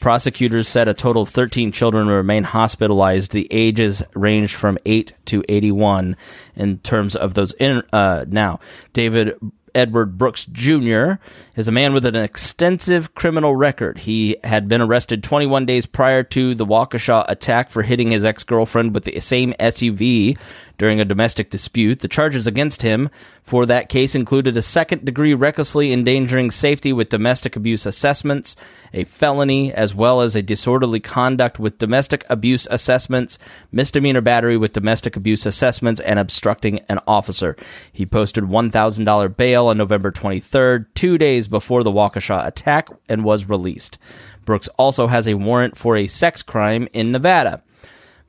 [0.00, 3.32] Prosecutors said a total of 13 children remain hospitalized.
[3.32, 6.16] The ages ranged from 8 to 81
[6.56, 7.52] in terms of those.
[7.54, 8.60] In, uh, now,
[8.94, 9.34] David
[9.74, 11.14] Edward Brooks Jr.
[11.56, 13.98] is a man with an extensive criminal record.
[13.98, 18.44] He had been arrested 21 days prior to the Waukesha attack for hitting his ex
[18.44, 20.38] girlfriend with the same SUV
[20.80, 22.00] during a domestic dispute.
[22.00, 23.10] The charges against him
[23.42, 28.56] for that case included a second degree recklessly endangering safety with domestic abuse assessments,
[28.94, 33.38] a felony, as well as a disorderly conduct with domestic abuse assessments,
[33.70, 37.56] misdemeanor battery with domestic abuse assessments, and obstructing an officer.
[37.92, 43.50] He posted $1,000 bail on November 23rd, two days before the Waukesha attack, and was
[43.50, 43.98] released.
[44.46, 47.62] Brooks also has a warrant for a sex crime in Nevada.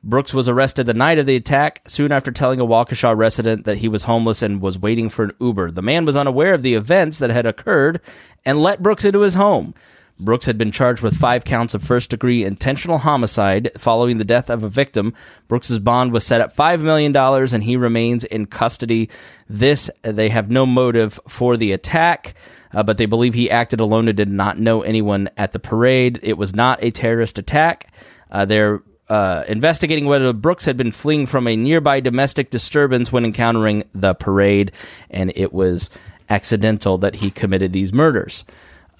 [0.04, 3.78] Brooks was arrested the night of the attack, soon after telling a Waukesha resident that
[3.78, 5.70] he was homeless and was waiting for an Uber.
[5.70, 8.00] The man was unaware of the events that had occurred
[8.44, 9.74] and let Brooks into his home.
[10.18, 14.50] Brooks had been charged with five counts of first degree intentional homicide following the death
[14.50, 15.14] of a victim.
[15.48, 19.08] Brooks's bond was set at $5 million and he remains in custody.
[19.48, 22.34] This, they have no motive for the attack,
[22.72, 26.20] uh, but they believe he acted alone and did not know anyone at the parade.
[26.22, 27.92] It was not a terrorist attack.
[28.30, 33.26] Uh, they're uh, investigating whether Brooks had been fleeing from a nearby domestic disturbance when
[33.26, 34.72] encountering the parade,
[35.10, 35.90] and it was
[36.30, 38.46] accidental that he committed these murders.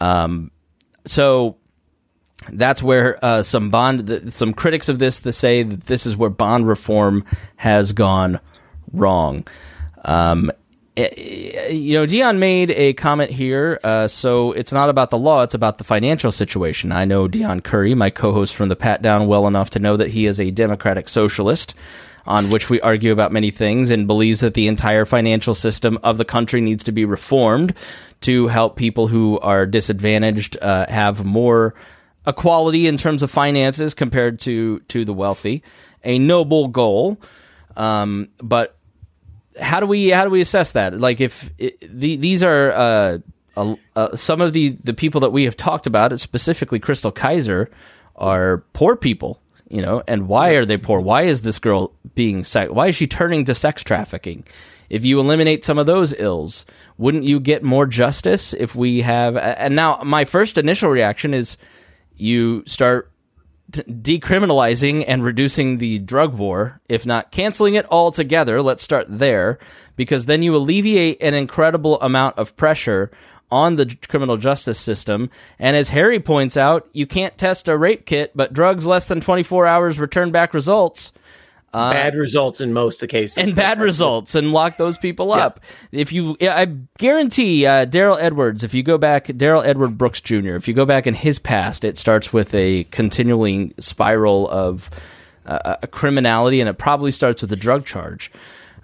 [0.01, 0.51] Um,
[1.07, 1.57] so
[2.51, 6.29] that's where uh, some bond, some critics of this, to say that this is where
[6.29, 7.25] bond reform
[7.57, 8.39] has gone
[8.93, 9.47] wrong.
[10.05, 10.53] Um,
[10.97, 13.81] you know, Dion made a comment here.
[13.83, 16.93] Uh, so it's not about the law; it's about the financial situation.
[16.93, 20.11] I know Dion Curry, my co-host from the Pat Down, well enough to know that
[20.11, 21.75] he is a democratic socialist
[22.27, 26.19] on which we argue about many things and believes that the entire financial system of
[26.19, 27.75] the country needs to be reformed
[28.21, 31.75] to help people who are disadvantaged uh, have more
[32.27, 35.63] equality in terms of finances compared to to the wealthy.
[36.05, 37.21] A noble goal,
[37.77, 38.77] um, but
[39.61, 40.99] how do we how do we assess that?
[40.99, 43.19] Like if it, the, these are uh,
[43.57, 47.69] uh, uh, some of the the people that we have talked about, specifically Chrystul Kizer,
[48.17, 51.01] are poor people you know and why are they poor?
[51.01, 54.45] Why is this girl being sex why is she turning to sex trafficking?
[54.91, 56.67] If you eliminate some of those ills
[56.99, 61.57] wouldn't you get more justice if we have and now my first initial reaction is
[62.17, 63.12] you start
[63.73, 69.59] decriminalizing and reducing the drug war if not canceling it altogether let's start there
[69.97, 73.11] because then you alleviate an incredible amount of pressure
[73.53, 75.29] on the criminal justice system.
[75.59, 79.21] And as Harry points out, you can't test a rape kit, but drugs less than
[79.21, 81.13] 24 hours return back results.
[81.73, 85.29] Uh, bad results in most of the cases, and bad results, and lock those people
[85.29, 85.47] yeah.
[85.47, 85.61] up.
[85.91, 86.67] If you, I
[86.99, 88.63] guarantee, uh, Darrell Edwards.
[88.63, 90.51] If you go back, Darrell Edward Brooks Jr.
[90.51, 94.91] If you go back in his past, it starts with a continuing spiral of
[95.47, 98.31] uh, criminality, and it probably starts with a drug charge.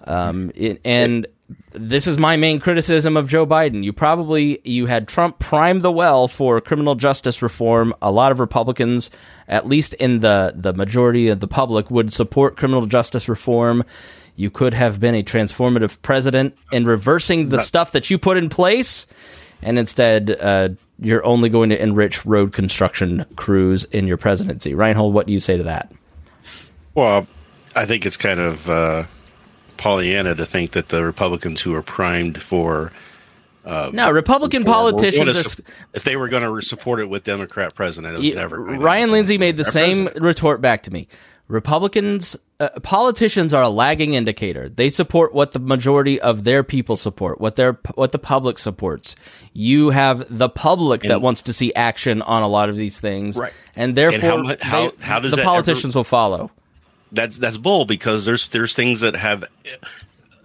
[0.05, 1.27] Um, it, and
[1.73, 3.83] this is my main criticism of Joe Biden.
[3.83, 7.95] You probably you had Trump prime the well for criminal justice reform.
[8.03, 9.11] A lot of Republicans,
[9.47, 13.85] at least in the the majority of the public, would support criminal justice reform.
[14.37, 18.49] You could have been a transformative president in reversing the stuff that you put in
[18.49, 19.07] place,
[19.63, 20.69] and instead, uh,
[21.01, 24.75] you're only going to enrich road construction crews in your presidency.
[24.75, 25.91] Reinhold, what do you say to that?
[26.95, 27.27] Well,
[27.75, 28.69] I think it's kind of.
[28.69, 29.05] Uh
[29.79, 32.93] Pollyanna to think that the Republicans who are primed for
[33.65, 35.61] uh, no, Republican politicians.
[35.93, 38.59] if they were going to support it with Democrat president, it was you, never.
[38.59, 40.25] Ryan Lindsay made the same president.
[40.25, 41.07] retort back to me.
[41.49, 44.69] Republicans, uh, politicians are a lagging indicator.
[44.69, 49.17] They support what the majority of their people support, what their what the public supports.
[49.53, 53.01] You have the public and, that wants to see action on a lot of these
[53.01, 53.53] things, right?
[53.77, 56.51] And therefore, and how, how, how does the politicians ever, will follow?
[57.13, 59.45] That's that's bull because there's there's things that have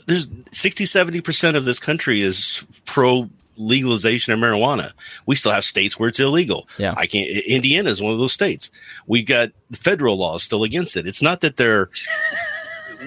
[0.05, 4.91] there's 60 70% of this country is pro legalization of marijuana.
[5.25, 6.67] We still have states where it's illegal.
[6.77, 6.93] Yeah.
[6.97, 8.71] I can't Indiana is one of those states.
[9.07, 11.07] We've got federal laws still against it.
[11.07, 11.89] It's not that they're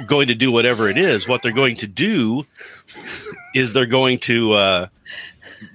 [0.06, 1.26] going to do whatever it is.
[1.26, 2.44] What they're going to do
[3.54, 4.86] is they're going to uh,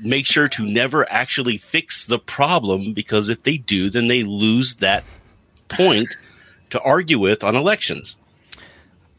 [0.01, 4.75] make sure to never actually fix the problem because if they do, then they lose
[4.75, 5.03] that
[5.67, 6.09] point
[6.71, 8.17] to argue with on elections.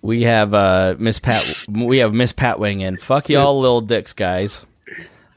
[0.03, 1.65] We have uh, Miss Pat.
[1.69, 2.97] we have Miss Pat weighing in.
[2.97, 4.67] Fuck y'all, little dicks, guys.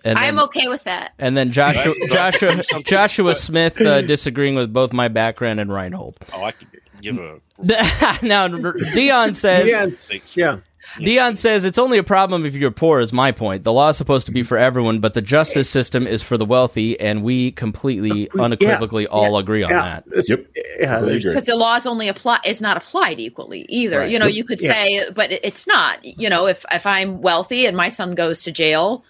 [0.04, 1.14] And I'm okay with that.
[1.18, 6.18] And then Joshua Joshua Joshua Smith uh, disagreeing with both my background and Reinhold.
[6.34, 6.68] Oh, I could
[7.02, 7.40] give a.
[8.26, 10.58] now Dion says, yeah.
[11.00, 13.00] Dion says it's only a problem if you're poor.
[13.00, 13.64] Is my point.
[13.64, 16.46] The law is supposed to be for everyone, but the justice system is for the
[16.46, 20.26] wealthy, and we completely, unequivocally, yeah, all yeah, agree on yeah, that.
[20.28, 21.24] Yep.
[21.24, 24.00] Because the laws only apply is not applied equally either.
[24.00, 24.12] Right.
[24.12, 26.04] You know, you could say, but it's not.
[26.04, 29.04] You know, if if I'm wealthy and my son goes to jail,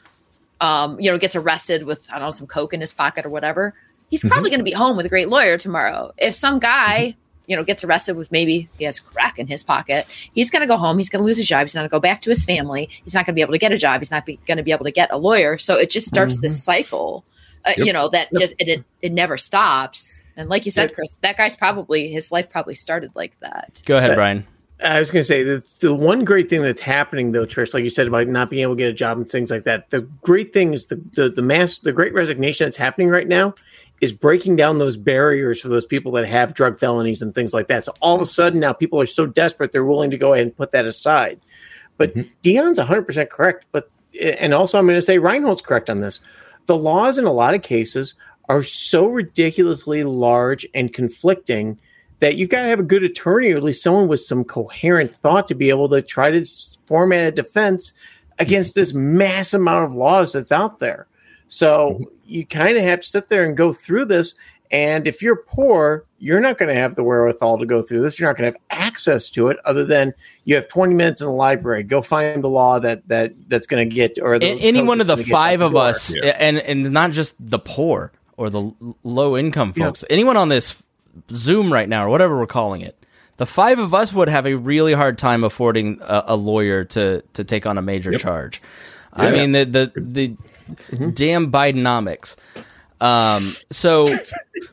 [0.62, 3.30] um, you know, gets arrested with I don't know some coke in his pocket or
[3.30, 3.74] whatever,
[4.10, 4.30] he's mm-hmm.
[4.30, 6.12] probably going to be home with a great lawyer tomorrow.
[6.18, 7.16] If some guy.
[7.48, 10.68] You know, gets arrested with maybe he has crack in his pocket, he's going to
[10.68, 10.98] go home.
[10.98, 11.64] He's going to lose his job.
[11.64, 12.90] He's not going to go back to his family.
[13.04, 14.02] He's not going to be able to get a job.
[14.02, 15.58] He's not going to be able to get a lawyer.
[15.58, 16.44] So it just starts mm-hmm.
[16.44, 17.24] this cycle,
[17.64, 17.86] uh, yep.
[17.86, 18.42] you know, that yep.
[18.42, 20.22] just, it, it, it, never stops.
[20.38, 20.96] And like you said, yep.
[20.96, 23.82] Chris, that guy's probably, his life probably started like that.
[23.86, 24.46] Go ahead, Brian.
[24.84, 27.84] I was going to say the, the one great thing that's happening though, Trish, like
[27.84, 29.90] you said about not being able to get a job and things like that.
[29.90, 33.56] The great thing is the, the, the mass, the great resignation that's happening right now
[34.02, 37.68] is breaking down those barriers for those people that have drug felonies and things like
[37.68, 37.86] that.
[37.86, 40.46] So all of a sudden now people are so desperate they're willing to go ahead
[40.46, 41.40] and put that aside.
[41.98, 42.30] But mm-hmm.
[42.42, 43.66] Dion's 100% correct.
[43.72, 43.90] But
[44.22, 46.20] and also I'm going to say Reinhold's correct on this.
[46.66, 48.16] The laws in a lot of cases
[48.50, 51.80] are so ridiculously large and conflicting
[52.20, 55.16] that you've got to have a good attorney or at least someone with some coherent
[55.16, 56.46] thought to be able to try to
[56.88, 57.94] format a defense
[58.40, 61.08] against this mass amount of laws that's out there.
[61.48, 62.04] So mm-hmm.
[62.26, 64.36] you kind of have to sit there and go through this.
[64.72, 68.20] And if you're poor, you're not going to have the wherewithal to go through this.
[68.20, 70.14] You're not going to have access to it, other than
[70.46, 71.84] you have 20 minutes in the library.
[71.84, 75.08] Go find the law that that that's going to get or the any one of
[75.08, 75.84] the five of door.
[75.84, 78.72] us, and and not just the poor or the
[79.04, 80.04] low income folks.
[80.10, 80.82] Anyone on this
[81.30, 82.98] Zoom right now or whatever we're calling it,
[83.38, 87.22] the five of us would have a really hard time affording a, a lawyer to
[87.34, 88.62] to take on a major charge.
[89.14, 90.36] I mean the the the
[91.14, 92.36] damn Bidenomics.
[93.02, 94.08] Um, so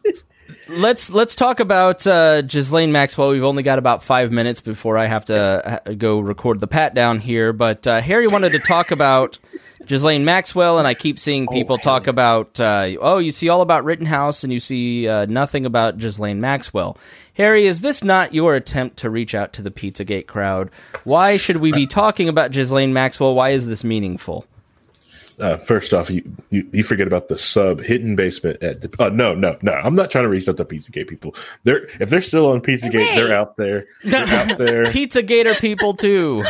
[0.69, 3.31] let's let's talk about uh, Ghislaine Maxwell.
[3.31, 6.95] We've only got about five minutes before I have to uh, go record the pat
[6.95, 7.53] down here.
[7.53, 9.39] But uh, Harry wanted to talk about
[9.87, 13.85] Ghislaine Maxwell, and I keep seeing people talk about uh, oh, you see all about
[13.85, 16.97] Rittenhouse, and you see uh, nothing about Ghislaine Maxwell.
[17.35, 20.71] Harry, is this not your attempt to reach out to the Pizzagate crowd?
[21.05, 23.35] Why should we be talking about Ghislaine Maxwell?
[23.35, 24.47] Why is this meaningful?
[25.41, 28.95] Uh, first off, you, you you forget about the sub hidden basement at the.
[28.99, 29.73] Oh no, no, no!
[29.73, 31.35] I'm not trying to reach out to Pizzagate people.
[31.65, 33.17] They're if they're still on Pizzagate, Hey.
[33.17, 33.87] they're out there.
[34.05, 34.87] They're out there.
[34.93, 36.43] Pizza Gator people too.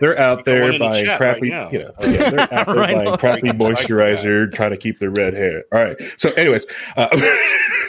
[0.00, 2.94] They're out there one in the crappy, right you know, yeah, they're out there Right
[2.94, 3.18] buying on.
[3.18, 5.64] crappy moisturizer, trying to keep their red hair.
[5.72, 5.96] All right.
[6.16, 6.66] So, anyways,
[6.96, 7.08] uh,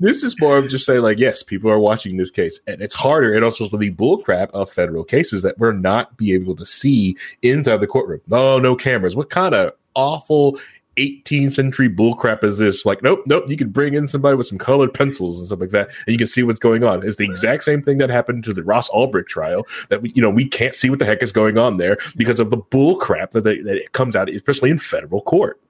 [0.00, 2.94] this is more of just saying, like, yes, people are watching this case, and it's
[2.94, 3.34] harder.
[3.34, 7.78] And also the bullcrap of federal cases that we're not be able to see inside
[7.78, 8.20] the courtroom.
[8.26, 9.16] No, no cameras.
[9.16, 10.58] What kind of awful
[10.96, 12.86] 18th century bullcrap is this?
[12.86, 13.44] Like, nope, nope.
[13.48, 16.18] You can bring in somebody with some colored pencils and stuff like that, and you
[16.18, 17.06] can see what's going on.
[17.06, 19.66] It's the exact same thing that happened to the Ross Ulbricht trial.
[19.88, 22.40] That we, you know, we can't see what the heck is going on there because
[22.40, 25.60] of the bullcrap that they, that it comes out, especially in federal court.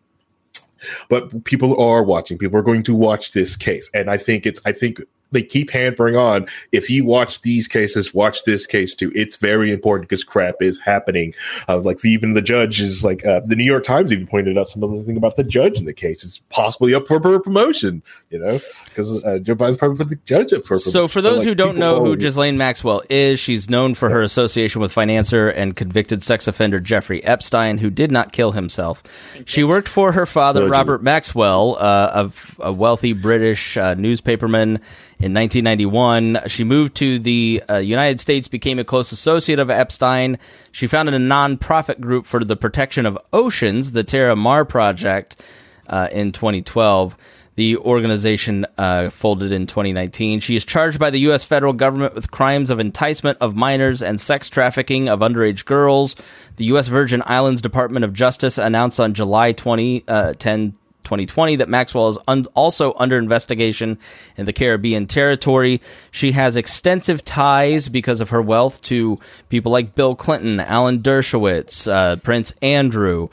[1.09, 2.38] But people are watching.
[2.38, 4.60] People are going to watch this case, and I think it's.
[4.64, 5.01] I think
[5.35, 6.47] they keep hampering on.
[6.73, 9.12] If you watch these cases, watch this case too.
[9.15, 11.35] It's very important because crap is happening.
[11.69, 14.69] Uh, like even the judge is like uh, the New York Times even pointed out
[14.69, 18.02] some of the thing about the judge in the case is possibly up for promotion.
[18.31, 20.74] You know, because uh, Joe Biden's probably put the judge up for.
[20.74, 24.11] A So, for those like, who don't know who Ghislaine Maxwell is, she's known for
[24.11, 29.02] her association with financier and convicted sex offender Jeffrey Epstein, who did not kill himself.
[29.44, 34.81] She worked for her father, Robert Maxwell, uh, of a wealthy British uh, newspaperman.
[35.24, 40.38] In 1991, she moved to the uh, United States, became a close associate of Epstein.
[40.70, 45.40] She founded a nonprofit group for the protection of oceans, the Terra Mar Project,
[45.88, 47.16] uh, in 2012.
[47.55, 50.40] The organization uh, folded in 2019.
[50.40, 51.42] She is charged by the U.S.
[51.42, 56.16] federal government with crimes of enticement of minors and sex trafficking of underage girls.
[56.56, 56.88] The U.S.
[56.88, 60.74] Virgin Islands Department of Justice announced on July 20, uh, 10,
[61.05, 63.98] 2020 that Maxwell is un- also under investigation
[64.36, 65.81] in the Caribbean territory.
[66.10, 69.18] She has extensive ties because of her wealth to
[69.48, 73.28] people like Bill Clinton, Alan Dershowitz, uh, Prince Andrew,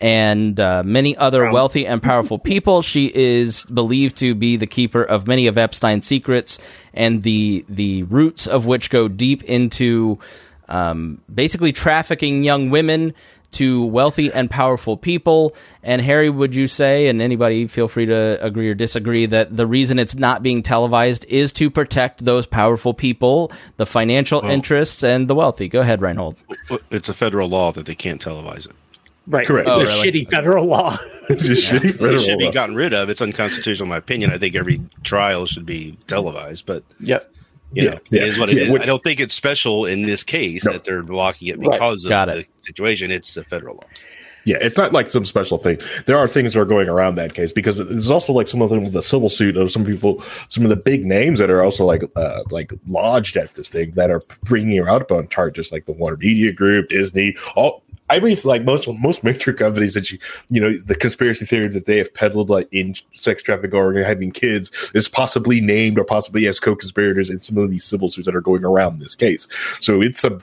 [0.00, 2.82] and uh, many other wealthy and powerful people.
[2.82, 6.58] She is believed to be the keeper of many of Epstein's secrets,
[6.92, 10.18] and the the roots of which go deep into
[10.68, 13.14] um, basically trafficking young women
[13.54, 15.54] to wealthy and powerful people.
[15.82, 19.66] And Harry, would you say, and anybody feel free to agree or disagree, that the
[19.66, 25.28] reason it's not being televised is to protect those powerful people, the financial interests, and
[25.28, 25.68] the wealthy?
[25.68, 26.36] Go ahead, Reinhold.
[26.90, 28.72] It's a federal law that they can't televise it.
[29.26, 29.46] Right.
[29.46, 29.66] Correct.
[29.68, 30.12] Oh, it's Oh, a really?
[30.24, 30.98] shitty federal law.
[31.30, 33.08] It's just shitty It federal should be gotten rid of.
[33.08, 34.30] It's unconstitutional, in my opinion.
[34.30, 37.24] I think every trial should be televised, but Yep.
[37.74, 38.22] You Yeah, know, yeah.
[38.22, 38.70] it is what it Yeah, is.
[38.70, 40.72] which- I don't think it's special in this case No.
[40.72, 41.70] that they're blocking it Right.
[41.72, 42.48] because of Got the it.
[42.60, 43.10] situation.
[43.10, 43.84] It's a federal law.
[44.46, 45.78] Yeah, it's not like some special thing.
[46.04, 48.68] There are things that are going around that case because there's also like some of
[48.68, 51.64] them with the civil suit of some people, some of the big names that are
[51.64, 55.72] also like uh, like lodged at this thing that are bringing her out on charges,
[55.72, 57.82] like the Warner Media Group, Disney, all.
[58.20, 60.18] Mean, like most most major companies that you
[60.48, 64.30] you know the conspiracy theory that they have peddled like in sex trafficking or having
[64.30, 68.36] kids is possibly named or possibly as co-conspirators in some of these civil suits that
[68.36, 69.48] are going around this case.
[69.80, 70.40] So it's a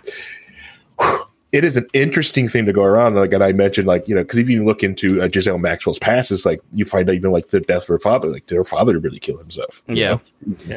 [1.51, 3.15] it is an interesting thing to go around.
[3.15, 5.99] Like, and I mentioned, like, you know, because if you look into uh, Giselle Maxwell's
[5.99, 8.55] past, it's like you find out even like the death of her father, like, did
[8.55, 9.81] her father really kill himself?
[9.87, 10.17] you Yeah.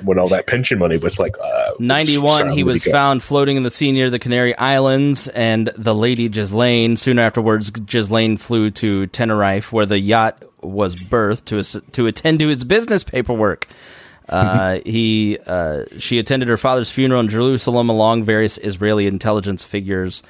[0.03, 2.91] When all that pension money was like, uh, 91, sorry, he was go?
[2.91, 6.97] found floating in the sea near the Canary Islands, and the lady Ghislaine.
[6.97, 12.49] Soon afterwards, Ghislaine flew to Tenerife, where the yacht was berthed to to attend to
[12.49, 13.69] his business paperwork.
[14.27, 20.23] Uh, he uh, she attended her father's funeral in Jerusalem along various Israeli intelligence figures,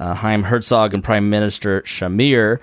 [0.00, 2.58] uh, Chaim Herzog and Prime Minister Shamir.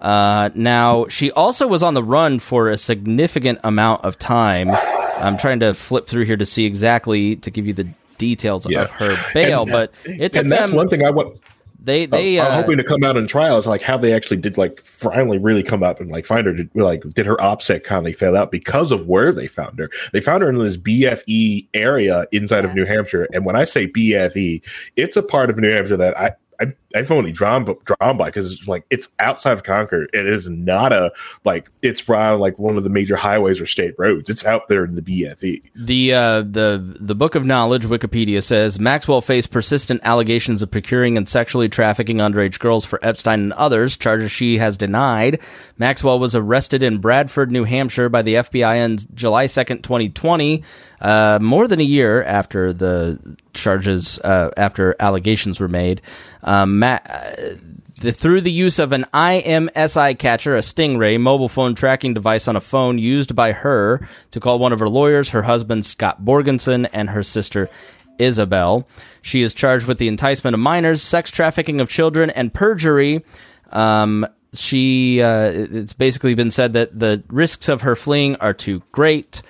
[0.00, 4.70] Uh, now, she also was on the run for a significant amount of time.
[4.70, 7.88] I'm trying to flip through here to see exactly to give you the
[8.18, 8.82] details Yeah.
[8.82, 10.76] of her bail, And- but it took and that's them.
[10.76, 11.38] one thing I want.
[11.84, 14.36] they they I'm uh, hoping to come out in trial is like how they actually
[14.36, 16.52] did like finally really come up and like find her.
[16.52, 19.88] Did, like did her OPSEC kindly fail out because of where they found her?
[20.12, 23.86] They found her in this BFE area inside of New Hampshire, and when I say
[23.88, 24.62] BFE,
[24.96, 26.32] it's a part of New Hampshire that I.
[26.60, 30.10] I, I've only drawn drawn by because it's like it's outside of Concord.
[30.12, 31.12] It is not a
[31.44, 34.28] like it's around like one of the major highways or state roads.
[34.28, 35.02] It's out there in the.
[35.02, 35.62] BFE.
[35.74, 41.16] The uh, the the Book of Knowledge Wikipedia says Maxwell faced persistent allegations of procuring
[41.16, 45.40] and sexually trafficking underage girls for Epstein and others, charges she has denied.
[45.78, 50.62] Maxwell was arrested in Bradford, New Hampshire, by the FBI on July second, twenty twenty,
[51.00, 56.00] uh, more than a year after the charges uh, after allegations were made.
[56.44, 57.54] Um, Ma- uh,
[58.00, 62.56] the, through the use of an IMSI catcher, a Stingray mobile phone tracking device on
[62.56, 66.88] a phone used by her to call one of her lawyers, her husband Scott Borgerson,
[66.92, 67.70] and her sister
[68.18, 68.88] Isabel.
[69.22, 73.24] She is charged with the enticement of minors, sex trafficking of children, and perjury.
[73.70, 78.82] Um, she uh, it's basically been said that the risks of her fleeing are too
[78.90, 79.42] great.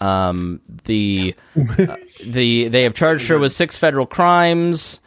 [0.00, 1.96] Um, the uh,
[2.26, 4.99] the they have charged her with six federal crimes,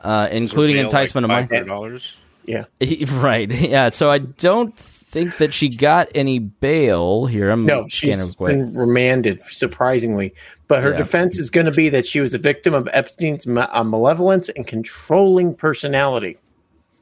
[0.00, 2.16] uh, including Bail, enticement like of minors.
[2.46, 2.64] $500?
[2.80, 3.10] Yeah.
[3.20, 3.50] Right.
[3.50, 3.90] Yeah.
[3.90, 7.50] So I don't think that she got any bail here.
[7.50, 8.56] I'm No, scanning she's quick.
[8.56, 10.34] been remanded, surprisingly.
[10.68, 10.98] But her Yeah.
[10.98, 14.48] defense is going to be that she was a victim of Epstein's ma- uh, malevolence
[14.50, 16.36] and controlling personality.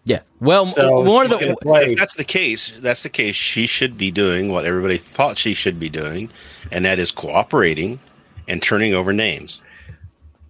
[0.06, 0.20] Yeah.
[0.40, 3.34] Well, So more she's than If that's the case, that's the case.
[3.34, 6.30] She should be doing what everybody thought she should be doing,
[6.72, 8.00] and that is cooperating
[8.48, 9.60] and turning over names.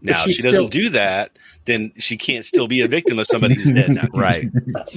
[0.01, 1.33] Now, if she's she doesn't still- do that,
[1.69, 4.09] then she can't still be a victim of somebody who's dead now.
[4.15, 4.47] right.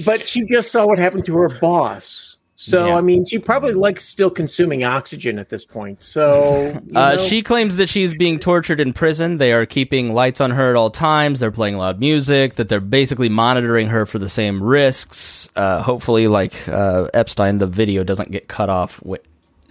[0.04, 2.36] But she just saw what happened to her boss.
[2.54, 2.96] So, Yeah.
[2.96, 6.00] I mean, she probably likes still consuming oxygen at this point.
[6.02, 9.38] So, you Uh, know, she claims that she's being tortured in prison.
[9.38, 11.40] They are keeping lights on her at all times.
[11.40, 12.54] They're playing loud music.
[12.54, 15.48] That they're basically monitoring her for the same risks.
[15.56, 18.98] Uh, hopefully, like uh, Epstein, the video doesn't get cut off.
[19.00, 19.18] Wi-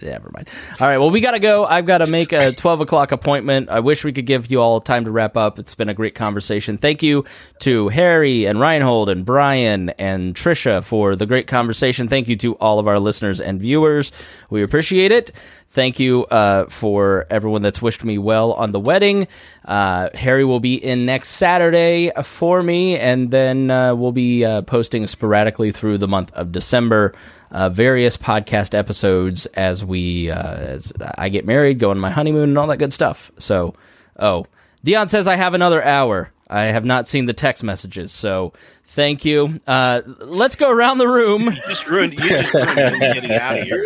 [0.02, 0.48] yeah, never mind.
[0.80, 0.98] All right.
[0.98, 1.64] Well, we got to go.
[1.64, 3.68] I've got to make a 12 o'clock appointment.
[3.68, 5.58] I wish we could give you all time to wrap up.
[5.58, 6.78] It's been a great conversation.
[6.78, 7.24] Thank you
[7.60, 12.08] to Harry and Reinhold and Brian and Trisha for the great conversation.
[12.08, 14.12] Thank you to all of our listeners and viewers.
[14.50, 15.32] We appreciate it.
[15.70, 19.26] Thank you uh, for everyone that's wished me well on the wedding.
[19.64, 24.60] Uh, Harry will be in next Saturday for me, and then uh, we'll be uh,
[24.62, 27.14] posting sporadically through the month of December
[27.52, 32.48] uh, various podcast episodes as we uh, as I get married, go on my honeymoon,
[32.50, 33.30] and all that good stuff.
[33.38, 33.74] So,
[34.18, 34.46] oh,
[34.82, 36.32] Dion says I have another hour.
[36.48, 38.52] I have not seen the text messages, so
[38.88, 39.60] thank you.
[39.66, 41.44] Uh, let's go around the room.
[41.44, 42.12] You just ruined.
[42.14, 43.82] You just ruined him getting out of here.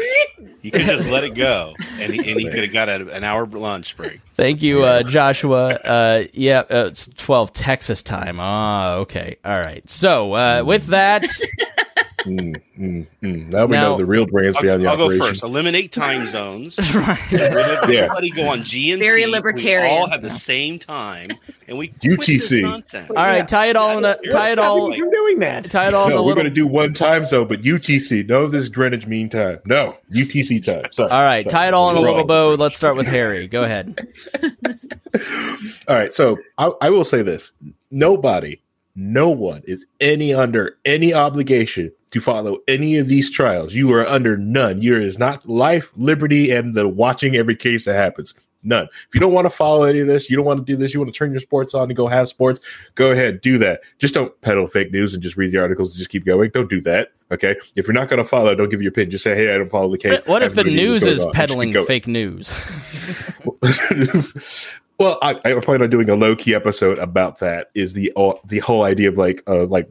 [0.63, 3.23] You could just let it go, and he, and he could have got a, an
[3.23, 4.21] hour lunch break.
[4.35, 5.75] Thank you, uh, Joshua.
[5.75, 8.41] Uh, yeah, uh, it's 12 Texas time.
[8.41, 9.37] Ah, okay.
[9.45, 9.89] All right.
[9.89, 11.25] So, uh, with that,
[12.27, 13.53] Mm, mm, mm.
[13.53, 15.45] Now we Now- know the real brains I'll, behind the I'll go first.
[15.45, 16.77] Eliminate time zones.
[16.95, 17.19] right.
[17.31, 17.39] Yeah.
[18.09, 18.99] Everybody go on GMT.
[18.99, 19.87] Very We libertarian.
[19.91, 21.31] all have the same time,
[21.69, 22.63] and we UTC.
[22.63, 23.11] nonsense.
[23.11, 23.47] All right.
[23.47, 25.71] Tie it all in a, tie it all, you from doing that.
[25.71, 26.43] tie it all in No, a we're little.
[26.43, 28.29] going to do one time zone, but UTC.
[28.29, 29.61] No, this Greenwich Mean Time.
[29.65, 30.93] No, UTC time.
[30.93, 31.11] Sorry.
[31.11, 31.49] All right.
[31.49, 31.63] Sorry.
[31.63, 32.55] Tie it all in a little bow.
[32.55, 33.47] Let's start with Harry.
[33.47, 34.09] Go ahead.
[35.89, 36.13] All right.
[36.13, 37.53] So I, I will say this:
[37.91, 38.61] nobody,
[38.95, 43.75] no one is any under any obligation to follow any of these trials.
[43.75, 44.83] You are under none.
[44.83, 48.33] Yours is not life, liberty, and the watching every case that happens.
[48.63, 48.89] None.
[49.09, 50.93] If you don't want to follow any of this, you don't want to do this,
[50.93, 52.59] you want to turn your sports on and go have sports,
[52.97, 53.81] go ahead, do that.
[53.99, 56.51] Just don't peddle fake news and just read the articles and just keep going.
[56.53, 57.13] Don't do that.
[57.31, 57.55] Okay.
[57.77, 59.13] If you're not going to follow, don't give your opinion.
[59.13, 60.21] Just say, hey, I don't follow the case.
[60.27, 61.33] What if the I have no idea news is on.
[61.33, 62.53] Peddling fake news?
[64.99, 67.71] well, I, I plan on doing a low key episode about that.
[67.75, 69.89] Is the uh, the whole idea of like uh, like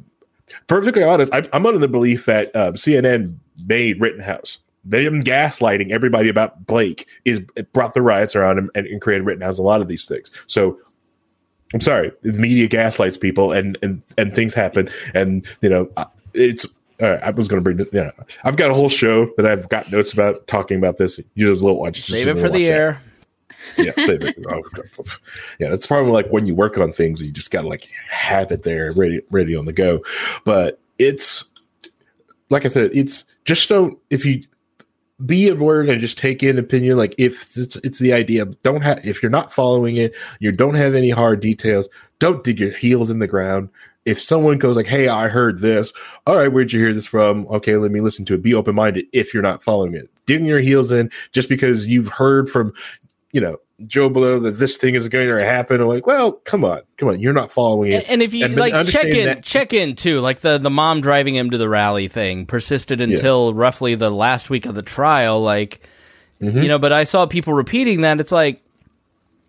[0.67, 1.33] perfectly honest?
[1.33, 4.59] I, I'm under the belief that um, CNN made Rittenhouse.
[4.83, 7.41] Them gaslighting everybody about Blake is
[7.73, 9.57] brought the riots around him and, and created Rittenhouse.
[9.57, 10.29] A lot of these things.
[10.47, 10.77] So
[11.73, 14.89] I'm sorry, the media gaslights people and and and things happen.
[15.13, 15.89] And you know,
[16.33, 16.65] it's.
[17.01, 17.79] All right, I was going to bring.
[17.91, 18.11] You know,
[18.45, 21.19] I've got a whole show that I've got notes about talking about this.
[21.33, 22.01] You just little watch.
[22.01, 23.01] Save it for the air.
[23.05, 23.14] it.
[24.49, 24.61] Oh,
[25.59, 28.63] yeah, that's probably like when you work on things, you just gotta like have it
[28.63, 30.03] there, ready, ready on the go.
[30.43, 31.45] But it's
[32.49, 34.43] like I said, it's just don't if you
[35.25, 36.97] be a word and just take in opinion.
[36.97, 40.75] Like if it's it's the idea, don't have if you're not following it, you don't
[40.75, 41.87] have any hard details.
[42.19, 43.69] Don't dig your heels in the ground.
[44.05, 45.91] if someone goes like, "Hey, I heard this,"
[46.27, 47.47] all right, where'd you hear this from?
[47.47, 48.43] Okay, let me listen to it.
[48.43, 50.09] Be open minded if you're not following it.
[50.27, 52.71] Digging your heels in just because you've heard from,
[53.35, 55.81] you know, Joe Blow that this thing is going to happen.
[55.81, 57.95] Or like, well, come on, come on, you're not following it.
[57.95, 60.21] And, and if you And like check in, that- check in too.
[60.21, 64.49] Like the the mom driving him to the rally thing persisted until roughly the last
[64.49, 65.41] week of the trial.
[65.41, 65.81] Like
[66.41, 66.63] Mm-hmm.
[66.63, 68.19] you know, but I saw people repeating that.
[68.19, 68.61] It's like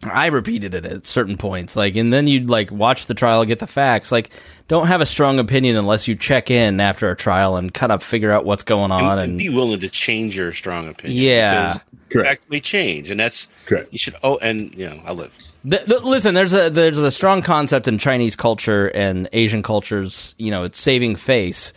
[0.05, 1.75] I repeated it at certain points.
[1.75, 4.13] Like, and then you'd like watch the trial, get the facts.
[4.13, 4.31] Like,
[4.69, 8.03] don't have a strong opinion unless you check in after a trial and kind of
[8.03, 9.19] figure out what's going on.
[9.19, 11.23] and, And be willing to change your strong opinion.
[11.23, 11.65] Yeah.
[11.73, 12.29] because Correct.
[12.29, 13.93] fact may change, and that's Correct.
[13.93, 14.15] You should.
[14.23, 15.39] Oh, and you know, I live.
[15.69, 20.35] Th- th- listen, there's a there's a strong concept in Chinese culture and Asian cultures.
[20.39, 21.73] You know, it's saving face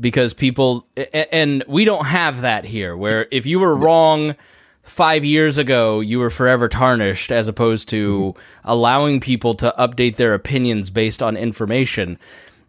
[0.00, 0.86] because people
[1.32, 2.96] and we don't have that here.
[2.96, 4.34] Where if you were wrong
[4.88, 8.68] five years ago, you were forever tarnished, as opposed to mm-hmm.
[8.68, 12.18] allowing people to update their opinions based on information.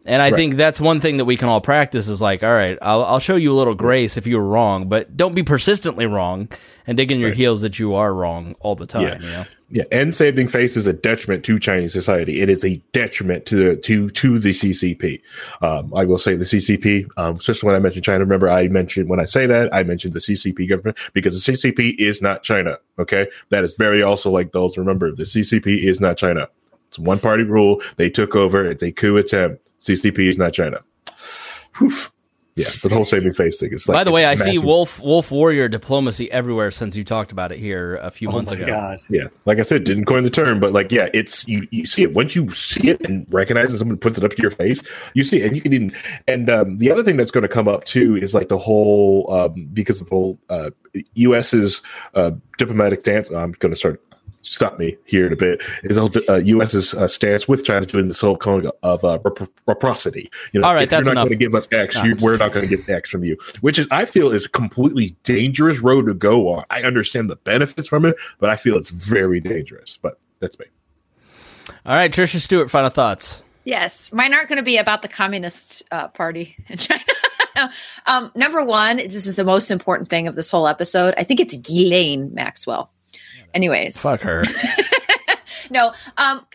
[0.05, 2.77] And I think that's one thing that we can all practice is like, all right,
[2.81, 6.05] I'll, I'll show you a little grace if you were wrong, but don't be persistently
[6.05, 6.49] wrong
[6.87, 9.03] and dig in your heels that you are wrong all the time.
[9.03, 9.19] Yeah.
[9.19, 9.45] You know?
[9.71, 12.41] Yeah, and saving face is a detriment to Chinese society.
[12.41, 15.21] It is a detriment to the to to the CCP.
[15.61, 18.19] Um, I will say the CCP, um, especially when I mentioned China.
[18.19, 21.95] Remember, I mentioned when I say that I mentioned the CCP government because the CCP
[21.99, 22.77] is not China.
[22.97, 24.75] Okay, that is very also like those.
[24.75, 26.47] Remember, the CCP is not China.
[26.87, 27.79] It's one party rule.
[27.97, 28.65] They took over.
[28.65, 29.69] It's a coup attempt.
[29.79, 30.79] CCP is not China.
[32.55, 33.95] Yeah, but the whole saving face thing is like.
[33.95, 34.59] By the way, I it's see.
[34.59, 38.51] Wolf Wolf Warrior diplomacy everywhere since you talked about it here a few Oh months
[38.51, 38.65] my ago.
[38.67, 38.99] god.
[39.09, 41.67] Yeah, like I said, didn't coin the term, but like, yeah, it's you.
[41.71, 43.77] You see it once you see it and recognize it.
[43.77, 44.83] Someone puts it up to your face.
[45.13, 45.93] You see it, and you can even.
[46.27, 49.31] And um, the other thing that's going to come up too is like the whole
[49.31, 50.71] um, because of the whole uh,
[51.13, 51.81] U.S.'s
[52.15, 53.29] uh, diplomatic stance.
[53.29, 54.03] I'm going to start.
[54.41, 55.61] Stop me here in a bit.
[55.83, 59.49] Is the uh, U.S.'s uh, stance with China doing this whole kind of uh, repro-
[59.67, 60.31] reciprocity?
[60.53, 62.15] You know, All right, if that's you're not going to give us X, No, you,
[62.21, 65.15] we're not going to get X from you, which is I feel is a completely
[65.23, 66.65] dangerous road to go on.
[66.69, 69.97] I understand the benefits from it, but I feel it's very dangerous.
[70.01, 70.65] But that's me.
[71.85, 73.43] All right, Trisha Stewart, final thoughts.
[73.63, 77.03] Yes, mine aren't going to be about the Communist uh, Party in China.
[78.05, 81.13] um, number one, this is the most important thing of this whole episode.
[81.17, 82.91] I think it's Ghislaine Maxwell.
[83.53, 84.43] Anyways, Fuck her.
[85.71, 85.93] no.
[86.17, 86.45] Um,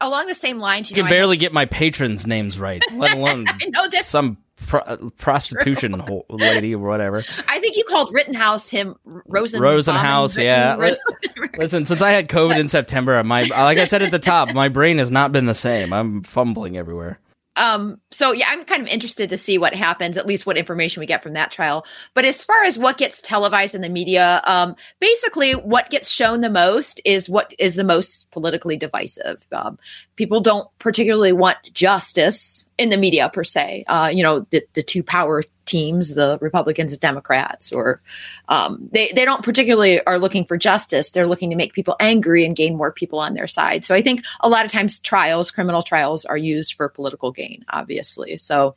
[0.00, 2.82] along the same lines, you You can know, I- barely get my patrons' names right,
[2.92, 4.06] let alone I know this.
[4.06, 7.22] some pro- prostitution ho- lady or whatever.
[7.48, 10.36] I think you called Rittenhouse him Rosen Rosenhouse.
[10.36, 10.76] Baum, yeah.
[10.76, 11.00] Ritten-
[11.58, 14.68] Listen, since I had COVID in September, my like I said at the top, my
[14.68, 15.92] brain has not been the same.
[15.92, 17.18] I'm fumbling everywhere.
[17.56, 21.00] Um so yeah i'm kind of interested to see what happens at least what information
[21.00, 21.84] we get from that trial.
[22.14, 26.40] But as far as what gets televised in the media um basically what gets shown
[26.40, 29.46] the most is what is the most politically divisive.
[29.52, 29.78] Um,
[30.22, 33.84] people don't particularly want justice in the media per se.
[33.88, 38.00] Uh you know the, the two power teams the republicans and democrats or
[38.48, 41.10] um, they, they don't particularly are looking for justice.
[41.10, 43.84] They're looking to make people angry and gain more people on their side.
[43.84, 47.64] So i think a lot of times trials criminal trials are used for political gain
[47.68, 48.38] obviously.
[48.38, 48.76] So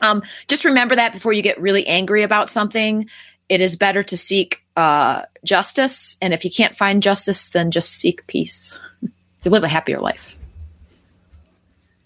[0.00, 3.10] um, just remember that before you get really angry about something
[3.50, 6.16] it is better to seek uh, justice.
[6.22, 8.80] And if you can't find justice then just seek peace.
[9.44, 10.37] You live a happier life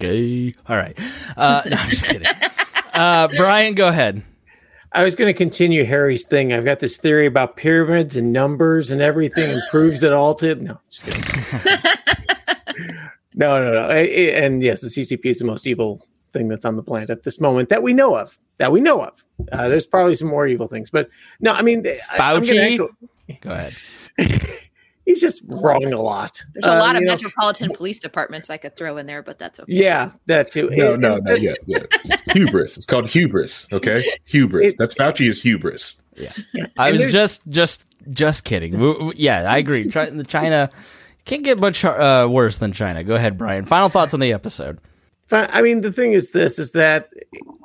[0.02, 0.54] Gay.
[0.68, 0.98] All right.
[1.36, 2.26] Uh, no, I'm just kidding.
[2.92, 4.24] Uh, Brian, go ahead.
[4.90, 6.52] I was going to continue Harry's thing.
[6.52, 10.56] I've got this theory about pyramids and numbers and everything and proves it all to
[10.56, 10.80] no.
[10.90, 11.78] Just kidding.
[13.34, 13.86] no, no, no.
[13.88, 17.08] I- I- and yes, the CCP is the most evil thing that's on the planet
[17.10, 18.38] at this moment that we know of.
[18.58, 19.24] That we know of.
[19.52, 21.08] Uh, there's probably some more evil things, but
[21.40, 21.52] no.
[21.52, 22.78] I mean, I- Fauci?
[23.40, 23.74] Go ahead.
[25.06, 26.40] he's just wrong a lot.
[26.54, 29.22] there's a Uh, lot of you know, metropolitan police departments i could throw in there
[29.22, 30.68] but that's okay Yeah, that too.
[30.70, 31.80] No, And- no, no, yeah, yeah.
[32.32, 32.76] hubris.
[32.76, 33.66] It's called hubris.
[33.72, 34.72] Okay, hubris.
[34.72, 35.96] It- That's Fauci is hubris.
[36.16, 36.32] Yeah.
[36.78, 38.72] I And was just, just, just kidding.
[38.72, 39.88] W- w- Yeah, I agree.
[39.88, 40.70] Chi- China
[41.24, 43.02] can't get much uh, worse than China.
[43.04, 43.64] Go ahead, Brian.
[43.64, 44.78] Final thoughts on the episode.
[45.30, 47.08] I mean, the thing is, this is that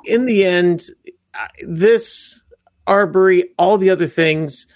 [0.06, 0.86] in the end,
[1.34, 2.40] uh, this
[2.86, 4.66] Arbery, all the other things,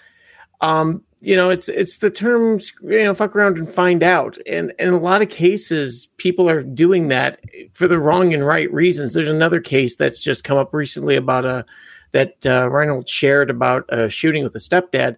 [0.61, 4.73] um, you know, it's it's the terms, you know, fuck around and find out, and,
[4.81, 7.39] in a lot of cases, people are doing that
[7.73, 9.15] for the wrong and right reasons.
[9.15, 11.65] There's another case that's just come up recently about a
[12.11, 15.17] that uh, shared about a shooting with a stepdad,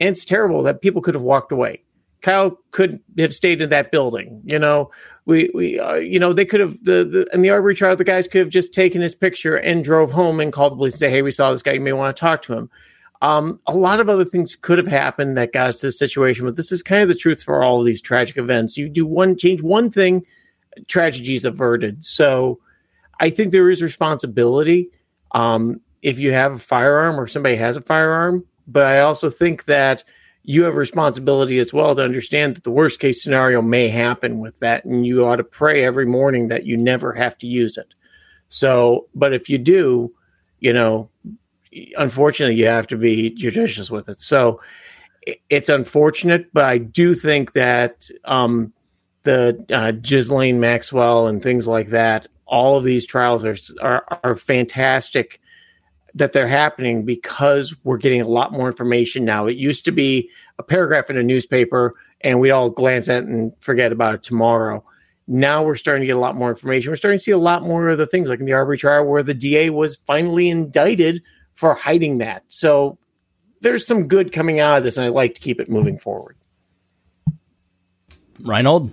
[0.00, 1.84] and it's terrible that people could have walked away.
[2.22, 4.42] Kyle could have stayed in that building.
[4.44, 4.90] You know,
[5.26, 8.02] we we uh, you know they could have the, the in the Arbery trial the
[8.02, 10.98] guys could have just taken his picture and drove home and called the police and
[10.98, 11.74] say, hey, we saw this guy.
[11.74, 12.68] You may want to talk to him.
[13.22, 16.46] Um, a lot of other things could have happened that got us to this situation,
[16.46, 18.78] but this is kind of the truth for all of these tragic events.
[18.78, 20.24] You do one change one thing,
[20.86, 22.02] tragedy is averted.
[22.02, 22.60] So
[23.20, 24.88] I think there is responsibility
[25.32, 29.66] um, if you have a firearm or somebody has a firearm, but I also think
[29.66, 30.02] that
[30.42, 34.58] you have responsibility as well to understand that the worst case scenario may happen with
[34.60, 37.88] that, and you ought to pray every morning that you never have to use it.
[38.48, 40.12] So, but if you do,
[40.58, 41.10] you know,
[41.96, 44.20] unfortunately, you have to be judicious with it.
[44.20, 44.60] So,
[45.48, 48.72] it's unfortunate, but I do think that um,
[49.22, 54.36] the uh, Ghislaine Maxwell and things like that, all of these trials are, are are
[54.36, 55.40] fantastic
[56.14, 59.46] that they're happening because we're getting a lot more information now.
[59.46, 60.28] It used to be
[60.58, 64.22] a paragraph in a newspaper and we'd all glance at it and forget about it
[64.22, 64.84] tomorrow.
[65.28, 66.90] Now we're starting to get a lot more information.
[66.90, 69.04] We're starting to see a lot more of the things like in the Arbery trial
[69.04, 71.22] where the DA was finally indicted
[71.60, 72.42] for hiding that.
[72.48, 72.96] So
[73.60, 76.34] there's some good coming out of this, and I'd like to keep it moving forward.
[78.40, 78.90] Reinhold?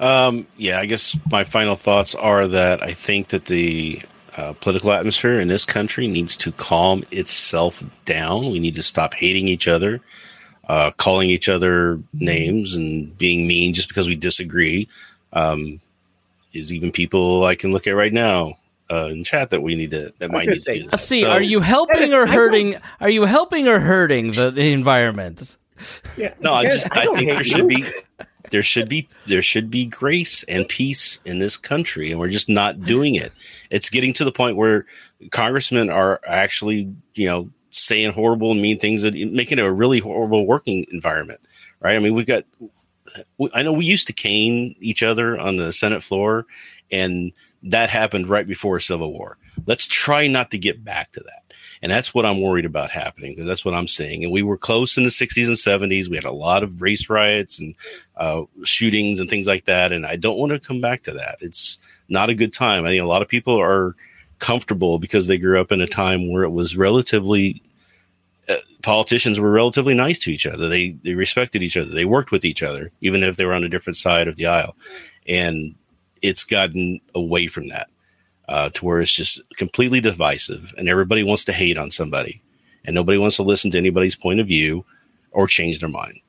[0.00, 4.02] Um, yeah, I guess my final thoughts are that I think that the
[4.36, 8.50] uh, political atmosphere in this country needs to calm itself down.
[8.50, 10.00] We need to stop hating each other,
[10.68, 14.88] uh, calling each other names, and being mean just because we disagree.
[15.32, 15.80] Um,
[16.52, 18.58] is even people I can look at right now
[18.90, 20.98] uh, in chat that we need to that might need say, to do that.
[21.00, 22.76] See, So- are you helping is- or hurting?
[23.00, 25.56] Are you helping or hurting the, the environment?
[26.16, 26.34] Yeah.
[26.40, 27.44] No, I just I, don't think there you.
[27.44, 27.84] should be
[28.50, 32.48] there should be there should be grace and peace in this country, and we're just
[32.48, 33.30] not doing it.
[33.70, 34.86] It's getting to the point where
[35.30, 39.98] congressmen are actually you know saying horrible and mean things that making it a really
[40.00, 41.40] horrible working environment.
[41.80, 41.94] Right?
[41.94, 42.44] I mean, we got.
[43.36, 46.44] we- I know we used to cane each other on the Senate floor,
[46.90, 47.32] and
[47.62, 49.36] that happened right before Civil War.
[49.66, 51.42] Let's try not to get back to that.
[51.82, 54.22] And that's what I'm worried about happening because that's what I'm seeing.
[54.22, 56.08] And we were close in the 60s and 70s.
[56.08, 57.74] We had a lot of race riots and
[58.16, 59.92] uh, shootings and things like that.
[59.92, 61.38] And I don't want to come back to that.
[61.40, 61.78] It's
[62.08, 62.84] not a good time.
[62.84, 63.94] I think a lot of people are
[64.38, 67.62] comfortable because they grew up in a time where it was relatively
[68.48, 70.68] uh, politicians were relatively nice to each other.
[70.68, 71.90] They they respected each other.
[71.90, 74.46] They worked with each other, even if they were on a different side of the
[74.46, 74.74] aisle.
[75.26, 75.74] And
[76.22, 77.88] it's gotten away from that
[78.48, 82.42] uh, to where it's just completely divisive, and everybody wants to hate on somebody,
[82.84, 84.84] and nobody wants to listen to anybody's point of view
[85.30, 86.20] or change their mind.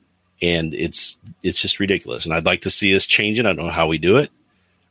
[0.42, 2.24] And it's it's just ridiculous.
[2.24, 3.46] And I'd like to see us change it.
[3.46, 4.30] I don't know how we do it,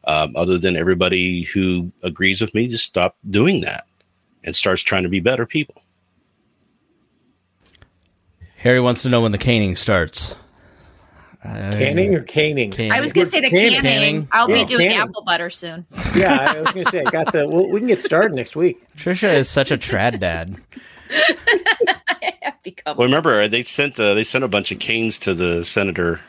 [0.05, 3.85] um, other than everybody who agrees with me just stop doing that
[4.43, 5.81] and starts trying to be better people.
[8.57, 10.35] Harry wants to know when the caning starts.
[11.43, 12.69] Uh, Canning or caning?
[12.69, 12.91] Caning.
[12.91, 13.81] I was going to say the Can- canning.
[13.81, 14.27] canning.
[14.33, 15.09] I'll Yeah, be doing canning.
[15.09, 15.85] apple butter soon.
[16.13, 17.47] Yeah, I was going to say I got the.
[17.47, 18.77] Well, we can get started next week.
[18.97, 20.57] Trisha is such a trad dad.
[22.43, 22.97] I've become.
[22.97, 26.19] Well, remember they sent uh, they sent a bunch of canes to the senator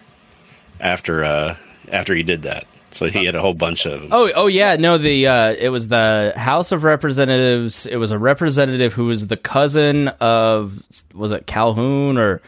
[0.81, 1.57] after uh,
[1.91, 2.65] after he did that.
[2.93, 4.09] So he had a whole bunch of them.
[4.13, 4.99] Oh, oh yeah, no.
[4.99, 7.87] The uh, it was the House of Representatives.
[7.87, 10.83] It was a representative who was the cousin of
[11.15, 12.41] was it Calhoun or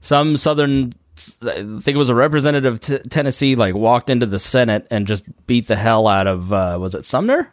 [0.00, 0.92] some Southern.
[1.42, 3.54] I think it was a representative t- Tennessee.
[3.56, 7.04] Like walked into the Senate and just beat the hell out of uh, was it
[7.06, 7.52] Sumner?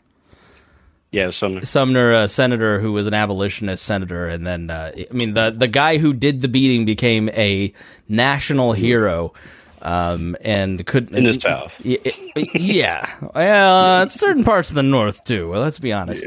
[1.11, 1.63] Yeah, Sumner.
[1.63, 5.67] Sumner, a senator who was an abolitionist senator, and then uh, I mean the the
[5.67, 7.71] guy who did the beating became a
[8.09, 9.33] national hero,
[9.81, 11.81] um, and could in the South.
[11.85, 11.99] Y-
[12.53, 15.49] Yeah, well, uh, certain parts of the North too.
[15.49, 16.25] Well, let's be honest.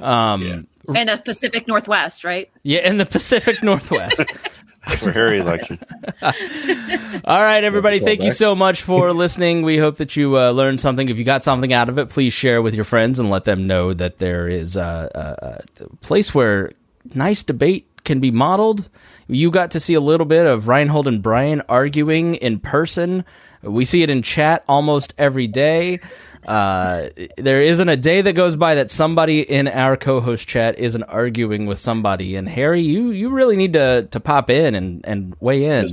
[0.00, 2.48] Um, And the Pacific Northwest, right?
[2.62, 4.22] yeah, in the Pacific Northwest.
[5.00, 5.78] Where Harry likes him.
[6.22, 8.00] All right, everybody.
[8.00, 9.62] Thank you so much for listening.
[9.62, 11.08] We hope that you uh, learned something.
[11.08, 13.66] If you got something out of it, please share with your friends and let them
[13.66, 16.70] know that there is a, a, a place where
[17.14, 18.88] nice debate can be modeled.
[19.28, 23.24] You got to see a little bit of Reinhold and Brian arguing in person.
[23.62, 26.00] We see it in chat almost every day.
[26.46, 31.02] Uh, there isn't a day that goes by that somebody in our co-host chat isn't
[31.04, 32.36] arguing with somebody.
[32.36, 35.86] And Harry, you you really need to to pop in and and weigh in.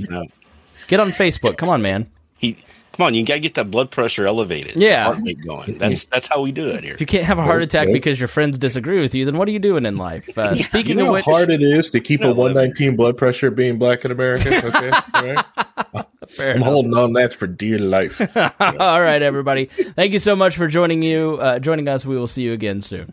[0.88, 1.56] Get on Facebook.
[1.58, 2.10] Come on, man.
[2.38, 2.56] He
[2.92, 4.76] come on, you gotta get that blood pressure elevated.
[4.76, 5.04] Yeah.
[5.04, 5.76] heart rate going.
[5.78, 6.94] That's that's how we do it here.
[6.94, 9.48] If you can't have a heart attack because your friends disagree with you, then what
[9.48, 10.36] are you doing in life?
[10.36, 12.96] Uh, You Speaking know of how which, hard it is to keep No, a 119
[12.96, 14.66] blood pressure being black in America?
[14.66, 14.90] Okay.
[15.14, 16.06] All right.
[16.28, 16.68] fair I'm enough.
[16.68, 18.20] holding on that for dear life.
[18.60, 19.66] All right, everybody.
[19.66, 22.04] Thank you so much for joining you, uh, joining us.
[22.06, 23.12] We will see you again soon.